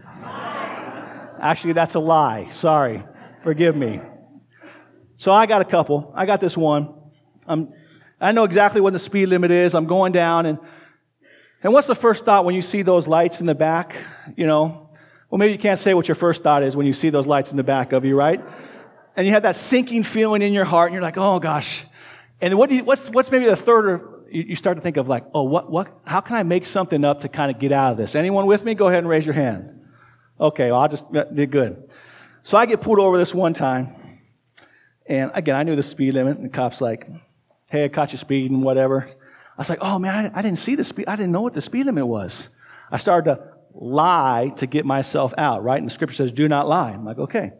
Actually, 1.41 1.73
that's 1.73 1.95
a 1.95 1.99
lie. 1.99 2.49
Sorry. 2.51 3.03
Forgive 3.43 3.75
me. 3.75 4.01
So 5.17 5.31
I 5.31 5.45
got 5.45 5.61
a 5.61 5.65
couple. 5.65 6.13
I 6.15 6.25
got 6.25 6.41
this 6.41 6.55
one. 6.55 6.93
I'm, 7.47 7.73
I 8.21 8.31
know 8.31 8.43
exactly 8.43 8.81
what 8.81 8.93
the 8.93 8.99
speed 8.99 9.27
limit 9.27 9.51
is. 9.51 9.73
I'm 9.73 9.87
going 9.87 10.11
down, 10.11 10.45
and, 10.45 10.59
and 11.63 11.73
what's 11.73 11.87
the 11.87 11.95
first 11.95 12.25
thought 12.25 12.45
when 12.45 12.55
you 12.55 12.61
see 12.61 12.83
those 12.83 13.07
lights 13.07 13.39
in 13.39 13.47
the 13.47 13.55
back? 13.55 13.95
You 14.35 14.45
know, 14.45 14.89
well, 15.29 15.39
maybe 15.39 15.53
you 15.53 15.59
can't 15.59 15.79
say 15.79 15.93
what 15.93 16.07
your 16.07 16.15
first 16.15 16.43
thought 16.43 16.63
is 16.63 16.75
when 16.75 16.85
you 16.85 16.93
see 16.93 17.09
those 17.09 17.25
lights 17.25 17.51
in 17.51 17.57
the 17.57 17.63
back 17.63 17.93
of 17.93 18.05
you, 18.05 18.15
right? 18.15 18.41
And 19.15 19.25
you 19.25 19.33
have 19.33 19.43
that 19.43 19.55
sinking 19.55 20.03
feeling 20.03 20.41
in 20.41 20.53
your 20.53 20.65
heart, 20.65 20.89
and 20.89 20.93
you're 20.93 21.01
like, 21.01 21.17
oh 21.17 21.39
gosh. 21.39 21.85
And 22.41 22.57
what 22.57 22.69
do 22.69 22.75
you, 22.75 22.83
what's, 22.83 23.09
what's 23.09 23.31
maybe 23.31 23.45
the 23.45 23.55
third 23.55 23.85
or 23.89 24.08
you 24.31 24.55
start 24.55 24.77
to 24.77 24.81
think 24.81 24.97
of 24.97 25.07
like, 25.07 25.25
oh, 25.33 25.43
what, 25.43 25.71
what, 25.71 25.99
how 26.05 26.21
can 26.21 26.35
I 26.35 26.43
make 26.43 26.65
something 26.65 27.03
up 27.03 27.21
to 27.21 27.29
kind 27.29 27.51
of 27.51 27.59
get 27.59 27.71
out 27.71 27.91
of 27.91 27.97
this? 27.97 28.15
Anyone 28.15 28.45
with 28.45 28.63
me? 28.63 28.75
Go 28.75 28.87
ahead 28.87 28.99
and 28.99 29.09
raise 29.09 29.25
your 29.25 29.35
hand. 29.35 29.81
Okay, 30.39 30.71
well, 30.71 30.81
I'll 30.81 30.87
just, 30.89 31.05
did 31.11 31.51
good. 31.51 31.89
So 32.43 32.57
I 32.57 32.65
get 32.65 32.81
pulled 32.81 32.99
over 32.99 33.17
this 33.17 33.33
one 33.33 33.53
time. 33.53 33.95
And 35.05 35.31
again, 35.33 35.55
I 35.55 35.63
knew 35.63 35.75
the 35.75 35.83
speed 35.83 36.13
limit. 36.13 36.37
And 36.37 36.45
the 36.45 36.49
cop's 36.49 36.81
like, 36.81 37.07
hey, 37.67 37.85
I 37.85 37.87
caught 37.89 38.11
you 38.11 38.17
speeding, 38.17 38.61
whatever. 38.61 39.07
I 39.07 39.57
was 39.57 39.69
like, 39.69 39.79
oh 39.81 39.99
man, 39.99 40.31
I, 40.33 40.39
I 40.39 40.41
didn't 40.41 40.59
see 40.59 40.75
the 40.75 40.83
speed. 40.83 41.05
I 41.07 41.15
didn't 41.15 41.31
know 41.31 41.41
what 41.41 41.53
the 41.53 41.61
speed 41.61 41.85
limit 41.85 42.07
was. 42.07 42.49
I 42.91 42.97
started 42.97 43.35
to 43.35 43.43
lie 43.73 44.53
to 44.57 44.65
get 44.65 44.85
myself 44.85 45.33
out, 45.37 45.63
right? 45.63 45.77
And 45.77 45.87
the 45.87 45.93
scripture 45.93 46.15
says, 46.15 46.31
do 46.31 46.47
not 46.47 46.67
lie. 46.67 46.91
I'm 46.91 47.05
like, 47.05 47.19
okay. 47.19 47.51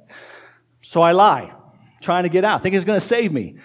So 0.82 1.02
I 1.02 1.12
lie, 1.12 1.54
trying 2.02 2.24
to 2.24 2.30
get 2.30 2.46
out, 2.46 2.64
think 2.64 2.76
it's 2.76 2.86
going 2.86 3.00
to 3.00 3.06
save 3.06 3.32
me. 3.32 3.58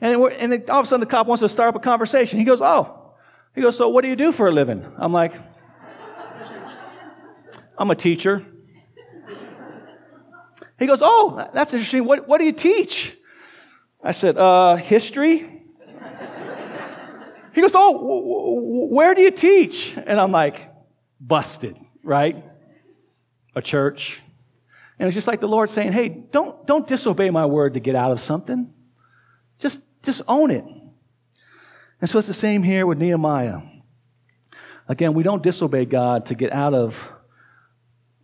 And, 0.00 0.22
and 0.32 0.70
all 0.70 0.80
of 0.80 0.86
a 0.86 0.88
sudden 0.88 1.00
the 1.00 1.06
cop 1.06 1.26
wants 1.26 1.40
to 1.40 1.48
start 1.48 1.68
up 1.68 1.76
a 1.76 1.80
conversation. 1.80 2.38
He 2.38 2.44
goes, 2.44 2.60
Oh, 2.60 3.12
he 3.54 3.60
goes, 3.60 3.76
So 3.76 3.88
what 3.88 4.02
do 4.02 4.08
you 4.08 4.16
do 4.16 4.32
for 4.32 4.48
a 4.48 4.52
living? 4.52 4.86
I'm 4.96 5.12
like, 5.12 5.34
I'm 7.76 7.90
a 7.90 7.94
teacher. 7.94 8.44
He 10.78 10.86
goes, 10.86 11.00
Oh, 11.02 11.48
that's 11.52 11.74
interesting. 11.74 12.04
What, 12.04 12.26
what 12.26 12.38
do 12.38 12.44
you 12.44 12.52
teach? 12.52 13.16
I 14.02 14.12
said, 14.12 14.38
uh, 14.38 14.76
History. 14.76 15.64
he 17.54 17.60
goes, 17.60 17.72
Oh, 17.74 18.86
where 18.90 19.14
do 19.14 19.20
you 19.20 19.30
teach? 19.30 19.94
And 19.96 20.18
I'm 20.18 20.32
like, 20.32 20.70
Busted, 21.20 21.76
right? 22.02 22.42
A 23.54 23.60
church. 23.60 24.22
And 24.98 25.06
it's 25.06 25.14
just 25.14 25.26
like 25.26 25.40
the 25.40 25.48
Lord 25.48 25.68
saying, 25.68 25.92
Hey, 25.92 26.08
don't, 26.08 26.66
don't 26.66 26.86
disobey 26.86 27.28
my 27.28 27.44
word 27.44 27.74
to 27.74 27.80
get 27.80 27.94
out 27.94 28.12
of 28.12 28.20
something. 28.22 28.72
Just 29.58 29.82
just 30.02 30.22
own 30.28 30.50
it. 30.50 30.64
And 32.00 32.08
so 32.08 32.18
it's 32.18 32.28
the 32.28 32.34
same 32.34 32.62
here 32.62 32.86
with 32.86 32.98
Nehemiah. 32.98 33.60
Again, 34.88 35.14
we 35.14 35.22
don't 35.22 35.42
disobey 35.42 35.84
God 35.84 36.26
to 36.26 36.34
get 36.34 36.52
out 36.52 36.74
of 36.74 36.96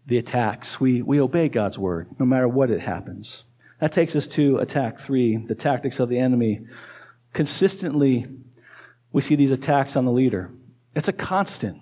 the 0.07 0.19
attacks. 0.19 0.81
We, 0.81 1.03
we 1.03 1.21
obey 1.21 1.49
God's 1.49 1.79
word, 1.79 2.09
no 2.19 2.27
matter 2.27 2.49
what 2.49 2.71
it 2.71 2.81
happens. 2.81 3.45
That 3.81 3.93
takes 3.93 4.17
us 4.17 4.27
to 4.29 4.59
attack 4.59 4.99
three, 4.99 5.37
the 5.37 5.55
tactics 5.55 6.01
of 6.01 6.09
the 6.09 6.19
enemy. 6.19 6.67
Consistently, 7.33 8.27
we 9.13 9.21
see 9.21 9.37
these 9.37 9.51
attacks 9.51 9.97
on 9.97 10.05
the 10.05 10.13
leader. 10.13 10.51
It's 10.95 11.09
a 11.09 11.13
constant. 11.13 11.79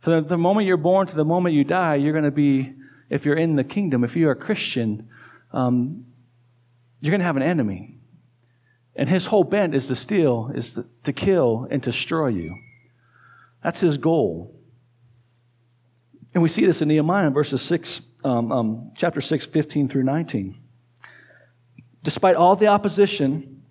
From 0.00 0.26
the 0.26 0.38
moment 0.38 0.66
you're 0.66 0.76
born 0.76 1.06
to 1.08 1.16
the 1.16 1.24
moment 1.24 1.54
you 1.54 1.64
die, 1.64 1.96
you're 1.96 2.12
going 2.12 2.24
to 2.24 2.30
be, 2.30 2.74
if 3.10 3.24
you're 3.24 3.36
in 3.36 3.56
the 3.56 3.64
kingdom, 3.64 4.04
if 4.04 4.14
you're 4.14 4.32
a 4.32 4.36
Christian, 4.36 5.08
um, 5.52 6.06
you're 7.00 7.10
going 7.10 7.20
to 7.20 7.26
have 7.26 7.36
an 7.36 7.42
enemy. 7.42 7.93
And 8.96 9.08
his 9.08 9.26
whole 9.26 9.44
bent 9.44 9.74
is 9.74 9.88
to 9.88 9.96
steal, 9.96 10.52
is 10.54 10.78
to, 11.04 11.12
kill, 11.12 11.66
and 11.70 11.82
destroy 11.82 12.28
you. 12.28 12.56
That's 13.62 13.80
his 13.80 13.98
goal. 13.98 14.54
And 16.32 16.42
we 16.42 16.48
see 16.48 16.64
this 16.64 16.80
in 16.82 16.88
Nehemiah 16.88 17.30
verses 17.30 17.62
6, 17.62 18.00
um, 18.24 18.52
um, 18.52 18.92
chapter 18.96 19.20
6, 19.20 19.46
15 19.46 19.88
through 19.88 20.04
19. 20.04 20.60
Despite 22.02 22.36
all 22.36 22.54
the 22.54 22.68
opposition, 22.68 23.62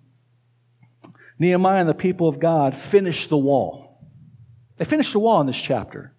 Nehemiah 1.38 1.80
and 1.80 1.88
the 1.88 1.94
people 1.94 2.28
of 2.28 2.38
God 2.38 2.76
finished 2.76 3.28
the 3.28 3.38
wall. 3.38 3.98
They 4.76 4.84
finished 4.84 5.12
the 5.12 5.20
wall 5.20 5.40
in 5.40 5.46
this 5.46 5.60
chapter. 5.60 6.12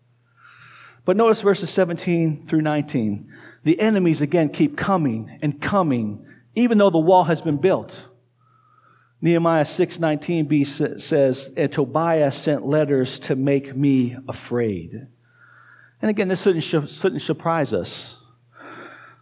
But 1.03 1.17
notice 1.17 1.41
verses 1.41 1.69
17 1.69 2.47
through 2.47 2.61
19. 2.61 3.31
The 3.63 3.79
enemies 3.79 4.21
again 4.21 4.49
keep 4.49 4.77
coming 4.77 5.39
and 5.41 5.61
coming, 5.61 6.25
even 6.55 6.77
though 6.77 6.89
the 6.89 6.97
wall 6.97 7.25
has 7.25 7.41
been 7.41 7.57
built. 7.57 8.07
Nehemiah 9.21 9.65
6:19b 9.65 10.65
says, 10.99 11.49
"And 11.55 11.71
Tobiah 11.71 12.31
sent 12.31 12.65
letters 12.65 13.19
to 13.21 13.35
make 13.35 13.75
me 13.75 14.17
afraid." 14.27 15.07
And 16.01 16.09
again, 16.09 16.27
this 16.27 16.41
shouldn't, 16.43 16.63
shouldn't 16.63 17.21
surprise 17.21 17.73
us. 17.73 18.17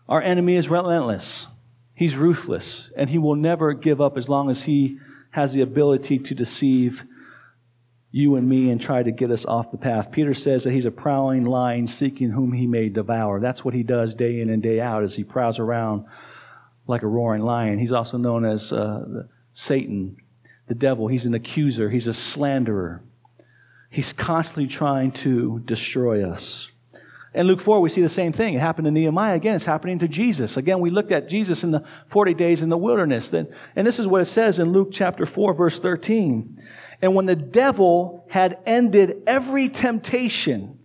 Our 0.10 0.22
enemy 0.22 0.56
is 0.56 0.70
relentless. 0.70 1.48
He's 1.96 2.18
ruthless, 2.18 2.92
and 2.98 3.10
he 3.10 3.18
will 3.18 3.36
never 3.36 3.74
give 3.74 4.02
up 4.02 4.18
as 4.18 4.28
long 4.28 4.50
as 4.50 4.64
he 4.64 4.98
has 5.32 5.54
the 5.54 5.62
ability 5.62 6.20
to 6.20 6.36
deceive 6.36 7.04
you 8.12 8.36
and 8.36 8.48
me 8.48 8.70
and 8.70 8.80
try 8.80 9.02
to 9.02 9.12
get 9.12 9.32
us 9.32 9.46
off 9.46 9.72
the 9.72 9.78
path. 9.78 10.12
Peter 10.12 10.34
says 10.34 10.64
that 10.64 10.72
he's 10.72 10.86
a 10.86 10.92
prowling 10.92 11.46
lion 11.46 11.88
seeking 11.88 12.30
whom 12.30 12.54
he 12.54 12.68
may 12.68 12.90
devour. 12.90 13.40
That's 13.40 13.66
what 13.66 13.74
he 13.74 13.82
does 13.82 14.14
day 14.14 14.40
in 14.40 14.50
and 14.50 14.62
day 14.62 14.80
out 14.80 15.04
as 15.04 15.16
he 15.16 15.24
prowls 15.24 15.58
around 15.58 16.06
like 16.86 17.02
a 17.02 17.08
roaring 17.08 17.42
lion. 17.42 17.80
He's 17.80 17.92
also 17.92 18.18
known 18.18 18.46
as 18.46 18.72
uh, 18.72 19.24
Satan, 19.54 20.18
the 20.68 20.76
devil. 20.76 21.08
He's 21.08 21.26
an 21.26 21.34
accuser, 21.34 21.90
he's 21.90 22.08
a 22.08 22.14
slanderer. 22.14 23.02
He's 23.90 24.12
constantly 24.12 24.68
trying 24.68 25.12
to 25.12 25.62
destroy 25.66 26.28
us. 26.28 26.72
In 27.36 27.48
Luke 27.48 27.62
4, 27.62 27.80
we 27.80 27.90
see 27.90 28.02
the 28.02 28.10
same 28.10 28.32
thing. 28.32 28.54
It 28.54 28.60
happened 28.60 28.86
to 28.86 28.92
Nehemiah. 28.92 29.36
Again, 29.36 29.56
it's 29.56 29.66
happening 29.66 30.00
to 30.00 30.08
Jesus. 30.08 30.58
Again, 30.58 30.80
we 30.80 30.90
looked 30.92 31.12
at 31.12 31.30
Jesus 31.30 31.64
in 31.64 31.72
the 31.72 31.84
40 32.10 32.34
days 32.36 32.62
in 32.62 32.70
the 32.70 32.78
wilderness. 32.78 33.32
And 33.34 33.48
this 33.76 34.00
is 34.00 34.08
what 34.08 34.22
it 34.22 34.26
says 34.26 34.60
in 34.60 34.72
Luke 34.72 34.90
chapter 34.92 35.26
4, 35.26 35.54
verse 35.54 35.80
13. 35.80 36.62
And 37.02 37.16
when 37.16 37.26
the 37.26 37.36
devil 37.36 38.26
had 38.30 38.60
ended 38.66 39.24
every 39.26 39.70
temptation, 39.70 40.80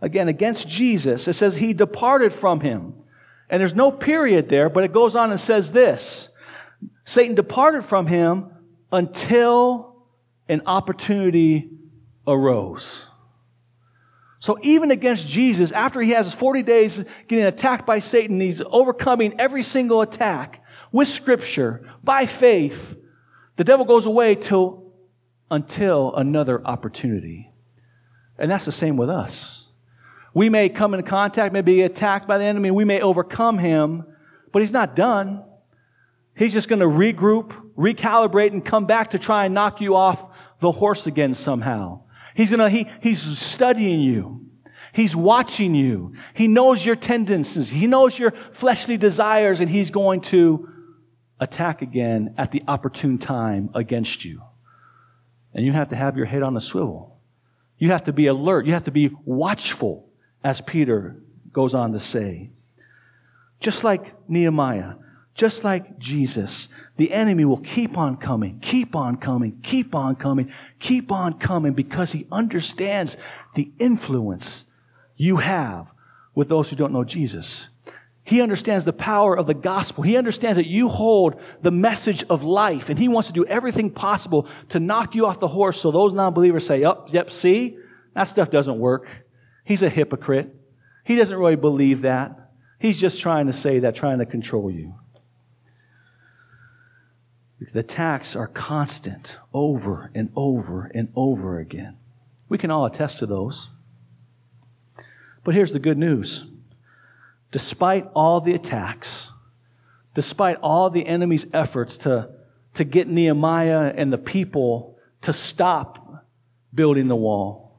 again, 0.00 0.28
against 0.28 0.68
Jesus, 0.68 1.26
it 1.26 1.32
says 1.34 1.56
he 1.56 1.72
departed 1.72 2.32
from 2.32 2.60
him. 2.60 2.94
And 3.48 3.60
there's 3.60 3.74
no 3.74 3.90
period 3.90 4.48
there, 4.48 4.68
but 4.68 4.84
it 4.84 4.92
goes 4.92 5.16
on 5.16 5.30
and 5.30 5.40
says 5.40 5.72
this 5.72 6.28
Satan 7.04 7.34
departed 7.34 7.84
from 7.84 8.06
him 8.06 8.50
until 8.90 9.96
an 10.48 10.62
opportunity 10.66 11.70
arose. 12.26 13.06
So 14.38 14.58
even 14.62 14.90
against 14.90 15.26
Jesus, 15.26 15.72
after 15.72 16.00
he 16.00 16.10
has 16.10 16.32
40 16.32 16.62
days 16.62 17.04
getting 17.28 17.46
attacked 17.46 17.86
by 17.86 18.00
Satan, 18.00 18.40
he's 18.40 18.60
overcoming 18.64 19.40
every 19.40 19.62
single 19.62 20.02
attack 20.02 20.62
with 20.92 21.08
scripture, 21.08 21.90
by 22.04 22.26
faith, 22.26 22.96
the 23.56 23.64
devil 23.64 23.84
goes 23.84 24.06
away 24.06 24.34
till, 24.34 24.92
until 25.50 26.14
another 26.14 26.64
opportunity. 26.64 27.50
And 28.38 28.50
that's 28.50 28.64
the 28.64 28.72
same 28.72 28.96
with 28.96 29.10
us. 29.10 29.66
We 30.34 30.50
may 30.50 30.68
come 30.68 30.94
into 30.94 31.08
contact, 31.08 31.52
may 31.52 31.62
be 31.62 31.82
attacked 31.82 32.28
by 32.28 32.38
the 32.38 32.44
enemy, 32.44 32.70
we 32.70 32.84
may 32.84 33.00
overcome 33.00 33.58
him, 33.58 34.04
but 34.52 34.62
he's 34.62 34.72
not 34.72 34.94
done. 34.94 35.42
He's 36.36 36.52
just 36.52 36.68
going 36.68 36.80
to 36.80 36.86
regroup, 36.86 37.54
recalibrate, 37.76 38.52
and 38.52 38.64
come 38.64 38.86
back 38.86 39.10
to 39.10 39.18
try 39.18 39.44
and 39.44 39.54
knock 39.54 39.80
you 39.80 39.94
off 39.94 40.22
the 40.60 40.72
horse 40.72 41.06
again 41.06 41.34
somehow. 41.34 42.02
He's 42.34 42.50
gonna, 42.50 42.70
he, 42.70 42.88
he's 43.00 43.22
studying 43.38 44.00
you. 44.00 44.44
He's 44.92 45.14
watching 45.14 45.74
you. 45.74 46.14
He 46.34 46.48
knows 46.48 46.84
your 46.84 46.96
tendencies. 46.96 47.68
He 47.68 47.86
knows 47.86 48.18
your 48.18 48.32
fleshly 48.52 48.96
desires 48.96 49.60
and 49.60 49.68
he's 49.68 49.90
going 49.90 50.20
to 50.22 50.68
attack 51.40 51.82
again 51.82 52.34
at 52.38 52.52
the 52.52 52.62
opportune 52.68 53.18
time 53.18 53.70
against 53.74 54.24
you. 54.24 54.42
And 55.52 55.64
you 55.64 55.72
have 55.72 55.90
to 55.90 55.96
have 55.96 56.16
your 56.16 56.26
head 56.26 56.42
on 56.42 56.56
a 56.56 56.60
swivel. 56.60 57.18
You 57.78 57.90
have 57.90 58.04
to 58.04 58.12
be 58.12 58.26
alert. 58.28 58.66
You 58.66 58.72
have 58.72 58.84
to 58.84 58.90
be 58.90 59.10
watchful, 59.24 60.08
as 60.42 60.60
Peter 60.60 61.22
goes 61.52 61.74
on 61.74 61.92
to 61.92 61.98
say. 61.98 62.50
Just 63.60 63.84
like 63.84 64.12
Nehemiah, 64.28 64.94
just 65.34 65.64
like 65.64 65.98
Jesus, 65.98 66.68
the 66.96 67.12
enemy 67.12 67.44
will 67.44 67.58
keep 67.58 67.98
on 67.98 68.16
coming, 68.16 68.60
keep 68.60 68.94
on 68.94 69.16
coming, 69.16 69.58
keep 69.62 69.94
on 69.94 70.14
coming, 70.14 70.52
keep 70.78 71.10
on 71.10 71.38
coming 71.38 71.72
because 71.72 72.12
he 72.12 72.26
understands 72.30 73.16
the 73.56 73.72
influence 73.78 74.64
you 75.16 75.38
have 75.38 75.88
with 76.34 76.48
those 76.48 76.70
who 76.70 76.76
don't 76.76 76.92
know 76.92 77.04
Jesus. 77.04 77.68
He 78.22 78.40
understands 78.40 78.84
the 78.84 78.92
power 78.92 79.36
of 79.36 79.46
the 79.46 79.54
gospel. 79.54 80.02
He 80.02 80.16
understands 80.16 80.56
that 80.56 80.66
you 80.66 80.88
hold 80.88 81.40
the 81.62 81.70
message 81.70 82.24
of 82.30 82.42
life 82.42 82.88
and 82.88 82.98
he 82.98 83.08
wants 83.08 83.26
to 83.26 83.34
do 83.34 83.44
everything 83.44 83.90
possible 83.90 84.46
to 84.70 84.80
knock 84.80 85.14
you 85.14 85.26
off 85.26 85.40
the 85.40 85.48
horse 85.48 85.80
so 85.80 85.90
those 85.90 86.12
non-believers 86.12 86.66
say, 86.66 86.84
oh, 86.84 87.04
yep, 87.08 87.30
see, 87.30 87.76
that 88.14 88.24
stuff 88.24 88.50
doesn't 88.50 88.78
work. 88.78 89.08
He's 89.64 89.82
a 89.82 89.90
hypocrite. 89.90 90.54
He 91.04 91.16
doesn't 91.16 91.36
really 91.36 91.56
believe 91.56 92.02
that. 92.02 92.52
He's 92.78 92.98
just 92.98 93.20
trying 93.20 93.48
to 93.48 93.52
say 93.52 93.80
that, 93.80 93.94
trying 93.94 94.20
to 94.20 94.26
control 94.26 94.70
you. 94.70 94.94
The 97.72 97.80
attacks 97.80 98.36
are 98.36 98.46
constant 98.46 99.38
over 99.52 100.10
and 100.14 100.30
over 100.36 100.90
and 100.94 101.08
over 101.16 101.58
again. 101.58 101.96
We 102.48 102.58
can 102.58 102.70
all 102.70 102.86
attest 102.86 103.18
to 103.18 103.26
those. 103.26 103.68
But 105.44 105.54
here's 105.54 105.72
the 105.72 105.78
good 105.78 105.98
news 105.98 106.44
despite 107.50 108.10
all 108.16 108.40
the 108.40 108.52
attacks, 108.52 109.28
despite 110.14 110.56
all 110.60 110.90
the 110.90 111.06
enemy's 111.06 111.46
efforts 111.52 111.98
to, 111.98 112.28
to 112.74 112.82
get 112.82 113.06
Nehemiah 113.06 113.92
and 113.96 114.12
the 114.12 114.18
people 114.18 114.98
to 115.22 115.32
stop 115.32 116.24
building 116.74 117.06
the 117.06 117.14
wall, 117.14 117.78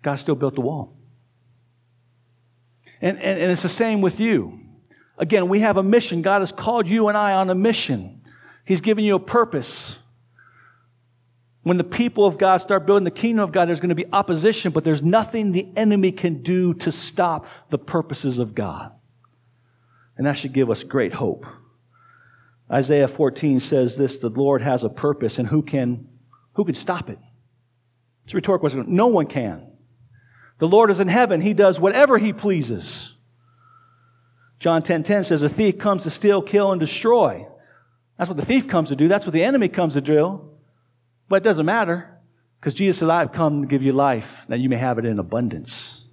God 0.00 0.16
still 0.16 0.34
built 0.34 0.54
the 0.54 0.62
wall. 0.62 0.96
And, 3.02 3.18
and, 3.18 3.38
and 3.38 3.50
it's 3.50 3.62
the 3.62 3.68
same 3.68 4.00
with 4.00 4.18
you. 4.18 4.60
Again, 5.18 5.48
we 5.48 5.60
have 5.60 5.76
a 5.76 5.82
mission. 5.82 6.22
God 6.22 6.40
has 6.40 6.52
called 6.52 6.88
you 6.88 7.08
and 7.08 7.18
I 7.18 7.34
on 7.34 7.50
a 7.50 7.54
mission. 7.54 8.21
He's 8.64 8.80
given 8.80 9.04
you 9.04 9.16
a 9.16 9.20
purpose. 9.20 9.98
When 11.62 11.76
the 11.76 11.84
people 11.84 12.26
of 12.26 12.38
God 12.38 12.58
start 12.58 12.86
building 12.86 13.04
the 13.04 13.10
kingdom 13.10 13.44
of 13.44 13.52
God, 13.52 13.68
there's 13.68 13.80
going 13.80 13.90
to 13.90 13.94
be 13.94 14.06
opposition, 14.12 14.72
but 14.72 14.84
there's 14.84 15.02
nothing 15.02 15.52
the 15.52 15.68
enemy 15.76 16.10
can 16.12 16.42
do 16.42 16.74
to 16.74 16.90
stop 16.90 17.46
the 17.70 17.78
purposes 17.78 18.38
of 18.38 18.54
God. 18.54 18.92
And 20.16 20.26
that 20.26 20.34
should 20.34 20.52
give 20.52 20.70
us 20.70 20.82
great 20.82 21.12
hope. 21.12 21.46
Isaiah 22.70 23.08
14 23.08 23.60
says 23.60 23.96
this 23.96 24.18
the 24.18 24.28
Lord 24.28 24.62
has 24.62 24.82
a 24.82 24.88
purpose, 24.88 25.38
and 25.38 25.46
who 25.46 25.62
can, 25.62 26.08
who 26.54 26.64
can 26.64 26.74
stop 26.74 27.10
it? 27.10 27.18
It's 28.24 28.34
a 28.34 28.36
rhetorical 28.36 28.68
question. 28.68 28.94
No 28.94 29.08
one 29.08 29.26
can. 29.26 29.68
The 30.58 30.68
Lord 30.68 30.90
is 30.90 31.00
in 31.00 31.08
heaven, 31.08 31.40
He 31.40 31.54
does 31.54 31.78
whatever 31.78 32.18
He 32.18 32.32
pleases. 32.32 33.12
John 34.58 34.82
10:10 34.82 34.84
10, 34.86 35.02
10 35.02 35.24
says, 35.24 35.42
A 35.42 35.48
thief 35.48 35.78
comes 35.78 36.04
to 36.04 36.10
steal, 36.10 36.40
kill, 36.40 36.70
and 36.70 36.80
destroy. 36.80 37.46
That's 38.18 38.28
what 38.28 38.36
the 38.36 38.44
thief 38.44 38.68
comes 38.68 38.90
to 38.90 38.96
do. 38.96 39.08
That's 39.08 39.26
what 39.26 39.32
the 39.32 39.44
enemy 39.44 39.68
comes 39.68 39.94
to 39.94 40.00
do. 40.00 40.48
But 41.28 41.36
it 41.36 41.44
doesn't 41.44 41.66
matter 41.66 42.08
because 42.60 42.74
Jesus 42.74 42.98
said, 42.98 43.10
I've 43.10 43.32
come 43.32 43.62
to 43.62 43.68
give 43.68 43.82
you 43.82 43.92
life 43.92 44.28
that 44.48 44.60
you 44.60 44.68
may 44.68 44.76
have 44.76 44.98
it 44.98 45.04
in 45.04 45.18
abundance. 45.18 46.04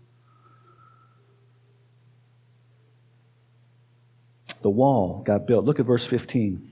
The 4.61 4.69
wall 4.69 5.21
got 5.25 5.47
built. 5.47 5.65
Look 5.65 5.79
at 5.79 5.85
verse 5.85 6.05
15. 6.05 6.71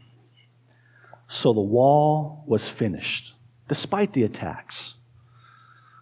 So 1.29 1.53
the 1.53 1.61
wall 1.61 2.43
was 2.47 2.67
finished, 2.67 3.33
despite 3.67 4.13
the 4.13 4.23
attacks. 4.23 4.95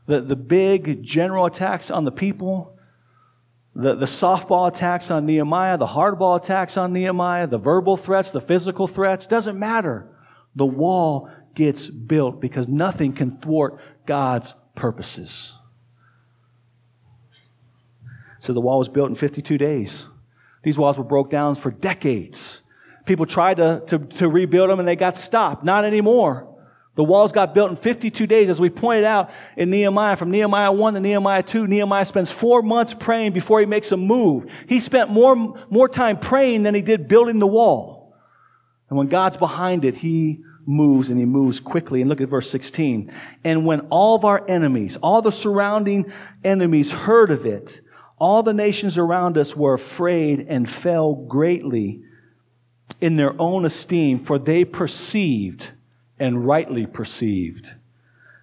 The, 0.08 0.22
the 0.22 0.36
big 0.36 1.04
general 1.04 1.46
attacks 1.46 1.90
on 1.90 2.06
the 2.06 2.12
people, 2.12 2.75
the, 3.76 3.96
the 3.96 4.06
softball 4.06 4.70
attacks 4.70 5.12
on 5.12 5.26
Nehemiah, 5.26 5.78
the 5.78 5.86
hardball 5.86 6.38
attacks 6.38 6.78
on 6.78 6.94
Nehemiah, 6.94 7.46
the 7.46 7.58
verbal 7.58 7.98
threats, 7.98 8.32
the 8.32 8.40
physical 8.40 8.88
threats, 8.88 9.28
doesn't 9.28 9.60
matter. 9.60 10.08
The 10.56 10.66
wall 10.66 11.30
gets 11.54 11.88
built 11.88 12.40
because 12.40 12.70
nothing 12.70 13.14
can 13.14 13.38
thwart 13.38 13.80
God's 14.06 14.54
purposes. 14.76 15.54
So 18.40 18.54
the 18.54 18.62
wall 18.62 18.80
was 18.80 18.88
built 18.88 19.10
in 19.10 19.16
52 19.16 19.58
days. 19.58 20.06
These 20.64 20.78
walls 20.78 20.98
were 20.98 21.04
broke 21.04 21.30
down 21.30 21.56
for 21.56 21.70
decades. 21.70 22.62
People 23.06 23.26
tried 23.26 23.58
to, 23.58 23.84
to, 23.88 24.00
to 24.00 24.30
rebuild 24.30 24.70
them 24.70 24.80
and 24.80 24.88
they 24.88 24.96
got 24.96 25.18
stopped. 25.18 25.66
Not 25.66 25.84
anymore. 25.84 26.55
The 26.96 27.04
walls 27.04 27.34
got 27.34 27.54
built 27.54 27.72
in 27.72 27.78
52 27.78 28.26
days, 28.26 28.50
as 28.50 28.60
we 28.60 28.70
pointed 28.70 29.04
out 29.04 29.30
in 29.58 29.70
Nehemiah. 29.70 30.16
From 30.16 30.32
Nehemiah 30.32 30.72
1 30.72 30.94
to 30.94 31.00
Nehemiah 31.02 31.44
2, 31.44 31.68
Nehemiah 31.68 32.06
spends 32.06 32.32
four 32.32 32.62
months 32.62 32.94
praying 32.94 33.34
before 33.34 33.60
he 33.60 33.66
makes 33.66 33.92
a 33.92 33.98
move. 33.98 34.50
He 34.68 34.80
spent 34.80 35.10
more, 35.10 35.36
more 35.70 35.90
time 35.90 36.18
praying 36.18 36.64
than 36.64 36.74
he 36.74 36.82
did 36.82 37.10
building 37.10 37.40
the 37.40 37.48
wall. 37.48 38.16
And 38.90 38.98
when 38.98 39.08
God's 39.08 39.36
behind 39.36 39.84
it, 39.84 39.98
he 39.98 40.42
moves 40.66 41.10
and 41.10 41.20
he 41.20 41.26
moves 41.26 41.60
quickly. 41.60 42.00
And 42.00 42.10
look 42.10 42.22
at 42.22 42.30
verse 42.30 42.50
16. 42.50 43.12
And 43.44 43.66
when 43.66 43.82
all 43.90 44.16
of 44.16 44.24
our 44.24 44.48
enemies, 44.48 44.96
all 45.02 45.22
the 45.22 45.32
surrounding 45.32 46.12
enemies 46.46 46.92
heard 46.92 47.30
of 47.30 47.46
it, 47.46 47.82
all 48.18 48.42
the 48.42 48.54
nations 48.54 48.98
around 48.98 49.38
us 49.38 49.54
were 49.54 49.74
afraid 49.74 50.46
and 50.48 50.70
fell 50.70 51.14
greatly 51.14 52.02
in 53.02 53.18
their 53.18 53.40
own 53.40 53.66
esteem, 53.66 54.24
for 54.24 54.40
they 54.40 54.64
perceived 54.64 55.72
and 56.20 56.46
rightly 56.46 56.86
perceived 56.86 57.68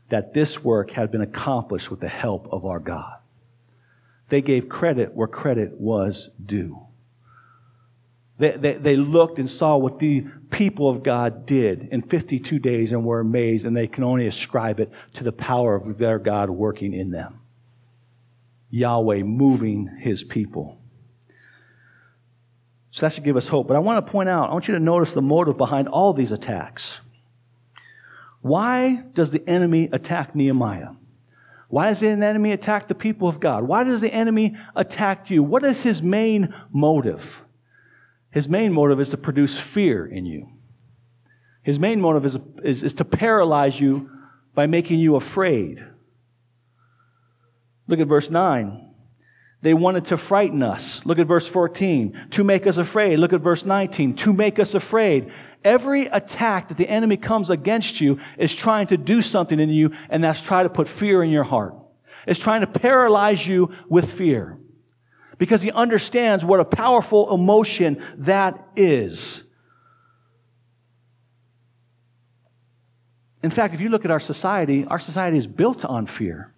that 0.09 0.35
this 0.35 0.63
work 0.63 0.91
had 0.91 1.11
been 1.11 1.23
accomplished 1.23 1.91
with 1.91 2.01
the 2.01 2.09
help 2.09 2.49
of 2.53 2.67
our 2.67 2.79
God. 2.79 3.15
They 4.29 4.43
gave 4.43 4.69
credit 4.69 5.15
where 5.15 5.29
credit 5.29 5.73
was 5.81 6.31
due. 6.45 6.81
They, 8.39 8.51
they, 8.53 8.73
they, 8.75 8.97
looked 8.97 9.39
and 9.39 9.51
saw 9.51 9.77
what 9.77 9.99
the 9.99 10.27
people 10.51 10.89
of 10.89 11.03
God 11.03 11.47
did 11.47 11.89
in 11.93 12.03
52 12.03 12.59
days 12.59 12.93
and 12.93 13.05
were 13.05 13.21
amazed, 13.21 13.67
and 13.67 13.77
they 13.77 13.87
can 13.87 14.05
only 14.05 14.27
ascribe 14.27 14.81
it 14.81 14.91
to 15.15 15.25
the 15.25 15.33
power 15.33 15.77
of 15.77 15.99
their 15.99 16.19
God 16.19 16.51
working 16.51 16.93
in 16.93 17.11
them. 17.11 17.41
Yahweh 18.71 19.23
moving 19.23 19.87
his 20.01 20.25
people. 20.25 20.79
So 22.91 23.07
that 23.07 23.13
should 23.15 23.25
give 23.25 23.37
us 23.37 23.47
hope. 23.47 23.69
But 23.69 23.77
I 23.77 23.81
want 23.81 24.05
to 24.05 24.11
point 24.11 24.29
out, 24.29 24.51
I 24.51 24.53
want 24.53 24.67
you 24.67 24.75
to 24.75 24.81
notice 24.81 25.13
the 25.13 25.23
motive 25.23 25.57
behind 25.57 25.89
all 25.89 26.13
these 26.13 26.33
attacks. 26.33 27.01
Why 28.43 29.05
does 29.15 29.31
the 29.31 29.49
enemy 29.49 29.89
attack 29.93 30.35
Nehemiah? 30.35 30.91
Why 31.69 31.89
does 31.89 32.01
the 32.01 32.09
enemy 32.09 32.53
attack 32.53 32.89
the 32.89 32.95
people 32.95 33.29
of 33.29 33.41
God? 33.41 33.63
Why 33.65 33.83
does 33.83 34.03
the 34.03 34.13
enemy 34.13 34.57
attack 34.77 35.31
you? 35.31 35.43
What 35.43 35.65
is 35.65 35.83
his 35.83 36.03
main 36.03 36.55
motive? 36.71 37.41
His 38.31 38.49
main 38.49 38.73
motive 38.73 39.01
is 39.01 39.09
to 39.11 39.17
produce 39.17 39.59
fear 39.59 40.05
in 40.05 40.27
you. 40.27 40.49
His 41.63 41.79
main 41.79 42.01
motive 42.01 42.27
is, 42.27 42.37
is, 42.63 42.83
is 42.83 42.95
to 42.95 43.05
paralyze 43.05 43.81
you 43.81 44.11
by 44.55 44.67
making 44.67 44.99
you 44.99 45.17
afraid. 45.17 45.83
Look 47.87 48.01
at 48.01 48.09
verse 48.09 48.29
9. 48.29 48.92
They 49.63 49.75
wanted 49.75 50.07
to 50.07 50.17
frighten 50.17 50.61
us. 50.63 51.01
Look 51.07 51.21
at 51.21 51.29
verse 51.29 51.47
14. 51.47 52.27
To 52.33 52.45
make 52.45 52.67
us 52.67 52.79
afraid. 52.79 53.21
Look 53.21 53.33
at 53.33 53.41
verse 53.41 53.65
19. 53.65 54.17
To 54.17 54.33
make 54.33 54.59
us 54.59 54.75
afraid. 54.75 55.31
Every 55.65 56.07
attack 56.07 56.69
that 56.69 56.77
the 56.77 56.89
enemy 56.89 57.17
comes 57.17 57.49
against 57.49 58.01
you 58.01 58.19
is 58.37 58.53
trying 58.53 58.89
to 58.89 58.97
do 58.97 59.23
something 59.23 59.61
in 59.61 59.71
you, 59.71 59.93
and 60.11 60.25
that's 60.25 60.41
try 60.41 60.65
to 60.65 60.69
put 60.69 60.89
fear 60.89 61.23
in 61.23 61.31
your 61.31 61.45
heart. 61.45 61.77
It's 62.27 62.41
trying 62.41 62.63
to 62.63 62.67
paralyze 62.67 63.47
you 63.47 63.73
with 63.89 64.13
fear. 64.13 64.59
Because 65.39 65.63
he 65.63 65.71
understands 65.71 66.45
what 66.45 66.59
a 66.59 66.65
powerful 66.65 67.33
emotion 67.33 68.03
that 68.19 68.67
is. 68.75 69.45
In 73.45 73.51
fact, 73.51 73.75
if 73.75 73.81
you 73.81 73.91
look 73.91 74.05
at 74.05 74.11
our 74.11 74.21
society, 74.21 74.85
our 74.87 74.99
society 74.99 75.37
is 75.37 75.47
built 75.47 75.85
on 75.85 76.07
fear. 76.07 76.53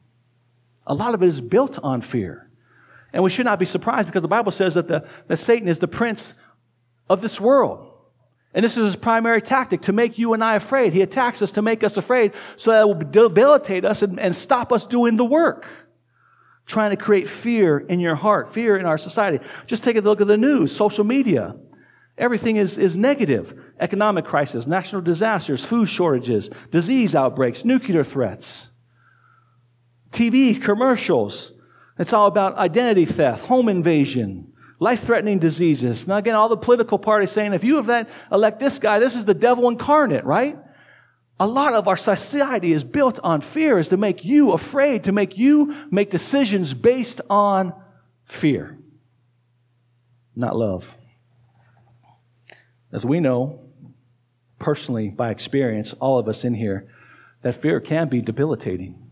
A 0.86 0.94
lot 0.94 1.12
of 1.12 1.22
it 1.22 1.26
is 1.26 1.40
built 1.40 1.78
on 1.82 2.00
fear. 2.00 2.50
And 3.14 3.22
we 3.22 3.30
should 3.30 3.46
not 3.46 3.60
be 3.60 3.64
surprised 3.64 4.08
because 4.08 4.22
the 4.22 4.28
Bible 4.28 4.50
says 4.50 4.74
that, 4.74 4.88
the, 4.88 5.06
that 5.28 5.38
Satan 5.38 5.68
is 5.68 5.78
the 5.78 5.86
prince 5.86 6.34
of 7.08 7.22
this 7.22 7.40
world. 7.40 7.92
And 8.52 8.64
this 8.64 8.76
is 8.76 8.86
his 8.86 8.96
primary 8.96 9.40
tactic 9.40 9.82
to 9.82 9.92
make 9.92 10.18
you 10.18 10.34
and 10.34 10.42
I 10.42 10.56
afraid. 10.56 10.92
He 10.92 11.00
attacks 11.00 11.40
us 11.40 11.52
to 11.52 11.62
make 11.62 11.84
us 11.84 11.96
afraid 11.96 12.32
so 12.56 12.72
that 12.72 12.80
it 12.80 12.86
will 12.86 12.94
debilitate 12.94 13.84
us 13.84 14.02
and, 14.02 14.18
and 14.18 14.34
stop 14.34 14.72
us 14.72 14.84
doing 14.84 15.16
the 15.16 15.24
work. 15.24 15.66
Trying 16.66 16.90
to 16.90 16.96
create 16.96 17.28
fear 17.28 17.78
in 17.78 18.00
your 18.00 18.16
heart, 18.16 18.52
fear 18.52 18.76
in 18.76 18.84
our 18.84 18.98
society. 18.98 19.44
Just 19.66 19.84
take 19.84 19.96
a 19.96 20.00
look 20.00 20.20
at 20.20 20.26
the 20.26 20.36
news, 20.36 20.74
social 20.74 21.04
media. 21.04 21.54
Everything 22.18 22.56
is, 22.56 22.78
is 22.78 22.96
negative. 22.96 23.56
Economic 23.78 24.24
crisis, 24.24 24.66
national 24.66 25.02
disasters, 25.02 25.64
food 25.64 25.88
shortages, 25.88 26.50
disease 26.72 27.14
outbreaks, 27.14 27.64
nuclear 27.64 28.02
threats, 28.02 28.68
TV 30.10 30.60
commercials. 30.60 31.52
It's 31.98 32.12
all 32.12 32.26
about 32.26 32.56
identity 32.56 33.04
theft, 33.04 33.44
home 33.44 33.68
invasion, 33.68 34.52
life 34.80 35.04
threatening 35.04 35.38
diseases. 35.38 36.06
Now, 36.06 36.16
again, 36.16 36.34
all 36.34 36.48
the 36.48 36.56
political 36.56 36.98
parties 36.98 37.30
saying 37.30 37.52
if 37.52 37.62
you 37.62 37.76
have 37.76 37.86
that, 37.86 38.08
elect 38.32 38.58
this 38.58 38.78
guy, 38.78 38.98
this 38.98 39.14
is 39.14 39.24
the 39.24 39.34
devil 39.34 39.68
incarnate, 39.68 40.24
right? 40.24 40.58
A 41.38 41.46
lot 41.46 41.74
of 41.74 41.88
our 41.88 41.96
society 41.96 42.72
is 42.72 42.84
built 42.84 43.18
on 43.22 43.40
fear, 43.40 43.78
is 43.78 43.88
to 43.88 43.96
make 43.96 44.24
you 44.24 44.52
afraid, 44.52 45.04
to 45.04 45.12
make 45.12 45.36
you 45.36 45.86
make 45.90 46.10
decisions 46.10 46.74
based 46.74 47.20
on 47.28 47.72
fear, 48.24 48.78
not 50.34 50.56
love. 50.56 50.86
As 52.92 53.04
we 53.04 53.18
know, 53.18 53.60
personally, 54.58 55.08
by 55.08 55.30
experience, 55.30 55.92
all 55.94 56.18
of 56.18 56.28
us 56.28 56.44
in 56.44 56.54
here, 56.54 56.88
that 57.42 57.60
fear 57.60 57.80
can 57.80 58.08
be 58.08 58.20
debilitating. 58.20 59.03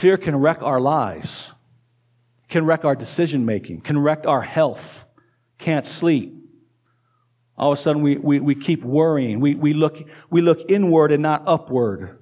Fear 0.00 0.16
can 0.16 0.34
wreck 0.36 0.62
our 0.62 0.80
lives, 0.80 1.50
can 2.48 2.64
wreck 2.64 2.86
our 2.86 2.96
decision 2.96 3.44
making, 3.44 3.82
can 3.82 3.98
wreck 3.98 4.26
our 4.26 4.40
health, 4.40 5.04
can't 5.58 5.84
sleep. 5.84 6.42
All 7.58 7.70
of 7.72 7.78
a 7.78 7.82
sudden, 7.82 8.00
we, 8.00 8.16
we, 8.16 8.40
we 8.40 8.54
keep 8.54 8.82
worrying. 8.82 9.40
We, 9.40 9.56
we, 9.56 9.74
look, 9.74 10.02
we 10.30 10.40
look 10.40 10.70
inward 10.70 11.12
and 11.12 11.22
not 11.22 11.42
upward. 11.46 12.18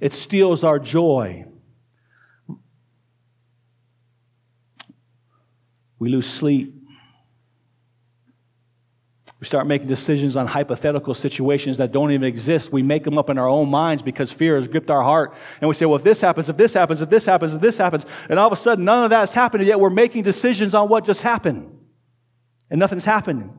It 0.00 0.14
steals 0.14 0.64
our 0.64 0.78
joy. 0.78 1.44
We 5.98 6.08
lose 6.08 6.26
sleep. 6.26 6.77
We 9.40 9.46
start 9.46 9.68
making 9.68 9.86
decisions 9.86 10.36
on 10.36 10.48
hypothetical 10.48 11.14
situations 11.14 11.78
that 11.78 11.92
don't 11.92 12.10
even 12.10 12.26
exist. 12.26 12.72
We 12.72 12.82
make 12.82 13.04
them 13.04 13.18
up 13.18 13.30
in 13.30 13.38
our 13.38 13.46
own 13.46 13.68
minds 13.68 14.02
because 14.02 14.32
fear 14.32 14.56
has 14.56 14.66
gripped 14.66 14.90
our 14.90 15.02
heart. 15.02 15.32
And 15.60 15.68
we 15.68 15.74
say, 15.74 15.86
well, 15.86 15.96
if 15.96 16.02
this 16.02 16.20
happens, 16.20 16.48
if 16.48 16.56
this 16.56 16.74
happens, 16.74 17.02
if 17.02 17.08
this 17.08 17.24
happens, 17.24 17.54
if 17.54 17.60
this 17.60 17.78
happens, 17.78 18.04
and 18.28 18.38
all 18.38 18.48
of 18.48 18.52
a 18.52 18.60
sudden 18.60 18.84
none 18.84 19.04
of 19.04 19.10
that 19.10 19.20
has 19.20 19.32
happened, 19.32 19.64
yet 19.64 19.78
we're 19.78 19.90
making 19.90 20.24
decisions 20.24 20.74
on 20.74 20.88
what 20.88 21.04
just 21.04 21.22
happened. 21.22 21.70
And 22.68 22.80
nothing's 22.80 23.04
happening. 23.04 23.54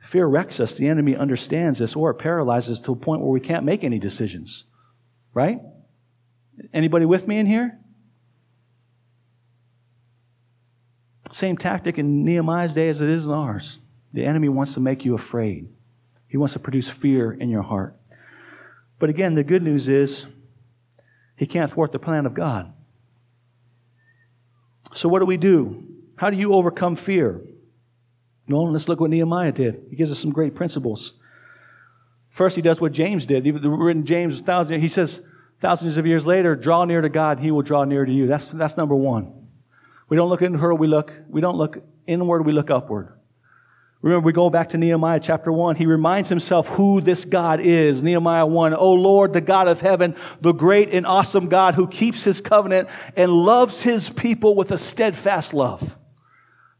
Fear 0.00 0.26
wrecks 0.26 0.58
us. 0.58 0.72
The 0.72 0.88
enemy 0.88 1.14
understands 1.14 1.78
this 1.78 1.94
or 1.94 2.10
it 2.10 2.14
paralyzes 2.14 2.80
to 2.80 2.92
a 2.92 2.96
point 2.96 3.20
where 3.20 3.30
we 3.30 3.40
can't 3.40 3.64
make 3.66 3.84
any 3.84 3.98
decisions. 3.98 4.64
Right? 5.34 5.58
Anybody 6.72 7.04
with 7.04 7.28
me 7.28 7.38
in 7.38 7.44
here? 7.44 7.78
Same 11.30 11.58
tactic 11.58 11.98
in 11.98 12.24
Nehemiah's 12.24 12.72
day 12.72 12.88
as 12.88 13.02
it 13.02 13.10
is 13.10 13.26
in 13.26 13.32
ours. 13.32 13.80
The 14.12 14.24
enemy 14.24 14.48
wants 14.48 14.74
to 14.74 14.80
make 14.80 15.04
you 15.04 15.14
afraid, 15.14 15.68
he 16.28 16.36
wants 16.36 16.54
to 16.54 16.58
produce 16.58 16.88
fear 16.88 17.32
in 17.32 17.48
your 17.48 17.62
heart. 17.62 17.96
But 18.98 19.10
again, 19.10 19.34
the 19.34 19.44
good 19.44 19.62
news 19.62 19.88
is 19.88 20.26
he 21.36 21.46
can't 21.46 21.70
thwart 21.70 21.92
the 21.92 21.98
plan 21.98 22.26
of 22.26 22.34
God. 22.34 22.72
So, 24.94 25.08
what 25.08 25.20
do 25.20 25.26
we 25.26 25.36
do? 25.36 25.84
How 26.16 26.30
do 26.30 26.36
you 26.36 26.54
overcome 26.54 26.96
fear? 26.96 27.40
Well, 28.48 28.72
let's 28.72 28.88
look 28.88 28.98
what 28.98 29.10
Nehemiah 29.10 29.52
did. 29.52 29.86
He 29.90 29.96
gives 29.96 30.10
us 30.10 30.18
some 30.18 30.32
great 30.32 30.54
principles. 30.54 31.12
First, 32.30 32.56
he 32.56 32.62
does 32.62 32.80
what 32.80 32.92
James 32.92 33.26
did. 33.26 33.46
Even 33.46 33.68
written 33.70 34.04
James, 34.04 34.40
thousand, 34.40 34.80
he 34.80 34.88
says, 34.88 35.20
thousands 35.60 35.96
of 35.96 36.06
years 36.06 36.24
later, 36.24 36.56
draw 36.56 36.84
near 36.84 37.00
to 37.00 37.08
God, 37.08 37.38
he 37.38 37.50
will 37.50 37.62
draw 37.62 37.84
near 37.84 38.04
to 38.04 38.12
you. 38.12 38.26
That's, 38.26 38.46
that's 38.46 38.76
number 38.76 38.94
one. 38.94 39.32
We 40.08 40.16
don't 40.16 40.28
look 40.28 40.42
inward, 40.42 40.76
we 40.76 40.86
look, 40.86 41.12
we 41.28 41.40
don't 41.40 41.56
look 41.56 41.78
inward, 42.06 42.46
we 42.46 42.52
look 42.52 42.70
upward. 42.70 43.17
Remember, 44.00 44.26
we 44.26 44.32
go 44.32 44.48
back 44.48 44.68
to 44.70 44.78
Nehemiah 44.78 45.18
chapter 45.18 45.50
1. 45.50 45.74
He 45.74 45.86
reminds 45.86 46.28
himself 46.28 46.68
who 46.68 47.00
this 47.00 47.24
God 47.24 47.58
is. 47.60 48.00
Nehemiah 48.00 48.46
1. 48.46 48.74
O 48.74 48.92
Lord, 48.92 49.32
the 49.32 49.40
God 49.40 49.66
of 49.66 49.80
heaven, 49.80 50.14
the 50.40 50.52
great 50.52 50.94
and 50.94 51.04
awesome 51.04 51.48
God 51.48 51.74
who 51.74 51.88
keeps 51.88 52.22
his 52.22 52.40
covenant 52.40 52.88
and 53.16 53.32
loves 53.32 53.80
his 53.80 54.08
people 54.08 54.54
with 54.54 54.70
a 54.70 54.78
steadfast 54.78 55.52
love. 55.52 55.96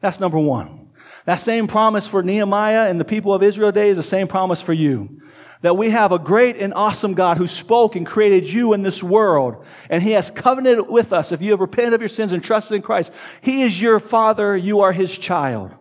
That's 0.01 0.21
number 0.21 0.39
one. 0.39 0.91
That 1.27 1.41
same 1.41 1.67
promise 1.67 2.07
for 2.07 2.23
Nehemiah 2.23 2.89
and 2.89 3.01
the 3.01 3.05
people 3.05 3.35
of 3.35 3.43
Israel 3.43 3.73
today 3.73 3.91
is 3.91 3.97
the 3.97 4.03
same 4.05 4.29
promise 4.29 4.63
for 4.63 4.73
you. 4.73 5.21
That 5.63 5.77
we 5.77 5.91
have 5.91 6.13
a 6.13 6.21
great 6.21 6.57
and 6.59 6.73
awesome 6.73 7.15
God 7.15 7.37
who 7.37 7.49
spoke 7.49 7.97
and 7.97 8.07
created 8.07 8.47
you 8.47 8.75
in 8.75 8.83
this 8.83 9.03
world. 9.03 9.65
And 9.91 10.05
he 10.05 10.13
has 10.13 10.31
covenanted 10.31 10.89
with 10.89 11.13
us. 11.13 11.33
If 11.33 11.43
you 11.43 11.51
have 11.51 11.59
repented 11.59 11.95
of 11.95 12.01
your 12.01 12.09
sins 12.09 12.31
and 12.31 12.45
trusted 12.45 12.77
in 12.77 12.83
Christ, 12.83 13.11
he 13.41 13.63
is 13.63 13.83
your 13.83 13.99
father. 13.99 14.57
You 14.57 14.81
are 14.81 14.93
his 14.93 15.19
child 15.19 15.75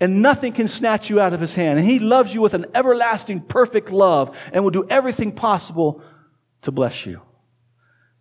and 0.00 0.22
nothing 0.22 0.52
can 0.52 0.68
snatch 0.68 1.08
you 1.08 1.20
out 1.20 1.32
of 1.32 1.40
his 1.40 1.54
hand. 1.54 1.78
And 1.78 1.88
he 1.88 1.98
loves 1.98 2.34
you 2.34 2.40
with 2.40 2.54
an 2.54 2.66
everlasting, 2.74 3.40
perfect 3.40 3.90
love 3.90 4.36
and 4.52 4.64
will 4.64 4.70
do 4.70 4.86
everything 4.88 5.32
possible 5.32 6.02
to 6.62 6.72
bless 6.72 7.06
you, 7.06 7.20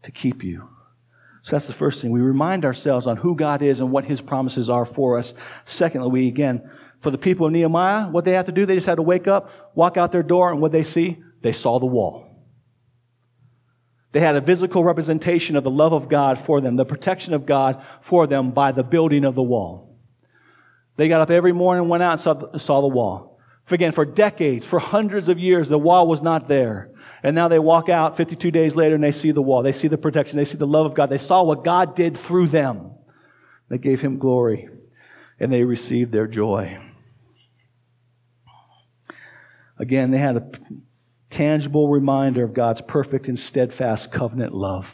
to 0.03 0.11
keep 0.11 0.43
you. 0.43 0.69
So 1.43 1.51
that's 1.51 1.67
the 1.67 1.73
first 1.73 2.01
thing. 2.01 2.11
We 2.11 2.21
remind 2.21 2.63
ourselves 2.63 3.05
on 3.05 3.17
who 3.17 3.35
God 3.35 3.61
is 3.61 3.79
and 3.79 3.91
what 3.91 4.05
his 4.05 4.21
promises 4.21 4.69
are 4.69 4.85
for 4.85 5.17
us. 5.17 5.33
Secondly, 5.65 6.09
we 6.09 6.27
again, 6.27 6.69
for 7.01 7.11
the 7.11 7.17
people 7.17 7.45
of 7.45 7.51
Nehemiah, 7.51 8.07
what 8.07 8.23
they 8.23 8.31
had 8.31 8.45
to 8.45 8.53
do, 8.53 8.65
they 8.65 8.75
just 8.75 8.87
had 8.87 8.95
to 8.95 9.01
wake 9.01 9.27
up, 9.27 9.49
walk 9.75 9.97
out 9.97 10.13
their 10.13 10.23
door, 10.23 10.51
and 10.51 10.61
what 10.61 10.71
they 10.71 10.83
see? 10.83 11.21
They 11.41 11.51
saw 11.51 11.79
the 11.79 11.85
wall. 11.85 12.29
They 14.13 14.21
had 14.21 14.37
a 14.37 14.41
physical 14.41 14.83
representation 14.85 15.57
of 15.57 15.65
the 15.65 15.71
love 15.71 15.91
of 15.91 16.07
God 16.07 16.39
for 16.39 16.61
them, 16.61 16.77
the 16.77 16.85
protection 16.85 17.33
of 17.33 17.45
God 17.45 17.83
for 18.01 18.25
them 18.25 18.51
by 18.51 18.71
the 18.71 18.83
building 18.83 19.25
of 19.25 19.35
the 19.35 19.43
wall. 19.43 19.92
They 20.95 21.07
got 21.07 21.21
up 21.21 21.29
every 21.31 21.53
morning, 21.53 21.81
and 21.81 21.89
went 21.89 22.03
out, 22.03 22.13
and 22.13 22.21
saw, 22.21 22.57
saw 22.57 22.81
the 22.81 22.87
wall. 22.87 23.39
For 23.65 23.75
again, 23.75 23.93
for 23.93 24.05
decades, 24.05 24.65
for 24.65 24.79
hundreds 24.79 25.29
of 25.29 25.39
years, 25.39 25.69
the 25.69 25.79
wall 25.79 26.07
was 26.07 26.21
not 26.21 26.47
there. 26.47 26.91
And 27.23 27.35
now 27.35 27.47
they 27.47 27.59
walk 27.59 27.87
out 27.87 28.17
52 28.17 28.51
days 28.51 28.75
later 28.75 28.95
and 28.95 29.03
they 29.03 29.13
see 29.13 29.31
the 29.31 29.41
wall. 29.41 29.63
They 29.63 29.71
see 29.71 29.87
the 29.87 29.97
protection. 29.97 30.37
They 30.37 30.43
see 30.43 30.57
the 30.57 30.67
love 30.67 30.85
of 30.85 30.93
God. 30.93 31.09
They 31.09 31.17
saw 31.17 31.43
what 31.43 31.63
God 31.63 31.95
did 31.95 32.17
through 32.17 32.49
them. 32.49 32.91
They 33.69 33.77
gave 33.77 34.01
him 34.01 34.19
glory 34.19 34.67
and 35.39 35.51
they 35.51 35.63
received 35.63 36.11
their 36.11 36.27
joy. 36.27 36.77
Again, 39.79 40.11
they 40.11 40.17
had 40.17 40.35
a 40.35 40.51
tangible 41.29 41.87
reminder 41.87 42.43
of 42.43 42.53
God's 42.53 42.81
perfect 42.81 43.29
and 43.29 43.39
steadfast 43.39 44.11
covenant 44.11 44.53
love. 44.53 44.93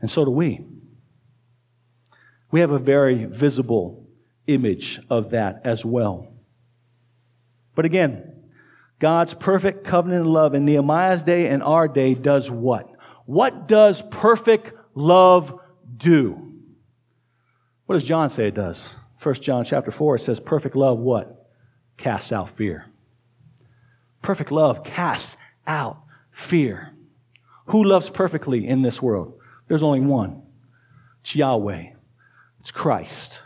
And 0.00 0.10
so 0.10 0.24
do 0.24 0.30
we. 0.30 0.64
We 2.52 2.60
have 2.60 2.70
a 2.70 2.78
very 2.78 3.24
visible 3.24 4.01
image 4.54 5.00
of 5.10 5.30
that 5.30 5.62
as 5.64 5.84
well. 5.84 6.28
But 7.74 7.84
again, 7.84 8.32
God's 8.98 9.34
perfect 9.34 9.84
covenant 9.84 10.26
love 10.26 10.54
in 10.54 10.64
Nehemiah's 10.64 11.22
day 11.22 11.48
and 11.48 11.62
our 11.62 11.88
day 11.88 12.14
does 12.14 12.50
what? 12.50 12.88
What 13.26 13.66
does 13.66 14.02
perfect 14.10 14.72
love 14.94 15.58
do? 15.96 16.52
What 17.86 17.94
does 17.94 18.04
John 18.04 18.30
say 18.30 18.48
it 18.48 18.54
does? 18.54 18.94
1 19.22 19.34
John 19.36 19.64
chapter 19.64 19.90
4 19.90 20.16
it 20.16 20.20
says 20.20 20.40
perfect 20.40 20.76
love 20.76 20.98
what? 20.98 21.48
Casts 21.96 22.32
out 22.32 22.56
fear. 22.56 22.86
Perfect 24.22 24.52
love 24.52 24.84
casts 24.84 25.36
out 25.66 26.00
fear. 26.30 26.92
Who 27.66 27.84
loves 27.84 28.08
perfectly 28.10 28.66
in 28.66 28.82
this 28.82 29.00
world? 29.00 29.34
There's 29.68 29.82
only 29.82 30.00
one. 30.00 30.42
It's 31.22 31.36
Yahweh. 31.36 31.90
It's 32.60 32.70
Christ. 32.70 33.40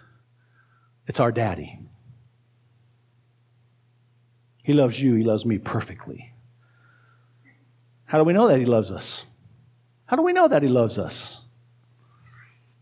It's 1.06 1.20
our 1.20 1.32
daddy. 1.32 1.80
He 4.62 4.72
loves 4.72 5.00
you, 5.00 5.14
He 5.14 5.22
loves 5.22 5.46
me 5.46 5.58
perfectly. 5.58 6.32
How 8.06 8.18
do 8.18 8.24
we 8.24 8.32
know 8.32 8.48
that 8.48 8.58
He 8.58 8.66
loves 8.66 8.90
us? 8.90 9.24
How 10.06 10.16
do 10.16 10.22
we 10.22 10.32
know 10.32 10.48
that 10.48 10.62
He 10.62 10.68
loves 10.68 10.98
us? 10.98 11.40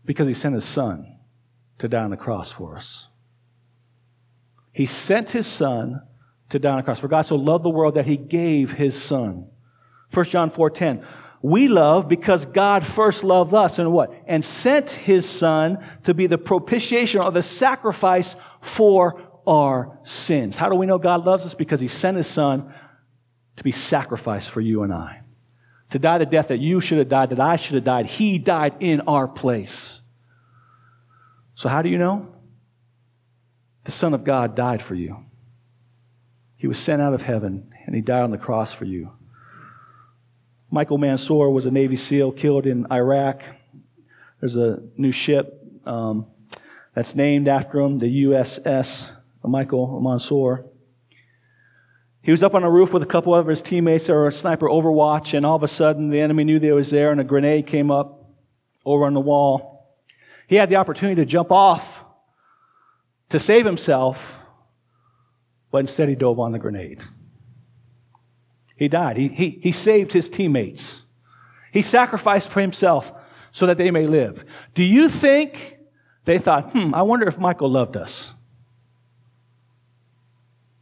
Because 0.03 0.27
He 0.27 0.33
sent 0.33 0.55
His 0.55 0.65
Son 0.65 1.17
to 1.77 1.87
die 1.87 2.03
on 2.03 2.09
the 2.09 2.17
cross 2.17 2.51
for 2.51 2.75
us. 2.75 3.07
He 4.71 4.85
sent 4.85 5.31
His 5.31 5.47
Son 5.47 6.01
to 6.49 6.59
die 6.59 6.71
on 6.71 6.77
the 6.77 6.83
cross. 6.83 6.99
For 6.99 7.07
God 7.07 7.23
so 7.23 7.35
loved 7.35 7.63
the 7.63 7.69
world 7.69 7.95
that 7.95 8.05
He 8.05 8.17
gave 8.17 8.71
His 8.71 8.99
Son. 8.99 9.47
1 10.13 10.25
John 10.25 10.49
4 10.49 10.69
10. 10.69 11.05
We 11.45 11.67
love 11.67 12.07
because 12.07 12.43
God 12.43 12.83
first 12.83 13.23
loved 13.23 13.53
us 13.53 13.77
and 13.77 13.91
what? 13.91 14.11
And 14.25 14.43
sent 14.43 14.89
his 14.89 15.29
son 15.29 15.77
to 16.05 16.15
be 16.15 16.25
the 16.25 16.39
propitiation 16.39 17.21
or 17.21 17.31
the 17.31 17.43
sacrifice 17.43 18.35
for 18.61 19.21
our 19.45 19.99
sins. 20.01 20.55
How 20.55 20.69
do 20.69 20.75
we 20.75 20.87
know 20.87 20.97
God 20.97 21.23
loves 21.23 21.45
us? 21.45 21.53
Because 21.53 21.79
he 21.79 21.87
sent 21.87 22.17
his 22.17 22.25
son 22.25 22.73
to 23.57 23.63
be 23.63 23.71
sacrificed 23.71 24.49
for 24.49 24.59
you 24.59 24.81
and 24.81 24.91
I. 24.91 25.21
To 25.91 25.99
die 25.99 26.17
the 26.17 26.25
death 26.25 26.47
that 26.47 26.57
you 26.57 26.81
should 26.81 26.97
have 26.97 27.09
died, 27.09 27.29
that 27.29 27.39
I 27.39 27.57
should 27.57 27.75
have 27.75 27.83
died. 27.83 28.07
He 28.07 28.39
died 28.39 28.77
in 28.79 29.01
our 29.01 29.27
place. 29.27 30.01
So, 31.53 31.69
how 31.69 31.83
do 31.83 31.89
you 31.89 31.99
know? 31.99 32.27
The 33.83 33.91
Son 33.91 34.15
of 34.15 34.23
God 34.23 34.55
died 34.55 34.81
for 34.81 34.95
you. 34.95 35.23
He 36.57 36.65
was 36.65 36.79
sent 36.79 37.03
out 37.03 37.13
of 37.13 37.21
heaven, 37.21 37.71
and 37.85 37.93
He 37.93 38.01
died 38.01 38.23
on 38.23 38.31
the 38.31 38.39
cross 38.39 38.73
for 38.73 38.85
you. 38.85 39.11
Michael 40.71 40.97
Monsoor 40.97 41.51
was 41.51 41.65
a 41.65 41.71
Navy 41.71 41.95
SEAL 41.95 42.33
killed 42.33 42.65
in 42.65 42.87
Iraq. 42.91 43.41
There's 44.39 44.55
a 44.55 44.79
new 44.97 45.11
ship 45.11 45.61
um, 45.85 46.25
that's 46.93 47.15
named 47.15 47.47
after 47.47 47.79
him, 47.79 47.99
the 47.99 48.23
USS 48.23 49.11
Michael 49.43 49.99
Monsoor. 50.01 50.65
He 52.21 52.31
was 52.31 52.41
up 52.41 52.55
on 52.55 52.63
a 52.63 52.71
roof 52.71 52.91
with 52.91 53.03
a 53.03 53.05
couple 53.05 53.35
of 53.35 53.45
his 53.45 53.61
teammates 53.61 54.09
or 54.09 54.27
a 54.27 54.31
sniper 54.31 54.67
overwatch, 54.67 55.35
and 55.35 55.45
all 55.45 55.55
of 55.55 55.63
a 55.63 55.67
sudden 55.67 56.09
the 56.09 56.19
enemy 56.19 56.43
knew 56.43 56.59
they 56.59 56.71
was 56.71 56.89
there, 56.89 57.11
and 57.11 57.21
a 57.21 57.23
grenade 57.23 57.67
came 57.67 57.91
up 57.91 58.31
over 58.83 59.05
on 59.05 59.13
the 59.13 59.19
wall. 59.19 59.95
He 60.47 60.55
had 60.55 60.69
the 60.69 60.77
opportunity 60.77 61.21
to 61.21 61.25
jump 61.25 61.51
off 61.51 62.03
to 63.29 63.39
save 63.39 63.65
himself, 63.65 64.39
but 65.71 65.79
instead 65.79 66.09
he 66.09 66.15
dove 66.15 66.39
on 66.39 66.51
the 66.51 66.59
grenade. 66.59 67.03
He 68.75 68.87
died. 68.87 69.17
He, 69.17 69.27
he, 69.27 69.59
he 69.61 69.71
saved 69.71 70.11
his 70.11 70.29
teammates. 70.29 71.03
He 71.71 71.81
sacrificed 71.81 72.49
for 72.49 72.61
himself 72.61 73.11
so 73.51 73.67
that 73.67 73.77
they 73.77 73.91
may 73.91 74.07
live. 74.07 74.43
Do 74.73 74.83
you 74.83 75.09
think 75.09 75.77
they 76.25 76.37
thought, 76.37 76.71
hmm, 76.71 76.93
I 76.93 77.03
wonder 77.03 77.27
if 77.27 77.37
Michael 77.37 77.69
loved 77.69 77.95
us? 77.95 78.33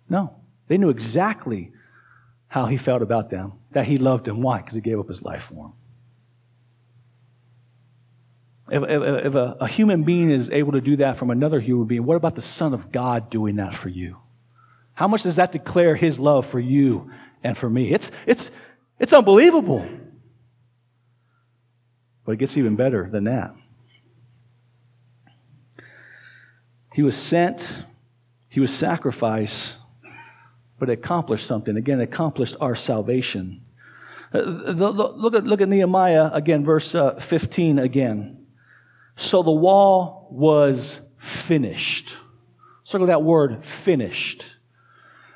No. 0.09 0.35
They 0.67 0.77
knew 0.77 0.89
exactly 0.89 1.71
how 2.47 2.65
he 2.65 2.77
felt 2.77 3.01
about 3.01 3.29
them, 3.29 3.53
that 3.71 3.85
he 3.85 3.97
loved 3.97 4.25
them. 4.25 4.41
Why? 4.41 4.57
Because 4.57 4.75
he 4.75 4.81
gave 4.81 4.99
up 4.99 5.07
his 5.07 5.21
life 5.21 5.43
for 5.49 5.55
them. 5.55 5.73
If, 8.69 8.89
if, 8.89 9.25
if 9.25 9.35
a, 9.35 9.57
a, 9.59 9.67
human 9.67 10.03
being 10.03 10.31
is 10.31 10.49
able 10.49 10.71
to 10.71 10.81
do 10.81 10.95
that 10.97 11.17
from 11.17 11.29
another 11.29 11.59
human 11.59 11.85
being, 11.85 12.05
what 12.05 12.15
about 12.15 12.35
the 12.35 12.41
Son 12.41 12.73
of 12.73 12.91
God 12.91 13.29
doing 13.29 13.57
that 13.57 13.75
for 13.75 13.89
you? 13.89 14.17
How 14.93 15.07
much 15.07 15.23
does 15.23 15.35
that 15.35 15.51
declare 15.51 15.95
his 15.95 16.19
love 16.19 16.45
for 16.45 16.59
you 16.59 17.11
and 17.43 17.57
for 17.57 17.69
me? 17.69 17.91
It's, 17.91 18.11
it's, 18.25 18.49
it's 18.99 19.13
unbelievable. 19.13 19.85
But 22.25 22.33
it 22.33 22.37
gets 22.37 22.57
even 22.57 22.75
better 22.75 23.09
than 23.09 23.25
that. 23.25 23.55
He 26.93 27.03
was 27.03 27.17
sent, 27.17 27.85
he 28.49 28.59
was 28.59 28.73
sacrificed 28.73 29.77
but 30.83 30.89
accomplished 30.89 31.47
something. 31.47 31.77
Again, 31.77 32.01
accomplished 32.01 32.57
our 32.59 32.75
salvation. 32.75 33.61
Uh, 34.33 34.39
look 34.41 35.33
at, 35.33 35.45
look 35.45 35.61
at 35.61 35.69
Nehemiah 35.69 36.29
again, 36.33 36.65
verse 36.65 36.93
uh, 36.93 37.15
15 37.21 37.79
again. 37.79 38.45
So 39.15 39.43
the 39.43 39.51
wall 39.51 40.27
was 40.29 40.99
finished. 41.19 42.17
Circle 42.83 43.07
that 43.07 43.23
word, 43.23 43.65
finished. 43.65 44.43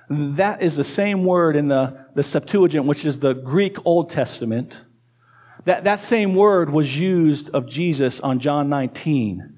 That 0.10 0.62
is 0.62 0.76
the 0.76 0.84
same 0.84 1.26
word 1.26 1.56
in 1.56 1.68
the, 1.68 2.06
the 2.16 2.24
Septuagint, 2.24 2.86
which 2.86 3.04
is 3.04 3.20
the 3.20 3.34
Greek 3.34 3.78
Old 3.86 4.10
Testament. 4.10 4.76
That, 5.66 5.84
that 5.84 6.02
same 6.02 6.34
word 6.34 6.70
was 6.70 6.98
used 6.98 7.50
of 7.50 7.68
Jesus 7.68 8.22
on 8.22 8.40
John 8.40 8.70
19 8.70 9.56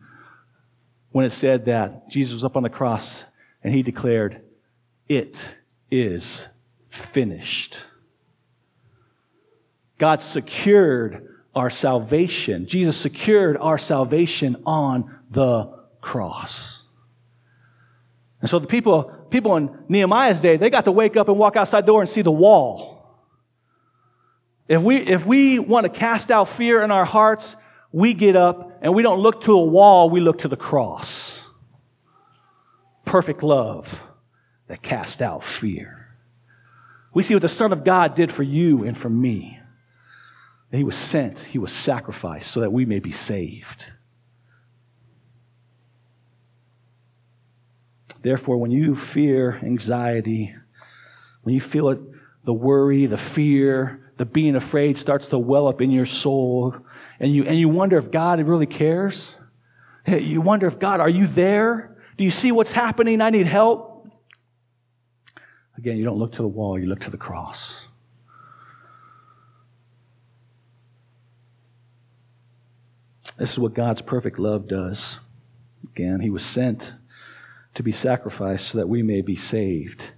when 1.11 1.25
it 1.25 1.31
said 1.31 1.65
that 1.65 2.09
Jesus 2.09 2.33
was 2.33 2.43
up 2.43 2.57
on 2.57 2.63
the 2.63 2.69
cross 2.69 3.23
and 3.63 3.73
he 3.73 3.83
declared, 3.83 4.41
It 5.07 5.55
is 5.91 6.45
finished. 6.89 7.77
God 9.99 10.21
secured 10.21 11.27
our 11.53 11.69
salvation. 11.69 12.67
Jesus 12.67 12.97
secured 12.97 13.57
our 13.57 13.77
salvation 13.77 14.63
on 14.65 15.19
the 15.29 15.77
cross. 16.01 16.81
And 18.41 18.49
so 18.49 18.59
the 18.59 18.67
people, 18.67 19.13
people 19.29 19.55
in 19.55 19.77
Nehemiah's 19.87 20.41
day, 20.41 20.57
they 20.57 20.69
got 20.69 20.85
to 20.85 20.91
wake 20.91 21.17
up 21.17 21.27
and 21.27 21.37
walk 21.37 21.55
outside 21.55 21.81
the 21.81 21.87
door 21.87 22.01
and 22.01 22.09
see 22.09 22.21
the 22.21 22.31
wall. 22.31 22.99
If 24.67 24.81
we, 24.81 24.97
if 24.97 25.25
we 25.25 25.59
want 25.59 25.85
to 25.85 25.89
cast 25.89 26.29
out 26.29 26.49
fear 26.49 26.81
in 26.83 26.91
our 26.91 27.05
hearts, 27.05 27.55
we 27.91 28.13
get 28.13 28.35
up 28.35 28.79
and 28.81 28.93
we 28.93 29.01
don't 29.01 29.19
look 29.19 29.43
to 29.43 29.53
a 29.53 29.63
wall, 29.63 30.09
we 30.09 30.19
look 30.19 30.39
to 30.39 30.47
the 30.47 30.55
cross. 30.55 31.39
Perfect 33.05 33.41
love 33.41 33.99
that 34.67 34.81
cast 34.81 35.21
out 35.21 35.43
fear. 35.43 36.07
We 37.13 37.23
see 37.23 37.33
what 37.33 37.41
the 37.41 37.49
Son 37.49 37.73
of 37.73 37.83
God 37.83 38.13
did 38.13 38.31
for 38.31 38.43
you 38.43 38.83
and 38.83 38.95
for 38.95 39.09
me. 39.09 39.59
He 40.71 40.83
was 40.83 40.95
sent, 40.95 41.39
he 41.39 41.57
was 41.57 41.73
sacrificed 41.73 42.51
so 42.51 42.59
that 42.59 42.71
we 42.71 42.85
may 42.85 42.99
be 42.99 43.11
saved. 43.11 43.91
Therefore, 48.21 48.57
when 48.57 48.71
you 48.71 48.95
fear 48.95 49.59
anxiety, 49.63 50.53
when 51.43 51.55
you 51.55 51.61
feel 51.61 51.89
it, 51.89 51.99
the 52.43 52.53
worry, 52.53 53.05
the 53.05 53.17
fear, 53.17 54.11
the 54.17 54.25
being 54.25 54.55
afraid 54.55 54.97
starts 54.97 55.27
to 55.27 55.37
well 55.37 55.67
up 55.67 55.81
in 55.81 55.91
your 55.91 56.05
soul, 56.05 56.75
and 57.19 57.33
you, 57.33 57.45
and 57.45 57.57
you 57.57 57.69
wonder 57.69 57.97
if 57.97 58.11
God 58.11 58.41
really 58.41 58.65
cares, 58.65 59.35
you 60.07 60.41
wonder 60.41 60.67
if 60.67 60.79
God, 60.79 60.99
are 60.99 61.09
you 61.09 61.27
there? 61.27 61.95
Do 62.17 62.23
you 62.23 62.31
see 62.31 62.51
what's 62.51 62.71
happening? 62.71 63.21
I 63.21 63.29
need 63.29 63.45
help. 63.45 64.07
Again, 65.77 65.97
you 65.97 66.03
don't 66.03 66.17
look 66.17 66.33
to 66.33 66.41
the 66.41 66.47
wall, 66.47 66.77
you 66.77 66.87
look 66.87 66.99
to 67.01 67.09
the 67.09 67.17
cross. 67.17 67.85
This 73.37 73.53
is 73.53 73.59
what 73.59 73.73
God's 73.73 74.01
perfect 74.01 74.37
love 74.37 74.67
does. 74.67 75.19
Again, 75.95 76.19
He 76.19 76.29
was 76.29 76.45
sent 76.45 76.93
to 77.75 77.83
be 77.83 77.91
sacrificed 77.91 78.69
so 78.69 78.77
that 78.77 78.89
we 78.89 79.03
may 79.03 79.21
be 79.21 79.35
saved. 79.35 80.11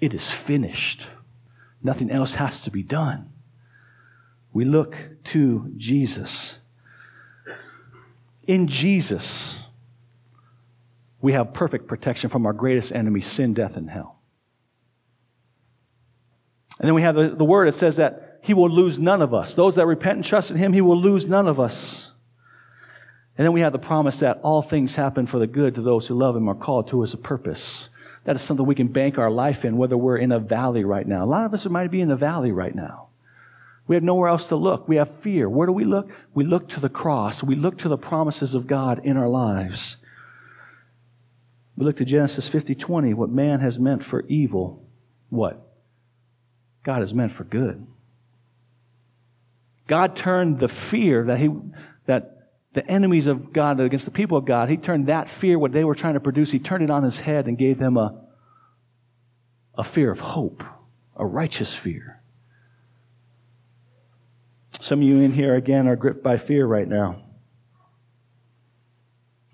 It 0.00 0.14
is 0.14 0.30
finished. 0.30 1.06
Nothing 1.82 2.10
else 2.10 2.34
has 2.34 2.60
to 2.62 2.70
be 2.70 2.82
done. 2.82 3.30
We 4.52 4.64
look 4.64 4.96
to 5.24 5.72
Jesus. 5.76 6.58
In 8.46 8.68
Jesus, 8.68 9.58
we 11.20 11.32
have 11.32 11.52
perfect 11.52 11.86
protection 11.86 12.30
from 12.30 12.46
our 12.46 12.52
greatest 12.52 12.92
enemy, 12.92 13.20
sin, 13.20 13.54
death, 13.54 13.76
and 13.76 13.90
hell. 13.90 14.18
And 16.78 16.88
then 16.88 16.94
we 16.94 17.02
have 17.02 17.14
the, 17.14 17.30
the 17.30 17.44
word 17.44 17.68
that 17.68 17.74
says 17.74 17.96
that 17.96 18.40
he 18.42 18.52
will 18.52 18.70
lose 18.70 18.98
none 18.98 19.22
of 19.22 19.32
us. 19.32 19.54
Those 19.54 19.76
that 19.76 19.86
repent 19.86 20.16
and 20.16 20.24
trust 20.24 20.50
in 20.50 20.56
him, 20.56 20.72
he 20.72 20.80
will 20.80 21.00
lose 21.00 21.26
none 21.26 21.48
of 21.48 21.58
us. 21.58 22.12
And 23.36 23.44
then 23.44 23.52
we 23.52 23.62
have 23.62 23.72
the 23.72 23.78
promise 23.78 24.20
that 24.20 24.40
all 24.42 24.62
things 24.62 24.94
happen 24.94 25.26
for 25.26 25.38
the 25.38 25.46
good 25.46 25.74
to 25.74 25.82
those 25.82 26.06
who 26.06 26.14
love 26.14 26.36
him 26.36 26.48
are 26.48 26.54
called 26.54 26.88
to 26.88 27.00
his 27.00 27.14
purpose. 27.16 27.88
That 28.24 28.36
is 28.36 28.42
something 28.42 28.64
we 28.64 28.74
can 28.74 28.88
bank 28.88 29.18
our 29.18 29.30
life 29.30 29.64
in, 29.64 29.76
whether 29.76 29.96
we're 29.96 30.18
in 30.18 30.32
a 30.32 30.38
valley 30.38 30.84
right 30.84 31.06
now. 31.06 31.24
A 31.24 31.26
lot 31.26 31.44
of 31.44 31.52
us 31.52 31.66
might 31.66 31.90
be 31.90 32.00
in 32.00 32.10
a 32.10 32.16
valley 32.16 32.52
right 32.52 32.74
now. 32.74 33.08
We 33.86 33.96
have 33.96 34.02
nowhere 34.02 34.28
else 34.28 34.46
to 34.46 34.56
look. 34.56 34.88
We 34.88 34.96
have 34.96 35.10
fear. 35.20 35.48
Where 35.48 35.66
do 35.66 35.72
we 35.72 35.84
look? 35.84 36.10
We 36.32 36.44
look 36.44 36.68
to 36.70 36.80
the 36.80 36.88
cross. 36.88 37.42
We 37.42 37.54
look 37.54 37.78
to 37.78 37.88
the 37.88 37.98
promises 37.98 38.54
of 38.54 38.66
God 38.66 39.04
in 39.04 39.16
our 39.16 39.28
lives. 39.28 39.98
We 41.76 41.84
look 41.84 41.96
to 41.96 42.04
Genesis 42.04 42.48
50 42.48 42.76
20, 42.76 43.14
what 43.14 43.30
man 43.30 43.60
has 43.60 43.78
meant 43.78 44.04
for 44.04 44.22
evil, 44.22 44.82
what? 45.28 45.60
God 46.84 47.00
has 47.00 47.12
meant 47.12 47.32
for 47.32 47.44
good. 47.44 47.86
God 49.86 50.16
turned 50.16 50.60
the 50.60 50.68
fear 50.68 51.24
that 51.24 51.38
he 51.38 51.50
that 52.06 52.33
the 52.74 52.86
enemies 52.88 53.28
of 53.28 53.52
God 53.52 53.80
against 53.80 54.04
the 54.04 54.10
people 54.10 54.36
of 54.36 54.44
God, 54.44 54.68
he 54.68 54.76
turned 54.76 55.06
that 55.06 55.28
fear, 55.28 55.58
what 55.58 55.72
they 55.72 55.84
were 55.84 55.94
trying 55.94 56.14
to 56.14 56.20
produce, 56.20 56.50
he 56.50 56.58
turned 56.58 56.82
it 56.82 56.90
on 56.90 57.04
his 57.04 57.18
head 57.18 57.46
and 57.46 57.56
gave 57.56 57.78
them 57.78 57.96
a, 57.96 58.20
a 59.76 59.84
fear 59.84 60.10
of 60.10 60.18
hope, 60.18 60.62
a 61.16 61.24
righteous 61.24 61.74
fear. 61.74 62.20
Some 64.80 65.00
of 65.00 65.04
you 65.06 65.20
in 65.20 65.32
here, 65.32 65.54
again, 65.54 65.86
are 65.86 65.96
gripped 65.96 66.22
by 66.22 66.36
fear 66.36 66.66
right 66.66 66.86
now. 66.86 67.22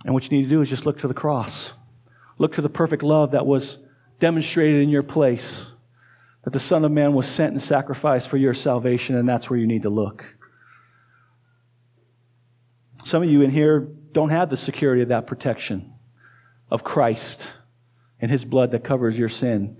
And 0.06 0.14
what 0.14 0.24
you 0.24 0.38
need 0.38 0.44
to 0.44 0.50
do 0.50 0.62
is 0.62 0.70
just 0.70 0.86
look 0.86 0.98
to 1.00 1.08
the 1.08 1.14
cross. 1.14 1.74
Look 2.38 2.54
to 2.54 2.62
the 2.62 2.70
perfect 2.70 3.02
love 3.02 3.32
that 3.32 3.44
was 3.44 3.78
demonstrated 4.18 4.82
in 4.82 4.88
your 4.88 5.02
place 5.02 5.66
that 6.44 6.54
the 6.54 6.60
Son 6.60 6.86
of 6.86 6.90
Man 6.90 7.12
was 7.12 7.28
sent 7.28 7.52
and 7.52 7.60
sacrificed 7.60 8.28
for 8.28 8.38
your 8.38 8.54
salvation, 8.54 9.14
and 9.16 9.28
that's 9.28 9.50
where 9.50 9.58
you 9.58 9.66
need 9.66 9.82
to 9.82 9.90
look. 9.90 10.24
Some 13.04 13.22
of 13.22 13.30
you 13.30 13.42
in 13.42 13.50
here 13.50 13.88
don't 14.12 14.30
have 14.30 14.50
the 14.50 14.56
security 14.56 15.02
of 15.02 15.08
that 15.08 15.26
protection 15.26 15.92
of 16.70 16.84
Christ 16.84 17.50
and 18.20 18.30
His 18.30 18.44
blood 18.44 18.70
that 18.70 18.84
covers 18.84 19.18
your 19.18 19.28
sin. 19.28 19.78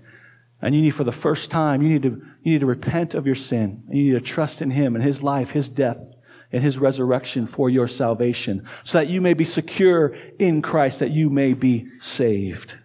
And 0.61 0.75
you 0.75 0.81
need, 0.81 0.91
for 0.91 1.03
the 1.03 1.11
first 1.11 1.49
time, 1.49 1.81
you 1.81 1.89
need 1.89 2.03
to, 2.03 2.21
you 2.43 2.53
need 2.53 2.59
to 2.59 2.65
repent 2.65 3.13
of 3.15 3.25
your 3.25 3.35
sin. 3.35 3.83
And 3.87 3.97
you 3.97 4.13
need 4.13 4.19
to 4.19 4.21
trust 4.21 4.61
in 4.61 4.69
Him 4.69 4.95
and 4.95 5.03
His 5.03 5.23
life, 5.23 5.51
His 5.51 5.69
death, 5.69 5.97
and 6.51 6.63
His 6.63 6.77
resurrection 6.77 7.47
for 7.47 7.69
your 7.69 7.87
salvation, 7.87 8.67
so 8.83 8.97
that 8.97 9.07
you 9.07 9.21
may 9.21 9.33
be 9.33 9.45
secure 9.45 10.15
in 10.37 10.61
Christ, 10.61 10.99
that 10.99 11.11
you 11.11 11.29
may 11.29 11.53
be 11.53 11.87
saved. 11.99 12.75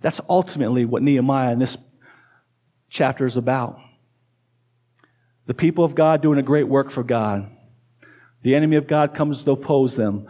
That's 0.00 0.20
ultimately 0.28 0.84
what 0.84 1.02
Nehemiah 1.02 1.52
and 1.52 1.60
this 1.60 1.76
chapter 2.88 3.26
is 3.26 3.36
about. 3.36 3.78
The 5.46 5.54
people 5.54 5.84
of 5.84 5.94
God 5.94 6.22
doing 6.22 6.38
a 6.38 6.42
great 6.42 6.68
work 6.68 6.90
for 6.90 7.02
God. 7.02 7.50
The 8.42 8.54
enemy 8.54 8.76
of 8.76 8.86
God 8.86 9.14
comes 9.14 9.42
to 9.42 9.50
oppose 9.50 9.96
them, 9.96 10.26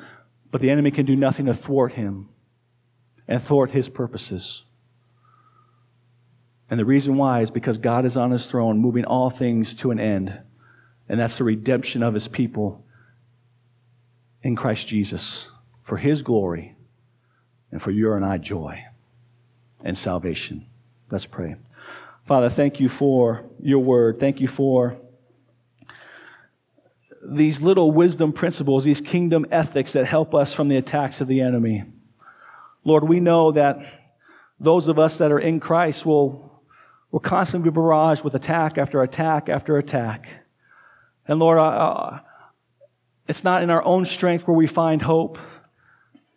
but 0.50 0.60
the 0.60 0.70
enemy 0.70 0.90
can 0.90 1.06
do 1.06 1.16
nothing 1.16 1.46
to 1.46 1.54
thwart 1.54 1.92
him 1.92 2.28
and 3.28 3.42
thwart 3.42 3.70
his 3.70 3.88
purposes. 3.88 4.64
And 6.68 6.78
the 6.78 6.84
reason 6.84 7.16
why 7.16 7.40
is 7.40 7.50
because 7.50 7.78
God 7.78 8.04
is 8.04 8.16
on 8.16 8.30
his 8.30 8.46
throne, 8.46 8.78
moving 8.78 9.04
all 9.04 9.30
things 9.30 9.74
to 9.74 9.90
an 9.90 9.98
end. 9.98 10.38
And 11.08 11.18
that's 11.18 11.38
the 11.38 11.44
redemption 11.44 12.02
of 12.02 12.14
his 12.14 12.28
people 12.28 12.84
in 14.42 14.56
Christ 14.56 14.86
Jesus 14.86 15.48
for 15.82 15.96
his 15.96 16.22
glory 16.22 16.76
and 17.72 17.82
for 17.82 17.90
your 17.90 18.16
and 18.16 18.24
I 18.24 18.38
joy 18.38 18.84
and 19.84 19.98
salvation. 19.98 20.66
Let's 21.10 21.26
pray. 21.26 21.56
Father, 22.26 22.48
thank 22.48 22.78
you 22.78 22.88
for 22.88 23.44
your 23.60 23.80
word. 23.80 24.20
Thank 24.20 24.40
you 24.40 24.46
for 24.46 24.96
these 27.22 27.60
little 27.60 27.92
wisdom 27.92 28.32
principles, 28.32 28.84
these 28.84 29.00
kingdom 29.00 29.46
ethics 29.50 29.92
that 29.92 30.06
help 30.06 30.34
us 30.34 30.54
from 30.54 30.68
the 30.68 30.76
attacks 30.76 31.20
of 31.20 31.28
the 31.28 31.40
enemy. 31.40 31.84
Lord, 32.84 33.04
we 33.04 33.20
know 33.20 33.52
that 33.52 33.78
those 34.58 34.88
of 34.88 34.98
us 34.98 35.18
that 35.18 35.30
are 35.30 35.38
in 35.38 35.60
Christ 35.60 36.06
will, 36.06 36.62
will 37.10 37.20
constantly 37.20 37.70
be 37.70 37.76
barraged 37.76 38.24
with 38.24 38.34
attack 38.34 38.78
after 38.78 39.02
attack 39.02 39.48
after 39.48 39.76
attack. 39.76 40.28
And 41.26 41.38
Lord, 41.38 41.58
uh, 41.58 42.20
it's 43.28 43.44
not 43.44 43.62
in 43.62 43.70
our 43.70 43.84
own 43.84 44.04
strength 44.06 44.46
where 44.46 44.56
we 44.56 44.66
find 44.66 45.02
hope. 45.02 45.38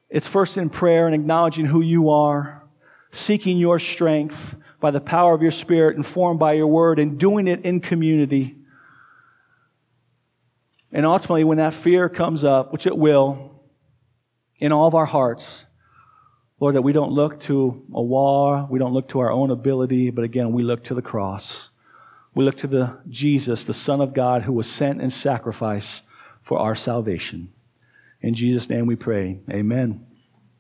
It's 0.10 0.28
first 0.28 0.58
in 0.58 0.70
prayer 0.70 1.08
and 1.08 1.16
acknowledging 1.16 1.66
who 1.66 1.82
you 1.82 2.10
are, 2.10 2.64
seeking 3.12 3.58
your 3.58 3.80
strength 3.80 4.56
by 4.80 4.92
the 4.92 5.02
power 5.02 5.34
of 5.34 5.42
your 5.42 5.52
Spirit, 5.52 5.96
informed 5.96 6.40
by 6.40 6.54
your 6.54 6.68
word, 6.68 7.00
and 7.00 7.18
doing 7.18 7.48
it 7.48 7.66
in 7.66 7.80
community. 7.80 8.58
And 10.94 11.06
ultimately, 11.06 11.44
when 11.44 11.58
that 11.58 11.74
fear 11.74 12.08
comes 12.08 12.44
up, 12.44 12.72
which 12.72 12.86
it 12.86 12.96
will, 12.96 13.52
in 14.60 14.72
all 14.72 14.88
of 14.88 14.94
our 14.94 15.08
hearts, 15.08 15.66
Lord, 16.60 16.76
that 16.76 16.84
we 16.84 16.94
don't 16.94 17.12
look 17.12 17.42
to 17.42 17.84
a 17.94 18.02
wall, 18.02 18.68
we 18.70 18.80
don't 18.80 18.94
look 18.94 19.10
to 19.10 19.20
our 19.20 19.32
own 19.32 19.50
ability, 19.50 20.12
but 20.12 20.24
again, 20.24 20.54
we 20.54 20.64
look 20.64 20.84
to 20.86 20.94
the 20.94 21.02
cross. 21.02 21.70
We 22.36 22.46
look 22.46 22.58
to 22.58 22.68
the 22.68 23.00
Jesus, 23.10 23.66
the 23.66 23.74
Son 23.74 24.02
of 24.02 24.14
God, 24.14 24.44
who 24.44 24.54
was 24.54 24.70
sent 24.70 25.02
in 25.02 25.10
sacrifice 25.10 26.04
for 26.44 26.60
our 26.60 26.76
salvation. 26.76 27.52
In 28.22 28.36
Jesus' 28.36 28.70
name 28.70 28.86
we 28.86 28.96
pray. 28.96 29.40
Amen. 29.50 30.06